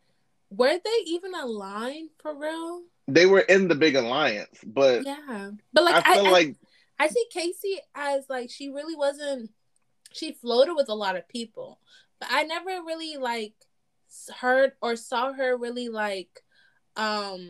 were 0.50 0.78
they 0.84 1.04
even 1.06 1.34
aligned 1.34 2.10
for 2.18 2.36
real? 2.36 2.84
They 3.08 3.26
were 3.26 3.42
in 3.42 3.68
the 3.68 3.76
big 3.76 3.96
alliance, 3.96 4.60
but 4.66 5.06
yeah, 5.06 5.52
but 5.74 5.84
like 5.84 6.08
I 6.08 6.14
feel 6.14 6.28
I, 6.28 6.32
like 6.32 6.56
I, 7.00 7.06
I 7.06 7.08
see 7.08 7.26
Casey 7.30 7.80
as 7.94 8.26
like 8.30 8.50
she 8.50 8.70
really 8.70 8.96
wasn't. 8.96 9.52
She 10.14 10.34
floated 10.34 10.76
with 10.76 10.90
a 10.90 10.94
lot 10.94 11.16
of 11.16 11.28
people, 11.28 11.80
but 12.20 12.30
I 12.32 12.44
never 12.44 12.84
really 12.86 13.18
like 13.18 13.54
heard 14.40 14.74
or 14.82 14.96
saw 14.96 15.34
her 15.34 15.58
really 15.58 15.90
like 15.90 16.44
um 16.96 17.50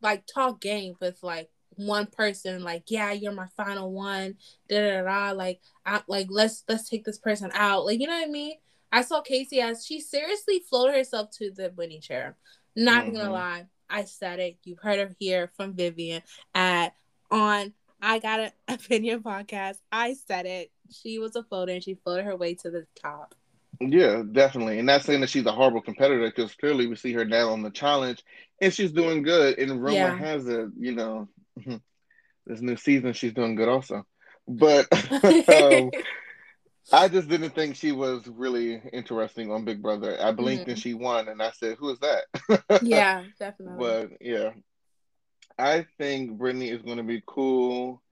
like 0.00 0.26
talk 0.26 0.60
game 0.60 0.94
with 1.00 1.22
like 1.22 1.50
one 1.76 2.06
person 2.06 2.64
like 2.64 2.84
yeah 2.88 3.12
you're 3.12 3.32
my 3.32 3.46
final 3.56 3.92
one 3.92 4.34
da 4.68 4.80
da 4.80 5.02
da 5.02 5.30
like 5.32 5.60
I 5.86 6.02
like 6.08 6.26
let's 6.30 6.64
let's 6.68 6.88
take 6.88 7.04
this 7.04 7.18
person 7.18 7.50
out 7.54 7.84
like 7.84 8.00
you 8.00 8.06
know 8.06 8.14
what 8.14 8.28
I 8.28 8.30
mean? 8.30 8.54
I 8.90 9.02
saw 9.02 9.20
Casey 9.20 9.60
as 9.60 9.84
she 9.84 10.00
seriously 10.00 10.60
floated 10.68 10.94
herself 10.94 11.30
to 11.32 11.50
the 11.50 11.72
winning 11.76 12.00
chair. 12.00 12.36
Not 12.74 13.04
mm-hmm. 13.04 13.16
gonna 13.16 13.32
lie 13.32 13.66
I 13.90 14.04
said 14.04 14.38
it. 14.38 14.58
You've 14.64 14.80
heard 14.80 14.98
it 14.98 15.16
here 15.18 15.50
from 15.56 15.74
Vivian 15.74 16.22
at 16.54 16.94
on 17.30 17.72
I 18.00 18.18
got 18.18 18.40
an 18.40 18.52
opinion 18.68 19.22
podcast. 19.22 19.78
I 19.90 20.14
said 20.14 20.46
it. 20.46 20.70
She 20.90 21.18
was 21.18 21.36
a 21.36 21.42
floater 21.42 21.72
and 21.72 21.82
she 21.82 21.94
floated 21.94 22.24
her 22.24 22.36
way 22.36 22.54
to 22.56 22.70
the 22.70 22.86
top 23.00 23.34
yeah, 23.80 24.22
definitely. 24.30 24.78
And 24.78 24.86
not 24.86 25.02
saying 25.02 25.20
that 25.20 25.30
she's 25.30 25.46
a 25.46 25.52
horrible 25.52 25.82
competitor 25.82 26.26
because 26.26 26.54
clearly 26.54 26.86
we 26.86 26.96
see 26.96 27.12
her 27.12 27.24
now 27.24 27.50
on 27.50 27.62
the 27.62 27.70
challenge 27.70 28.22
and 28.60 28.72
she's 28.72 28.92
doing 28.92 29.22
good. 29.22 29.58
And 29.58 29.82
rumor 29.82 29.92
yeah. 29.92 30.16
has 30.16 30.46
it, 30.46 30.68
you 30.78 30.94
know, 30.94 31.28
this 32.46 32.60
new 32.60 32.76
season 32.76 33.12
she's 33.12 33.34
doing 33.34 33.54
good 33.54 33.68
also. 33.68 34.06
But 34.46 34.86
um, 35.22 35.90
I 36.92 37.08
just 37.08 37.28
didn't 37.28 37.54
think 37.54 37.76
she 37.76 37.92
was 37.92 38.26
really 38.26 38.80
interesting 38.92 39.52
on 39.52 39.64
Big 39.64 39.82
Brother. 39.82 40.16
I 40.20 40.32
blinked 40.32 40.62
mm-hmm. 40.62 40.70
and 40.70 40.78
she 40.78 40.94
won, 40.94 41.28
and 41.28 41.42
I 41.42 41.50
said, 41.50 41.76
"Who 41.78 41.90
is 41.90 41.98
that?" 41.98 42.80
yeah, 42.82 43.24
definitely. 43.38 43.76
But 43.78 44.10
yeah, 44.22 44.52
I 45.58 45.86
think 45.98 46.38
Britini 46.38 46.72
is 46.74 46.80
going 46.80 46.96
to 46.96 47.02
be 47.02 47.22
cool 47.26 48.02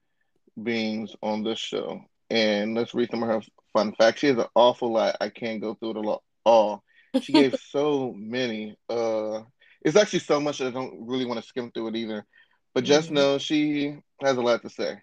beings 0.61 1.15
on 1.23 1.43
this 1.43 1.59
show. 1.59 2.01
And 2.29 2.75
let's 2.75 2.93
read 2.93 3.09
some 3.09 3.23
of 3.23 3.29
her 3.29 3.41
fun 3.77 3.93
fact. 3.93 4.19
She 4.19 4.27
has 4.27 4.37
an 4.37 4.45
awful 4.55 4.91
lot. 4.91 5.17
I 5.21 5.29
can't 5.29 5.61
go 5.61 5.75
through 5.75 6.01
it 6.01 6.19
all. 6.45 6.83
She 7.21 7.31
gave 7.31 7.55
so 7.69 8.13
many. 8.17 8.75
Uh, 8.89 9.41
it's 9.83 9.95
actually 9.95 10.19
so 10.19 10.39
much 10.39 10.57
that 10.57 10.67
I 10.67 10.71
don't 10.71 11.05
really 11.07 11.25
want 11.25 11.39
to 11.39 11.47
skim 11.47 11.71
through 11.71 11.89
it 11.89 11.95
either. 11.95 12.25
But 12.73 12.83
just 12.83 13.07
mm-hmm. 13.07 13.15
know 13.15 13.37
she 13.37 13.97
has 14.21 14.37
a 14.37 14.41
lot 14.41 14.63
to 14.63 14.69
say. 14.69 14.95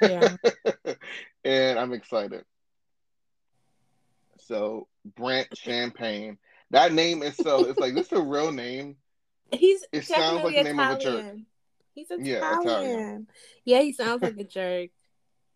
Yeah. 0.00 0.36
and 1.44 1.78
I'm 1.78 1.92
excited. 1.92 2.44
So 4.38 4.88
Brent 5.16 5.48
Champagne. 5.56 6.38
That 6.70 6.92
name 6.92 7.22
is 7.22 7.36
so 7.36 7.66
it's 7.66 7.78
like 7.78 7.94
this 7.94 8.06
is 8.06 8.18
a 8.18 8.22
real 8.22 8.52
name. 8.52 8.96
He's 9.52 9.84
it 9.92 10.06
sounds 10.06 10.44
like 10.44 10.54
the 10.54 10.62
name 10.62 10.80
Italian. 10.80 10.90
of 10.90 10.96
a 10.96 11.02
jerk. 11.02 11.36
He's 11.94 12.10
Italian. 12.10 12.26
Yeah, 12.26 12.60
Italian. 12.60 13.26
Yeah, 13.64 13.80
he 13.80 13.92
sounds 13.92 14.22
like 14.22 14.38
a 14.38 14.44
jerk. 14.44 14.90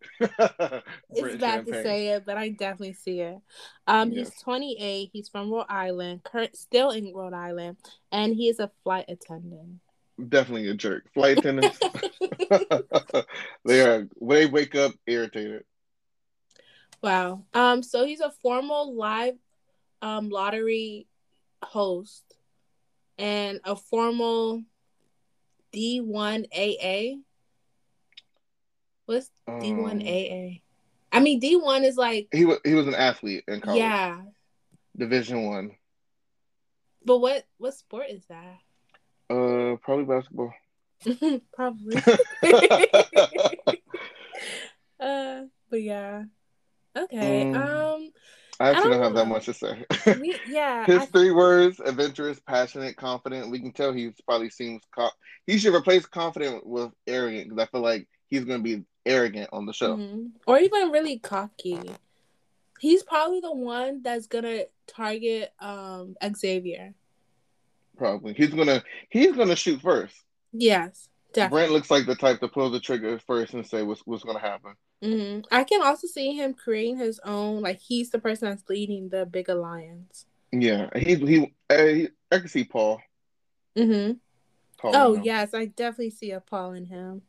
it's 0.19 1.41
bad 1.41 1.65
to 1.65 1.83
say 1.83 2.09
it, 2.09 2.25
but 2.25 2.37
I 2.37 2.49
definitely 2.49 2.93
see 2.93 3.21
it. 3.21 3.37
Um, 3.87 4.11
yes. 4.11 4.29
he's 4.29 4.41
28. 4.41 5.09
He's 5.11 5.29
from 5.29 5.51
Rhode 5.51 5.65
Island, 5.69 6.23
current 6.23 6.55
still 6.55 6.91
in 6.91 7.13
Rhode 7.13 7.33
Island, 7.33 7.77
and 8.11 8.33
he 8.33 8.49
is 8.49 8.59
a 8.59 8.71
flight 8.83 9.05
attendant. 9.07 9.79
Definitely 10.29 10.69
a 10.69 10.73
jerk. 10.73 11.11
Flight 11.13 11.39
attendants, 11.39 11.77
they 13.65 13.81
are. 13.81 14.07
They 14.21 14.45
wake 14.45 14.75
up 14.75 14.93
irritated. 15.05 15.63
Wow. 17.01 17.43
Um. 17.53 17.83
So 17.83 18.05
he's 18.05 18.21
a 18.21 18.31
formal 18.41 18.95
live, 18.95 19.35
um, 20.01 20.29
lottery 20.29 21.07
host, 21.61 22.23
and 23.17 23.59
a 23.65 23.75
formal 23.75 24.63
D 25.73 25.99
one 25.99 26.45
AA 26.55 27.15
What's 29.05 29.29
D 29.59 29.73
one 29.73 30.01
AA? 30.01 30.61
I 31.11 31.19
mean 31.19 31.39
D 31.39 31.55
one 31.55 31.83
is 31.83 31.97
like 31.97 32.27
he 32.31 32.45
was 32.45 32.59
he 32.63 32.73
was 32.73 32.87
an 32.87 32.95
athlete 32.95 33.43
in 33.47 33.61
college. 33.61 33.79
Yeah. 33.79 34.21
Division 34.97 35.45
one. 35.45 35.71
But 37.03 37.19
what 37.19 37.45
what 37.57 37.73
sport 37.73 38.07
is 38.09 38.25
that? 38.27 38.57
Uh, 39.29 39.75
probably 39.81 40.05
basketball. 40.05 40.53
probably. 41.53 41.95
uh, 44.99 45.41
but 45.69 45.81
yeah. 45.81 46.23
Okay. 46.97 47.51
Um, 47.51 47.55
um 47.55 48.09
I 48.59 48.69
actually 48.69 48.93
I 48.93 48.97
don't, 48.97 49.01
don't 49.01 49.03
have 49.03 49.13
that 49.15 49.27
much 49.27 49.45
to 49.45 49.53
say. 49.53 49.85
We, 50.19 50.39
yeah. 50.47 50.85
His 50.85 51.01
I, 51.01 51.05
three 51.07 51.31
words: 51.31 51.81
adventurous, 51.81 52.39
passionate, 52.39 52.95
confident. 52.95 53.51
We 53.51 53.59
can 53.59 53.73
tell 53.73 53.91
he 53.91 54.11
probably 54.25 54.49
seems. 54.49 54.81
Co- 54.95 55.09
he 55.45 55.57
should 55.57 55.75
replace 55.75 56.05
confident 56.05 56.65
with 56.65 56.91
arrogant 57.05 57.49
because 57.49 57.63
I 57.63 57.69
feel 57.69 57.81
like 57.81 58.07
he's 58.29 58.45
gonna 58.45 58.63
be 58.63 58.85
arrogant 59.05 59.49
on 59.53 59.65
the 59.65 59.73
show, 59.73 59.97
mm-hmm. 59.97 60.27
or 60.47 60.59
even 60.59 60.91
really 60.91 61.19
cocky. 61.19 61.79
He's 62.79 63.03
probably 63.03 63.39
the 63.39 63.53
one 63.53 64.01
that's 64.01 64.27
gonna 64.27 64.63
target 64.87 65.53
um 65.59 66.15
Xavier. 66.35 66.93
Probably 67.97 68.33
he's 68.33 68.53
gonna 68.53 68.83
he's 69.09 69.31
gonna 69.31 69.55
shoot 69.55 69.81
first. 69.81 70.15
Yes, 70.51 71.09
definitely. 71.33 71.57
Brent 71.57 71.71
looks 71.71 71.91
like 71.91 72.05
the 72.05 72.15
type 72.15 72.39
to 72.41 72.47
pull 72.47 72.69
the 72.69 72.79
trigger 72.79 73.19
first 73.19 73.53
and 73.53 73.65
say 73.65 73.83
what's 73.83 74.01
what's 74.05 74.23
gonna 74.23 74.39
happen. 74.39 74.73
Mm-hmm. 75.03 75.41
I 75.51 75.63
can 75.63 75.81
also 75.81 76.07
see 76.07 76.33
him 76.35 76.53
creating 76.53 76.97
his 76.97 77.19
own. 77.23 77.61
Like 77.61 77.79
he's 77.79 78.09
the 78.09 78.19
person 78.19 78.49
that's 78.49 78.67
leading 78.69 79.09
the 79.09 79.25
big 79.25 79.49
alliance. 79.49 80.25
Yeah, 80.51 80.89
he 80.95 81.15
he. 81.15 81.53
Uh, 81.69 82.09
I 82.31 82.39
can 82.39 82.47
see 82.47 82.63
Paul. 82.63 83.01
Mm-hmm. 83.77 84.13
Paul 84.77 84.95
oh 84.95 85.21
yes, 85.23 85.53
I 85.53 85.65
definitely 85.65 86.11
see 86.11 86.31
a 86.31 86.39
Paul 86.39 86.73
in 86.73 86.85
him. 86.85 87.21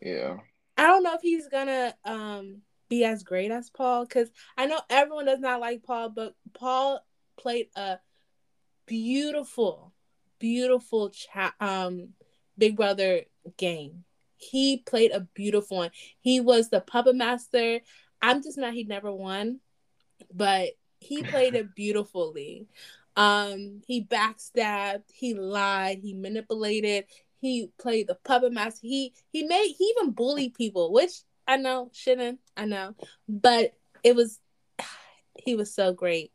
Yeah. 0.00 0.38
I 0.76 0.86
don't 0.86 1.02
know 1.02 1.14
if 1.14 1.22
he's 1.22 1.48
gonna 1.48 1.94
um 2.04 2.62
be 2.88 3.04
as 3.04 3.22
great 3.22 3.50
as 3.50 3.70
Paul 3.70 4.04
because 4.04 4.30
I 4.56 4.66
know 4.66 4.80
everyone 4.90 5.26
does 5.26 5.40
not 5.40 5.60
like 5.60 5.82
Paul, 5.82 6.10
but 6.10 6.34
Paul 6.52 7.00
played 7.36 7.68
a 7.76 7.98
beautiful, 8.86 9.92
beautiful 10.38 11.10
cha- 11.10 11.54
um 11.60 12.10
Big 12.58 12.76
Brother 12.76 13.22
game. 13.56 14.04
He 14.36 14.78
played 14.78 15.12
a 15.12 15.20
beautiful 15.20 15.78
one. 15.78 15.90
He 16.20 16.40
was 16.40 16.68
the 16.68 16.80
puppet 16.80 17.16
master. 17.16 17.80
I'm 18.20 18.42
just 18.42 18.58
mad 18.58 18.74
he 18.74 18.84
never 18.84 19.12
won, 19.12 19.60
but 20.32 20.70
he 21.00 21.22
played 21.24 21.54
it 21.54 21.74
beautifully. 21.76 22.66
Um, 23.16 23.80
he 23.86 24.04
backstabbed, 24.04 25.04
he 25.12 25.34
lied, 25.34 25.98
he 26.02 26.14
manipulated, 26.14 27.04
he 27.44 27.70
played 27.78 28.06
the 28.06 28.14
puppet 28.14 28.52
master. 28.52 28.86
He 28.86 29.12
he 29.32 29.44
made 29.44 29.74
he 29.78 29.94
even 29.98 30.12
bullied 30.12 30.54
people, 30.54 30.92
which 30.92 31.12
I 31.46 31.56
know 31.56 31.90
shouldn't, 31.92 32.40
I 32.56 32.64
know, 32.64 32.94
but 33.28 33.74
it 34.02 34.14
was 34.16 34.40
he 35.44 35.56
was 35.56 35.74
so 35.74 35.92
great. 35.92 36.32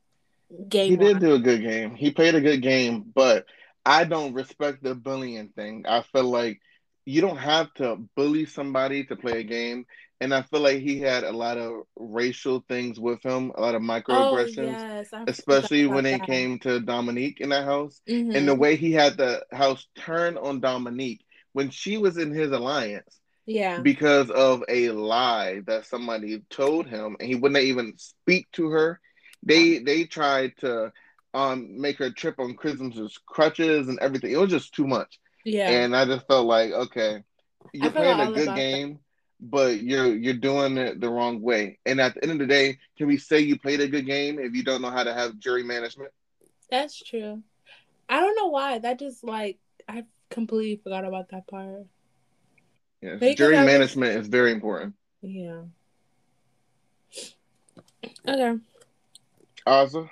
Game 0.68 0.92
he 0.92 0.98
did 0.98 1.20
do 1.20 1.36
a 1.36 1.40
good 1.40 1.62
game. 1.62 1.96
He 1.96 2.12
played 2.12 2.36
a 2.36 2.42
good 2.42 2.62
game, 2.62 3.06
but 3.14 3.46
I 3.86 4.04
don't 4.04 4.34
respect 4.34 4.84
the 4.84 4.96
bullying 4.96 5.50
thing. 5.50 5.86
I 5.88 6.02
feel 6.02 6.24
like 6.24 6.60
you 7.06 7.22
don't 7.22 7.38
have 7.38 7.74
to 7.76 7.98
bully 8.16 8.46
somebody 8.46 9.04
to 9.06 9.16
play 9.16 9.40
a 9.40 9.44
game. 9.44 9.86
And 10.22 10.34
I 10.34 10.42
feel 10.42 10.60
like 10.60 10.80
he 10.80 11.00
had 11.00 11.24
a 11.24 11.32
lot 11.32 11.58
of 11.58 11.84
racial 11.96 12.64
things 12.68 13.00
with 13.00 13.24
him, 13.24 13.54
a 13.56 13.62
lot 13.62 13.76
of 13.76 13.82
microaggressions, 13.82 14.76
oh, 14.78 15.04
yes. 15.14 15.14
especially 15.28 15.88
when 15.88 16.06
it 16.06 16.24
came 16.24 16.60
to 16.60 16.82
Dominique 16.82 17.40
in 17.40 17.50
that 17.50 17.64
house. 17.64 18.02
Mm-hmm. 18.08 18.36
And 18.36 18.48
the 18.48 18.56
way 18.56 18.76
he 18.76 18.92
had 18.92 19.16
the 19.16 19.46
house 19.52 19.88
turn 19.96 20.38
on 20.38 20.60
Dominique 20.60 21.22
when 21.54 21.70
she 21.70 21.98
was 21.98 22.18
in 22.18 22.34
his 22.34 22.52
alliance. 22.52 23.20
Yeah. 23.46 23.80
Because 23.80 24.30
of 24.30 24.64
a 24.70 24.90
lie 24.90 25.62
that 25.66 25.86
somebody 25.86 26.44
told 26.50 26.86
him 26.88 27.16
and 27.20 27.28
he 27.28 27.36
wouldn't 27.36 27.64
even 27.64 27.94
speak 27.98 28.48
to 28.54 28.70
her. 28.70 29.00
They 29.42 29.80
they 29.80 30.04
tried 30.04 30.54
to 30.58 30.92
um 31.34 31.82
make 31.82 31.98
her 31.98 32.12
trip 32.12 32.40
on 32.40 32.56
Christmas's 32.56 33.18
crutches 33.26 33.88
and 33.88 33.98
everything. 34.00 34.32
It 34.32 34.38
was 34.38 34.52
just 34.52 34.76
too 34.76 34.86
much. 34.86 35.20
Yeah. 35.46 35.70
And 35.70 35.96
I 35.96 36.06
just 36.06 36.28
felt 36.28 36.46
like, 36.46 36.72
okay, 36.72 37.24
you're 37.74 37.92
playing 37.92 38.20
a 38.20 38.32
good 38.32 38.56
game, 38.56 38.94
that. 38.94 39.00
But 39.40 39.82
you're 39.82 40.16
you're 40.16 40.34
doing 40.34 40.78
it 40.78 41.00
the 41.00 41.10
wrong 41.10 41.42
way. 41.42 41.80
And 41.86 42.02
at 42.02 42.16
the 42.16 42.24
end 42.24 42.34
of 42.34 42.40
the 42.40 42.48
day, 42.48 42.78
can 42.98 43.08
we 43.08 43.18
say 43.18 43.40
you 43.40 43.58
played 43.58 43.82
a 43.82 43.88
good 43.88 44.06
game 44.06 44.40
if 44.40 44.54
you 44.54 44.64
don't 44.64 44.82
know 44.82 44.92
how 44.92 45.04
to 45.04 45.14
have 45.14 45.40
jury 45.40 45.64
management? 45.64 46.12
That's 46.70 47.02
true. 47.02 47.42
I 48.08 48.20
don't 48.20 48.36
know 48.36 48.48
why. 48.48 48.80
That 48.80 49.00
just 49.00 49.24
like 49.24 49.60
I 49.88 50.06
completely 50.30 50.82
forgot 50.84 51.06
about 51.06 51.30
that 51.30 51.48
part. 51.48 51.86
Yeah, 53.02 53.34
jury 53.34 53.56
management 53.56 54.18
was... 54.18 54.26
is 54.26 54.30
very 54.30 54.52
important. 54.52 54.96
Yeah. 55.22 55.62
Okay. 58.28 58.60
Azah. 59.66 60.10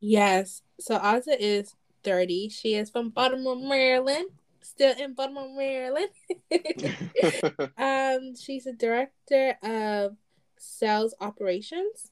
Yes. 0.00 0.62
So 0.78 0.98
Azah 0.98 1.36
is 1.38 1.74
30. 2.02 2.50
She 2.50 2.74
is 2.74 2.90
from 2.90 3.10
Baltimore, 3.10 3.56
Maryland. 3.56 4.26
Still 4.64 4.94
in 4.98 5.12
Baltimore, 5.12 5.54
Maryland. 5.54 6.08
um, 7.78 8.34
she's 8.34 8.66
a 8.66 8.72
director 8.72 9.58
of 9.62 10.16
sales 10.58 11.14
operations. 11.20 12.10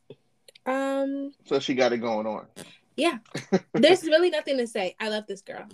Um, 0.66 1.32
so 1.46 1.58
she 1.60 1.74
got 1.74 1.94
it 1.94 1.98
going 1.98 2.26
on. 2.26 2.46
Yeah, 2.94 3.18
there's 3.72 4.04
really 4.04 4.28
nothing 4.28 4.58
to 4.58 4.66
say. 4.66 4.94
I 5.00 5.08
love 5.08 5.24
this 5.26 5.40
girl. 5.40 5.64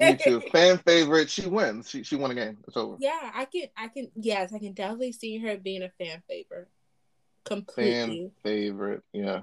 Me 0.00 0.16
too. 0.16 0.40
Fan 0.50 0.78
favorite. 0.78 1.28
She 1.28 1.46
wins. 1.46 1.90
She 1.90 2.02
she 2.02 2.16
won 2.16 2.30
a 2.30 2.34
game. 2.34 2.56
It's 2.66 2.78
over. 2.78 2.96
Yeah, 2.98 3.30
I 3.34 3.44
can. 3.44 3.66
I 3.76 3.88
can. 3.88 4.10
Yes, 4.16 4.54
I 4.54 4.58
can 4.58 4.72
definitely 4.72 5.12
see 5.12 5.36
her 5.38 5.58
being 5.58 5.82
a 5.82 5.90
fan 6.02 6.22
favorite. 6.26 6.68
Completely. 7.44 7.92
Fan 7.92 8.30
favorite. 8.42 9.02
Yeah. 9.12 9.42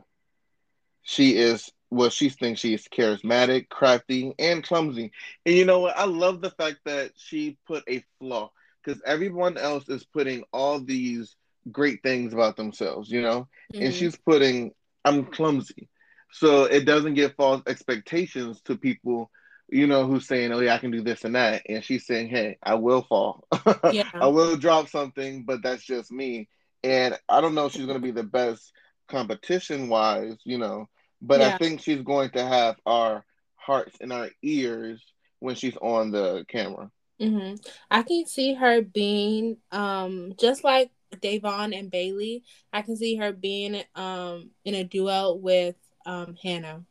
She 1.04 1.38
is 1.38 1.72
well, 1.92 2.10
she 2.10 2.30
thinks 2.30 2.60
she's 2.60 2.88
charismatic, 2.88 3.70
crafty, 3.70 4.34
and 4.38 4.64
clumsy. 4.64 5.12
And 5.46 5.56
you 5.56 5.66
know 5.66 5.80
what? 5.80 5.98
I 5.98 6.06
love 6.06 6.42
the 6.42 6.52
fact 6.52 6.80
that 6.86 7.12
she 7.16 7.58
put 7.68 7.84
a 7.88 8.04
flaw 8.20 8.52
because 8.84 9.02
everyone 9.06 9.58
else 9.58 9.90
is 9.90 10.04
putting 10.06 10.44
all 10.54 10.80
these 10.80 11.36
great 11.72 12.02
things 12.04 12.34
about 12.34 12.58
themselves, 12.58 13.10
you 13.10 13.22
know? 13.22 13.48
Mm-hmm. 13.74 13.86
And 13.86 13.94
she's 13.94 14.16
putting, 14.16 14.72
I'm 15.04 15.26
clumsy. 15.26 15.90
So 16.32 16.66
it 16.66 16.86
doesn't 16.86 17.16
give 17.16 17.34
false 17.36 17.64
expectations 17.66 18.62
to 18.66 18.78
people, 18.78 19.32
you 19.68 19.88
know, 19.88 20.06
who's 20.06 20.28
saying, 20.28 20.52
oh, 20.52 20.60
yeah, 20.60 20.76
I 20.76 20.78
can 20.78 20.92
do 20.92 21.02
this 21.02 21.26
and 21.26 21.36
that. 21.36 21.64
And 21.68 21.84
she's 21.84 22.06
saying, 22.06 22.30
hey, 22.30 22.58
I 22.62 22.76
will 22.76 23.02
fall. 23.02 23.46
Yeah. 23.92 24.10
I 24.14 24.28
will 24.28 24.56
drop 24.58 24.90
something, 24.90 25.44
but 25.44 25.64
that's 25.64 25.84
just 25.84 26.12
me. 26.12 26.50
And 26.84 27.18
I 27.28 27.42
don't 27.42 27.56
know 27.56 27.66
if 27.66 27.74
she's 27.74 27.86
going 27.86 27.98
to 27.98 28.04
be 28.04 28.12
the 28.12 28.24
best 28.24 28.72
competition 29.08 29.90
wise, 29.90 30.38
you 30.44 30.60
know, 30.60 30.88
but 31.22 31.40
yeah. 31.40 31.56
I 31.56 31.58
think 31.58 31.82
she's 31.82 32.02
going 32.02 32.30
to 32.32 32.46
have 32.46 32.76
our 32.86 33.26
hearts 33.56 33.98
and 34.02 34.12
our 34.12 34.30
ears 34.42 35.02
when 35.40 35.56
she's 35.56 35.78
on 35.78 36.12
the 36.12 36.46
camera. 36.48 36.90
Mm-hmm. 37.22 37.56
I 37.92 38.04
can 38.04 38.26
see 38.26 38.54
her 38.54 38.82
being 38.82 39.58
um 39.72 40.34
just 40.40 40.64
like 40.64 40.92
Da'Vonne 41.16 41.78
and 41.78 41.92
Bailey. 41.92 42.44
I 42.72 42.82
can 42.82 42.96
see 42.96 43.16
her 43.18 43.32
being 43.34 43.84
um 43.96 44.52
in 44.64 44.76
a 44.76 44.84
duel 44.84 45.40
with 45.40 45.76
um 46.06 46.36
Hannah. 46.42 46.84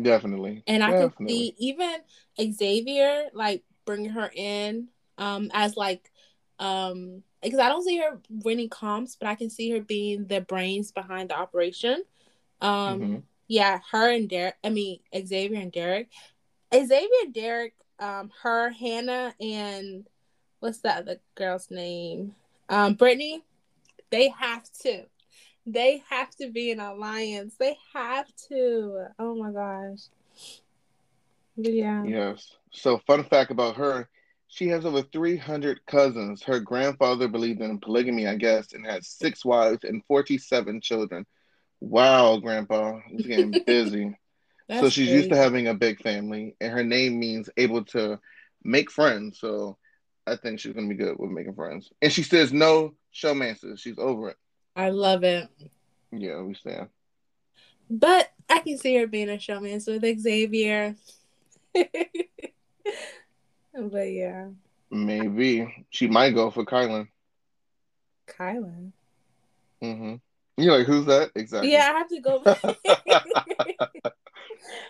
Definitely. 0.00 0.62
And 0.66 0.84
I 0.84 0.90
Definitely. 0.90 1.16
can 1.16 1.28
see 1.28 1.54
even 1.58 1.96
Xavier 2.52 3.28
like 3.32 3.62
bringing 3.86 4.10
her 4.10 4.30
in 4.34 4.88
um 5.16 5.50
as 5.54 5.76
like 5.76 6.10
um 6.58 7.22
because 7.42 7.58
I 7.60 7.68
don't 7.68 7.84
see 7.84 7.98
her 7.98 8.20
winning 8.28 8.68
comps, 8.68 9.16
but 9.16 9.28
I 9.28 9.34
can 9.34 9.50
see 9.50 9.70
her 9.70 9.80
being 9.80 10.26
the 10.26 10.40
brains 10.40 10.92
behind 10.92 11.30
the 11.30 11.38
operation. 11.38 12.02
Um, 12.60 13.00
mm-hmm. 13.00 13.16
yeah, 13.48 13.80
her 13.90 14.10
and 14.12 14.28
Derek. 14.28 14.56
I 14.64 14.70
mean 14.70 15.00
Xavier 15.14 15.60
and 15.60 15.72
Derek. 15.72 16.10
Xavier 16.72 17.08
and 17.24 17.34
Derek. 17.34 17.74
Um, 17.98 18.30
her, 18.42 18.70
Hannah, 18.70 19.34
and 19.40 20.06
what's 20.60 20.80
that 20.80 20.98
other 20.98 21.20
girl's 21.34 21.70
name? 21.70 22.34
Um, 22.68 22.96
Britini. 22.96 23.40
They 24.10 24.28
have 24.28 24.64
to. 24.82 25.04
They 25.64 26.02
have 26.10 26.30
to 26.36 26.50
be 26.50 26.70
an 26.70 26.80
alliance. 26.80 27.56
They 27.58 27.76
have 27.94 28.26
to. 28.48 29.06
Oh 29.18 29.34
my 29.34 29.50
gosh. 29.50 30.02
Yeah. 31.56 32.04
Yes. 32.04 32.56
So, 32.70 33.00
fun 33.06 33.24
fact 33.24 33.50
about 33.50 33.76
her 33.76 34.08
she 34.48 34.68
has 34.68 34.84
over 34.84 35.02
300 35.02 35.84
cousins. 35.86 36.42
Her 36.42 36.60
grandfather 36.60 37.28
believed 37.28 37.60
in 37.60 37.78
polygamy, 37.78 38.26
I 38.26 38.36
guess, 38.36 38.72
and 38.72 38.86
had 38.86 39.04
six 39.04 39.44
wives 39.44 39.84
and 39.84 40.04
47 40.06 40.80
children. 40.80 41.26
Wow, 41.80 42.38
Grandpa, 42.38 43.00
it's 43.10 43.26
getting 43.26 43.50
busy. 43.66 44.16
so 44.70 44.88
she's 44.88 45.08
used 45.08 45.30
to 45.30 45.36
having 45.36 45.68
a 45.68 45.74
big 45.74 46.02
family, 46.02 46.56
and 46.60 46.72
her 46.72 46.84
name 46.84 47.18
means 47.18 47.50
able 47.56 47.84
to 47.86 48.18
make 48.64 48.90
friends. 48.90 49.38
So 49.40 49.76
I 50.26 50.36
think 50.36 50.60
she's 50.60 50.72
gonna 50.72 50.88
be 50.88 50.94
good 50.94 51.16
with 51.18 51.30
making 51.30 51.54
friends. 51.54 51.90
And 52.02 52.12
she 52.12 52.22
says 52.22 52.52
no 52.52 52.94
showmances. 53.14 53.78
She's 53.78 53.98
over 53.98 54.30
it. 54.30 54.36
I 54.74 54.90
love 54.90 55.24
it. 55.24 55.48
Yeah, 56.12 56.42
we 56.42 56.54
stand. 56.54 56.88
But 57.88 58.28
I 58.48 58.60
can 58.60 58.78
see 58.78 58.96
her 58.96 59.06
being 59.06 59.28
a 59.28 59.38
showman 59.38 59.80
with 59.86 60.20
Xavier. 60.20 60.96
but 61.74 61.88
yeah. 64.10 64.48
Maybe. 64.90 65.86
She 65.90 66.08
might 66.08 66.34
go 66.34 66.50
for 66.50 66.64
Kyland. 66.64 67.08
Kyland. 68.26 68.92
Mm-hmm. 69.82 70.16
You're 70.56 70.78
like, 70.78 70.86
who's 70.86 71.06
that? 71.06 71.32
Exactly. 71.34 71.72
Yeah, 71.72 71.92
I 71.92 71.98
have 71.98 72.08
to 72.08 72.20
go. 72.20 72.42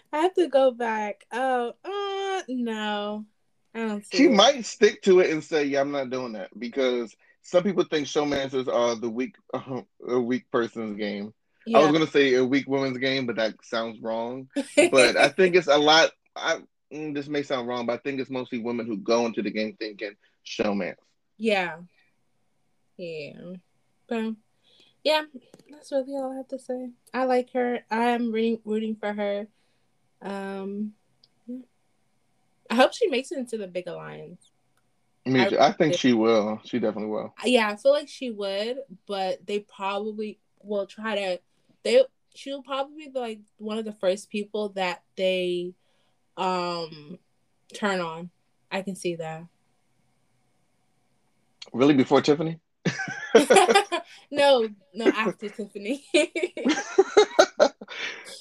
I 0.12 0.20
have 0.20 0.34
to 0.34 0.48
go 0.48 0.70
back. 0.70 1.26
Oh, 1.32 1.72
uh, 1.84 2.42
no, 2.48 3.26
I 3.74 3.78
don't. 3.80 4.04
she 4.12 4.26
it. 4.26 4.32
might 4.32 4.64
stick 4.64 5.02
to 5.02 5.20
it 5.20 5.30
and 5.30 5.42
say, 5.42 5.64
"Yeah, 5.64 5.80
I'm 5.80 5.90
not 5.90 6.10
doing 6.10 6.32
that," 6.32 6.56
because 6.58 7.14
some 7.42 7.62
people 7.62 7.84
think 7.84 8.06
showmancers 8.06 8.72
are 8.72 8.94
the 8.94 9.10
weak, 9.10 9.36
uh, 9.52 9.82
a 10.08 10.20
weak 10.20 10.50
person's 10.50 10.96
game. 10.96 11.34
Yeah. 11.66 11.78
I 11.78 11.82
was 11.82 11.92
gonna 11.92 12.06
say 12.06 12.34
a 12.34 12.44
weak 12.44 12.68
woman's 12.68 12.98
game, 12.98 13.26
but 13.26 13.36
that 13.36 13.54
sounds 13.62 14.00
wrong. 14.00 14.48
but 14.76 15.16
I 15.16 15.28
think 15.28 15.56
it's 15.56 15.66
a 15.66 15.76
lot. 15.76 16.12
I 16.36 16.60
mm, 16.92 17.12
this 17.14 17.26
may 17.26 17.42
sound 17.42 17.66
wrong, 17.66 17.86
but 17.86 17.94
I 17.94 17.98
think 17.98 18.20
it's 18.20 18.30
mostly 18.30 18.60
women 18.60 18.86
who 18.86 18.98
go 18.98 19.26
into 19.26 19.42
the 19.42 19.50
game 19.50 19.76
thinking 19.78 20.14
showmance. 20.46 20.94
Yeah. 21.38 21.78
Yeah. 22.96 23.32
But 24.08 24.36
yeah, 25.06 25.22
that's 25.70 25.92
really 25.92 26.14
all 26.14 26.32
I 26.32 26.36
have 26.38 26.48
to 26.48 26.58
say. 26.58 26.90
I 27.14 27.26
like 27.26 27.52
her. 27.52 27.78
I'm 27.92 28.32
rooting, 28.32 28.58
rooting 28.64 28.96
for 28.96 29.12
her. 29.12 29.46
Um, 30.20 30.94
I 32.68 32.74
hope 32.74 32.92
she 32.92 33.06
makes 33.06 33.30
it 33.30 33.38
into 33.38 33.56
the 33.56 33.68
big 33.68 33.86
alliance. 33.86 34.50
Me 35.24 35.48
too. 35.48 35.58
I, 35.58 35.68
I 35.68 35.72
think 35.72 35.94
she 35.94 36.12
will. 36.12 36.60
She 36.64 36.80
definitely 36.80 37.10
will. 37.10 37.32
Yeah, 37.44 37.68
I 37.68 37.76
feel 37.76 37.92
like 37.92 38.08
she 38.08 38.32
would, 38.32 38.78
but 39.06 39.46
they 39.46 39.60
probably 39.60 40.40
will 40.60 40.88
try 40.88 41.14
to. 41.14 41.40
They 41.84 42.02
she'll 42.34 42.64
probably 42.64 43.06
be 43.06 43.12
like 43.16 43.38
one 43.58 43.78
of 43.78 43.84
the 43.84 43.92
first 43.92 44.28
people 44.28 44.70
that 44.70 45.04
they 45.16 45.72
um 46.36 47.20
turn 47.72 48.00
on. 48.00 48.30
I 48.72 48.82
can 48.82 48.96
see 48.96 49.14
that. 49.14 49.44
Really, 51.72 51.94
before 51.94 52.20
Tiffany? 52.22 52.58
no, 54.30 54.68
no, 54.94 55.06
after 55.06 55.48
Tiffany. 55.48 56.04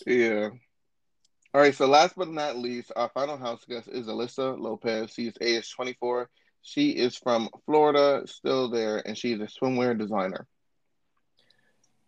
yeah. 0.05 0.49
All 1.53 1.61
right. 1.61 1.75
So 1.75 1.87
last 1.87 2.15
but 2.15 2.29
not 2.29 2.57
least, 2.57 2.91
our 2.95 3.09
final 3.09 3.37
house 3.37 3.63
guest 3.67 3.87
is 3.87 4.07
Alyssa 4.07 4.59
Lopez. 4.59 5.11
She's 5.13 5.33
age 5.41 5.73
24. 5.73 6.29
She 6.61 6.89
is 6.91 7.15
from 7.15 7.49
Florida, 7.65 8.23
still 8.25 8.69
there, 8.69 8.97
and 9.05 9.17
she's 9.17 9.39
a 9.39 9.47
swimwear 9.47 9.97
designer. 9.97 10.47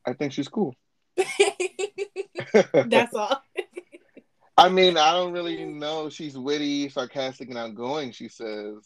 I 0.06 0.14
think 0.14 0.34
she's 0.34 0.48
cool. 0.48 0.76
That's 2.74 3.14
all. 3.14 3.42
I 4.58 4.70
mean, 4.70 4.98
I 4.98 5.12
don't 5.12 5.34
really 5.34 5.64
know. 5.66 6.10
She's 6.10 6.36
witty, 6.36 6.90
sarcastic, 6.90 7.50
and 7.50 7.58
outgoing. 7.58 8.12
She 8.14 8.30
says. 8.30 8.78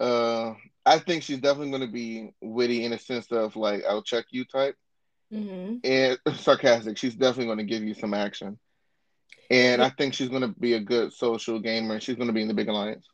Uh, 0.00 0.54
I 0.84 0.98
think 0.98 1.22
she's 1.22 1.38
definitely 1.38 1.70
going 1.70 1.86
to 1.86 1.92
be 1.92 2.32
witty 2.40 2.84
in 2.84 2.92
a 2.92 2.98
sense 2.98 3.30
of 3.30 3.56
like 3.56 3.84
I'll 3.88 4.02
check 4.02 4.26
you 4.30 4.44
type, 4.44 4.76
mm-hmm. 5.32 5.76
and 5.84 6.18
sarcastic. 6.38 6.98
She's 6.98 7.14
definitely 7.14 7.46
going 7.46 7.58
to 7.58 7.64
give 7.64 7.82
you 7.82 7.94
some 7.94 8.14
action, 8.14 8.58
and 9.50 9.80
yeah. 9.80 9.86
I 9.86 9.90
think 9.90 10.14
she's 10.14 10.28
going 10.28 10.42
to 10.42 10.48
be 10.48 10.74
a 10.74 10.80
good 10.80 11.12
social 11.12 11.60
gamer. 11.60 12.00
She's 12.00 12.16
going 12.16 12.28
to 12.28 12.34
be 12.34 12.42
in 12.42 12.48
the 12.48 12.54
big 12.54 12.68
alliance. 12.68 13.06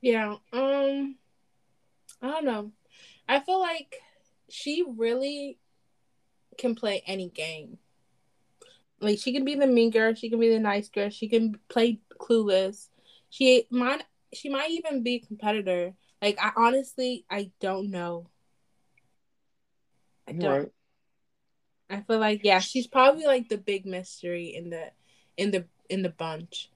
Yeah. 0.00 0.36
Um. 0.52 1.16
I 2.20 2.28
don't 2.28 2.44
know. 2.44 2.72
I 3.28 3.40
feel 3.40 3.60
like 3.60 3.96
she 4.48 4.84
really 4.96 5.58
can 6.58 6.74
play 6.74 7.02
any 7.06 7.28
game. 7.28 7.78
Like 9.00 9.18
she 9.18 9.32
can 9.32 9.44
be 9.44 9.56
the 9.56 9.66
mean 9.66 9.90
girl, 9.90 10.14
she 10.14 10.30
can 10.30 10.38
be 10.38 10.50
the 10.50 10.60
nice 10.60 10.88
girl, 10.88 11.10
she 11.10 11.28
can 11.28 11.58
play 11.68 12.00
clueless. 12.18 12.88
She 13.30 13.66
might 13.70 14.04
she 14.32 14.48
might 14.48 14.70
even 14.70 15.02
be 15.02 15.16
a 15.16 15.26
competitor. 15.26 15.94
Like 16.22 16.38
I 16.40 16.52
honestly 16.56 17.26
I 17.28 17.50
don't 17.60 17.90
know. 17.90 18.28
I 20.28 20.32
don't. 20.32 20.50
Right. 20.50 20.72
I 21.90 22.00
feel 22.02 22.20
like 22.20 22.42
yeah, 22.44 22.60
she's 22.60 22.86
probably 22.86 23.26
like 23.26 23.48
the 23.48 23.58
big 23.58 23.84
mystery 23.84 24.54
in 24.54 24.70
the 24.70 24.92
in 25.36 25.50
the 25.50 25.66
in 25.90 26.02
the 26.02 26.10
bunch. 26.10 26.70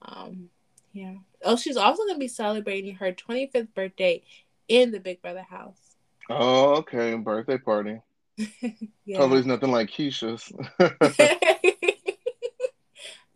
Um 0.00 0.48
yeah. 0.92 1.14
Oh, 1.42 1.56
she's 1.56 1.76
also 1.76 2.06
gonna 2.06 2.18
be 2.18 2.28
celebrating 2.28 2.94
her 2.94 3.12
25th 3.12 3.74
birthday 3.74 4.22
in 4.68 4.92
the 4.92 5.00
Big 5.00 5.20
Brother 5.20 5.42
house. 5.42 5.96
Oh, 6.30 6.76
okay. 6.76 7.16
Birthday 7.16 7.58
party. 7.58 8.00
yeah. 8.36 8.78
It's 9.04 9.46
nothing 9.46 9.72
like 9.72 9.90
Keisha's. 9.90 10.50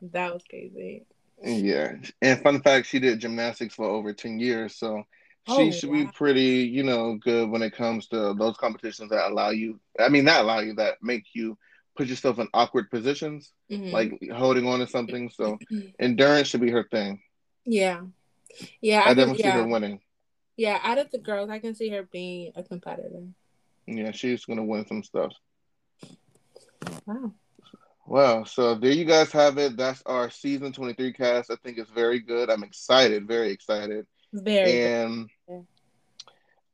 that 0.00 0.32
was 0.32 0.42
crazy. 0.48 1.04
Yeah. 1.42 1.96
And 2.22 2.42
fun 2.42 2.62
fact, 2.62 2.86
she 2.86 2.98
did 3.00 3.20
gymnastics 3.20 3.74
for 3.74 3.86
over 3.86 4.12
10 4.12 4.38
years. 4.38 4.74
So 4.76 5.04
she 5.46 5.54
oh, 5.54 5.70
should 5.70 5.90
wow. 5.90 5.96
be 5.96 6.06
pretty, 6.06 6.68
you 6.70 6.82
know, 6.82 7.16
good 7.16 7.48
when 7.48 7.62
it 7.62 7.74
comes 7.74 8.08
to 8.08 8.34
those 8.34 8.56
competitions 8.56 9.10
that 9.10 9.30
allow 9.30 9.50
you, 9.50 9.80
I 9.98 10.08
mean, 10.08 10.24
not 10.24 10.42
allow 10.42 10.60
you, 10.60 10.74
that 10.74 11.02
make 11.02 11.24
you 11.32 11.56
put 11.96 12.06
yourself 12.06 12.38
in 12.38 12.48
awkward 12.54 12.90
positions, 12.90 13.52
mm-hmm. 13.70 13.90
like 13.90 14.20
holding 14.34 14.66
on 14.66 14.80
to 14.80 14.86
something. 14.86 15.30
So 15.30 15.58
endurance 15.98 16.48
should 16.48 16.60
be 16.60 16.70
her 16.70 16.84
thing. 16.84 17.20
Yeah. 17.64 18.02
Yeah. 18.80 19.02
I, 19.06 19.10
I 19.10 19.14
definitely 19.14 19.44
yeah. 19.44 19.52
see 19.52 19.58
her 19.58 19.66
winning. 19.66 20.00
Yeah. 20.56 20.78
Out 20.82 20.98
of 20.98 21.10
the 21.10 21.18
girls, 21.18 21.50
I 21.50 21.58
can 21.58 21.74
see 21.74 21.88
her 21.90 22.02
being 22.02 22.52
a 22.54 22.62
competitor. 22.62 23.24
Yeah, 23.86 24.12
she's 24.12 24.44
going 24.44 24.58
to 24.58 24.64
win 24.64 24.86
some 24.86 25.02
stuff. 25.02 25.32
Wow. 27.06 27.32
Well, 28.06 28.46
so 28.46 28.74
there 28.74 28.92
you 28.92 29.04
guys 29.04 29.32
have 29.32 29.58
it. 29.58 29.76
That's 29.76 30.02
our 30.06 30.30
season 30.30 30.72
23 30.72 31.12
cast. 31.12 31.50
I 31.50 31.56
think 31.56 31.78
it's 31.78 31.90
very 31.90 32.20
good. 32.20 32.48
I'm 32.48 32.62
excited, 32.62 33.28
very 33.28 33.50
excited. 33.50 34.06
Very 34.32 34.84
and. 34.84 35.30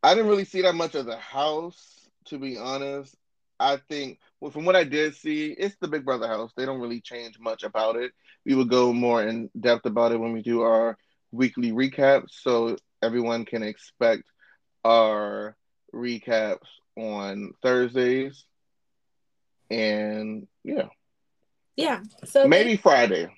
I 0.02 0.14
didn't 0.14 0.28
really 0.28 0.44
see 0.44 0.60
that 0.62 0.74
much 0.74 0.94
of 0.94 1.06
the 1.06 1.16
house, 1.16 2.08
to 2.26 2.38
be 2.38 2.58
honest. 2.58 3.16
I 3.58 3.78
think 3.88 4.18
well, 4.40 4.50
from 4.50 4.66
what 4.66 4.76
I 4.76 4.84
did 4.84 5.14
see, 5.14 5.52
it's 5.52 5.76
the 5.80 5.88
Big 5.88 6.04
Brother 6.04 6.28
house. 6.28 6.52
They 6.54 6.66
don't 6.66 6.80
really 6.80 7.00
change 7.00 7.38
much 7.40 7.62
about 7.62 7.96
it. 7.96 8.12
We 8.44 8.54
will 8.54 8.66
go 8.66 8.92
more 8.92 9.22
in 9.22 9.48
depth 9.58 9.86
about 9.86 10.12
it 10.12 10.20
when 10.20 10.32
we 10.32 10.42
do 10.42 10.60
our 10.60 10.98
weekly 11.32 11.72
recaps, 11.72 12.32
so 12.42 12.76
everyone 13.02 13.46
can 13.46 13.62
expect 13.62 14.24
our 14.84 15.56
recaps 15.94 16.66
on 16.96 17.52
Thursdays. 17.62 18.44
And 19.70 20.46
yeah. 20.62 20.88
Yeah. 21.76 22.02
So 22.24 22.46
maybe 22.46 22.76
Friday. 22.76 23.30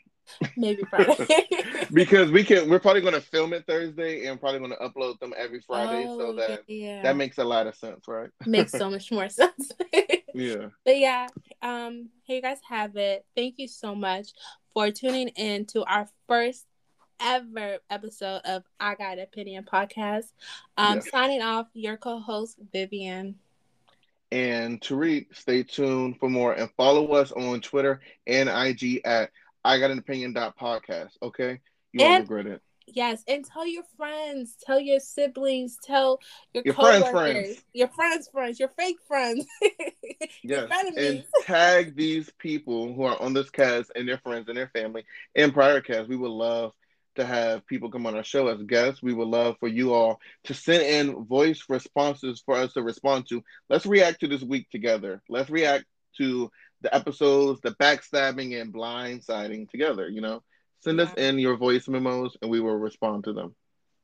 Maybe 0.56 0.82
Friday. 0.88 1.26
because 1.92 2.30
we 2.30 2.44
can 2.44 2.68
we're 2.68 2.78
probably 2.78 3.02
gonna 3.02 3.20
film 3.20 3.52
it 3.52 3.66
Thursday 3.66 4.26
and 4.26 4.40
probably 4.40 4.60
gonna 4.60 4.76
upload 4.76 5.18
them 5.20 5.34
every 5.36 5.60
Friday. 5.60 6.06
Oh, 6.08 6.18
so 6.18 6.32
that 6.34 6.62
yeah. 6.68 7.02
that 7.02 7.16
makes 7.16 7.38
a 7.38 7.44
lot 7.44 7.66
of 7.66 7.74
sense, 7.74 8.06
right? 8.08 8.30
makes 8.46 8.72
so 8.72 8.90
much 8.90 9.10
more 9.12 9.28
sense. 9.28 9.72
yeah. 10.34 10.68
But 10.84 10.98
yeah, 10.98 11.28
um, 11.62 12.08
here 12.22 12.36
you 12.36 12.42
guys 12.42 12.58
have 12.68 12.96
it. 12.96 13.24
Thank 13.34 13.58
you 13.58 13.68
so 13.68 13.94
much 13.94 14.28
for 14.74 14.90
tuning 14.90 15.28
in 15.28 15.64
to 15.66 15.84
our 15.84 16.08
first 16.26 16.66
ever 17.18 17.78
episode 17.88 18.42
of 18.44 18.62
I 18.78 18.94
Got 18.94 19.18
Opinion 19.18 19.64
podcast. 19.64 20.32
Um, 20.76 20.96
yes. 20.96 21.10
signing 21.10 21.42
off, 21.42 21.66
your 21.72 21.96
co-host 21.96 22.58
Vivian 22.72 23.36
and 24.32 24.80
Teriq. 24.80 25.34
Stay 25.34 25.62
tuned 25.62 26.18
for 26.18 26.28
more 26.28 26.52
and 26.52 26.70
follow 26.76 27.12
us 27.12 27.32
on 27.32 27.60
Twitter 27.60 28.00
and 28.26 28.48
IG 28.48 29.00
at 29.04 29.30
I 29.66 29.80
got 29.80 29.90
an 29.90 29.98
opinion 29.98 30.32
dot 30.32 30.56
podcast. 30.58 31.10
Okay, 31.22 31.60
you 31.92 32.00
won't 32.00 32.20
regret 32.20 32.46
it. 32.46 32.62
Yes, 32.86 33.24
and 33.26 33.44
tell 33.44 33.66
your 33.66 33.82
friends, 33.96 34.56
tell 34.64 34.78
your 34.78 35.00
siblings, 35.00 35.76
tell 35.82 36.20
your, 36.54 36.62
your 36.64 36.74
friends, 36.74 37.08
friends, 37.10 37.64
your 37.72 37.88
friends, 37.88 38.28
friends, 38.28 38.60
your 38.60 38.68
fake 38.68 38.98
friends. 39.08 39.44
yes, 40.44 40.70
and 40.96 41.24
tag 41.42 41.96
these 41.96 42.30
people 42.38 42.94
who 42.94 43.02
are 43.02 43.20
on 43.20 43.32
this 43.32 43.50
cast 43.50 43.90
and 43.96 44.08
their 44.08 44.18
friends 44.18 44.48
and 44.48 44.56
their 44.56 44.68
family 44.68 45.04
in 45.34 45.50
prior 45.50 45.80
cast. 45.80 46.08
We 46.08 46.16
would 46.16 46.30
love 46.30 46.72
to 47.16 47.26
have 47.26 47.66
people 47.66 47.90
come 47.90 48.06
on 48.06 48.14
our 48.14 48.22
show 48.22 48.46
as 48.46 48.62
guests. 48.62 49.02
We 49.02 49.14
would 49.14 49.28
love 49.28 49.56
for 49.58 49.68
you 49.68 49.92
all 49.92 50.20
to 50.44 50.54
send 50.54 50.84
in 50.84 51.24
voice 51.24 51.64
responses 51.68 52.40
for 52.46 52.54
us 52.54 52.72
to 52.74 52.82
respond 52.82 53.28
to. 53.30 53.42
Let's 53.68 53.86
react 53.86 54.20
to 54.20 54.28
this 54.28 54.42
week 54.42 54.70
together. 54.70 55.22
Let's 55.28 55.50
react 55.50 55.86
to 56.18 56.50
the 56.82 56.94
episodes, 56.94 57.60
the 57.60 57.72
backstabbing 57.72 58.60
and 58.60 58.72
blindsiding 58.72 59.68
together, 59.70 60.08
you 60.08 60.20
know. 60.20 60.42
Send 60.80 60.98
yeah. 60.98 61.04
us 61.04 61.14
in 61.14 61.38
your 61.38 61.56
voice 61.56 61.88
memos 61.88 62.36
and 62.42 62.50
we 62.50 62.60
will 62.60 62.76
respond 62.76 63.24
to 63.24 63.32
them. 63.32 63.54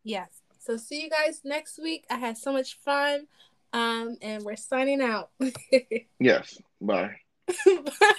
Yes. 0.05 0.29
So 0.59 0.77
see 0.77 1.03
you 1.03 1.11
guys 1.11 1.41
next 1.45 1.79
week. 1.79 2.05
I 2.11 2.16
had 2.16 2.39
so 2.39 2.53
much 2.53 2.79
fun. 2.85 3.27
Um, 3.73 4.16
and 4.20 4.43
we're 4.43 4.57
signing 4.57 5.01
out. 5.01 5.31
yes. 6.18 6.59
Bye. 6.81 7.16
Bye. 7.66 8.14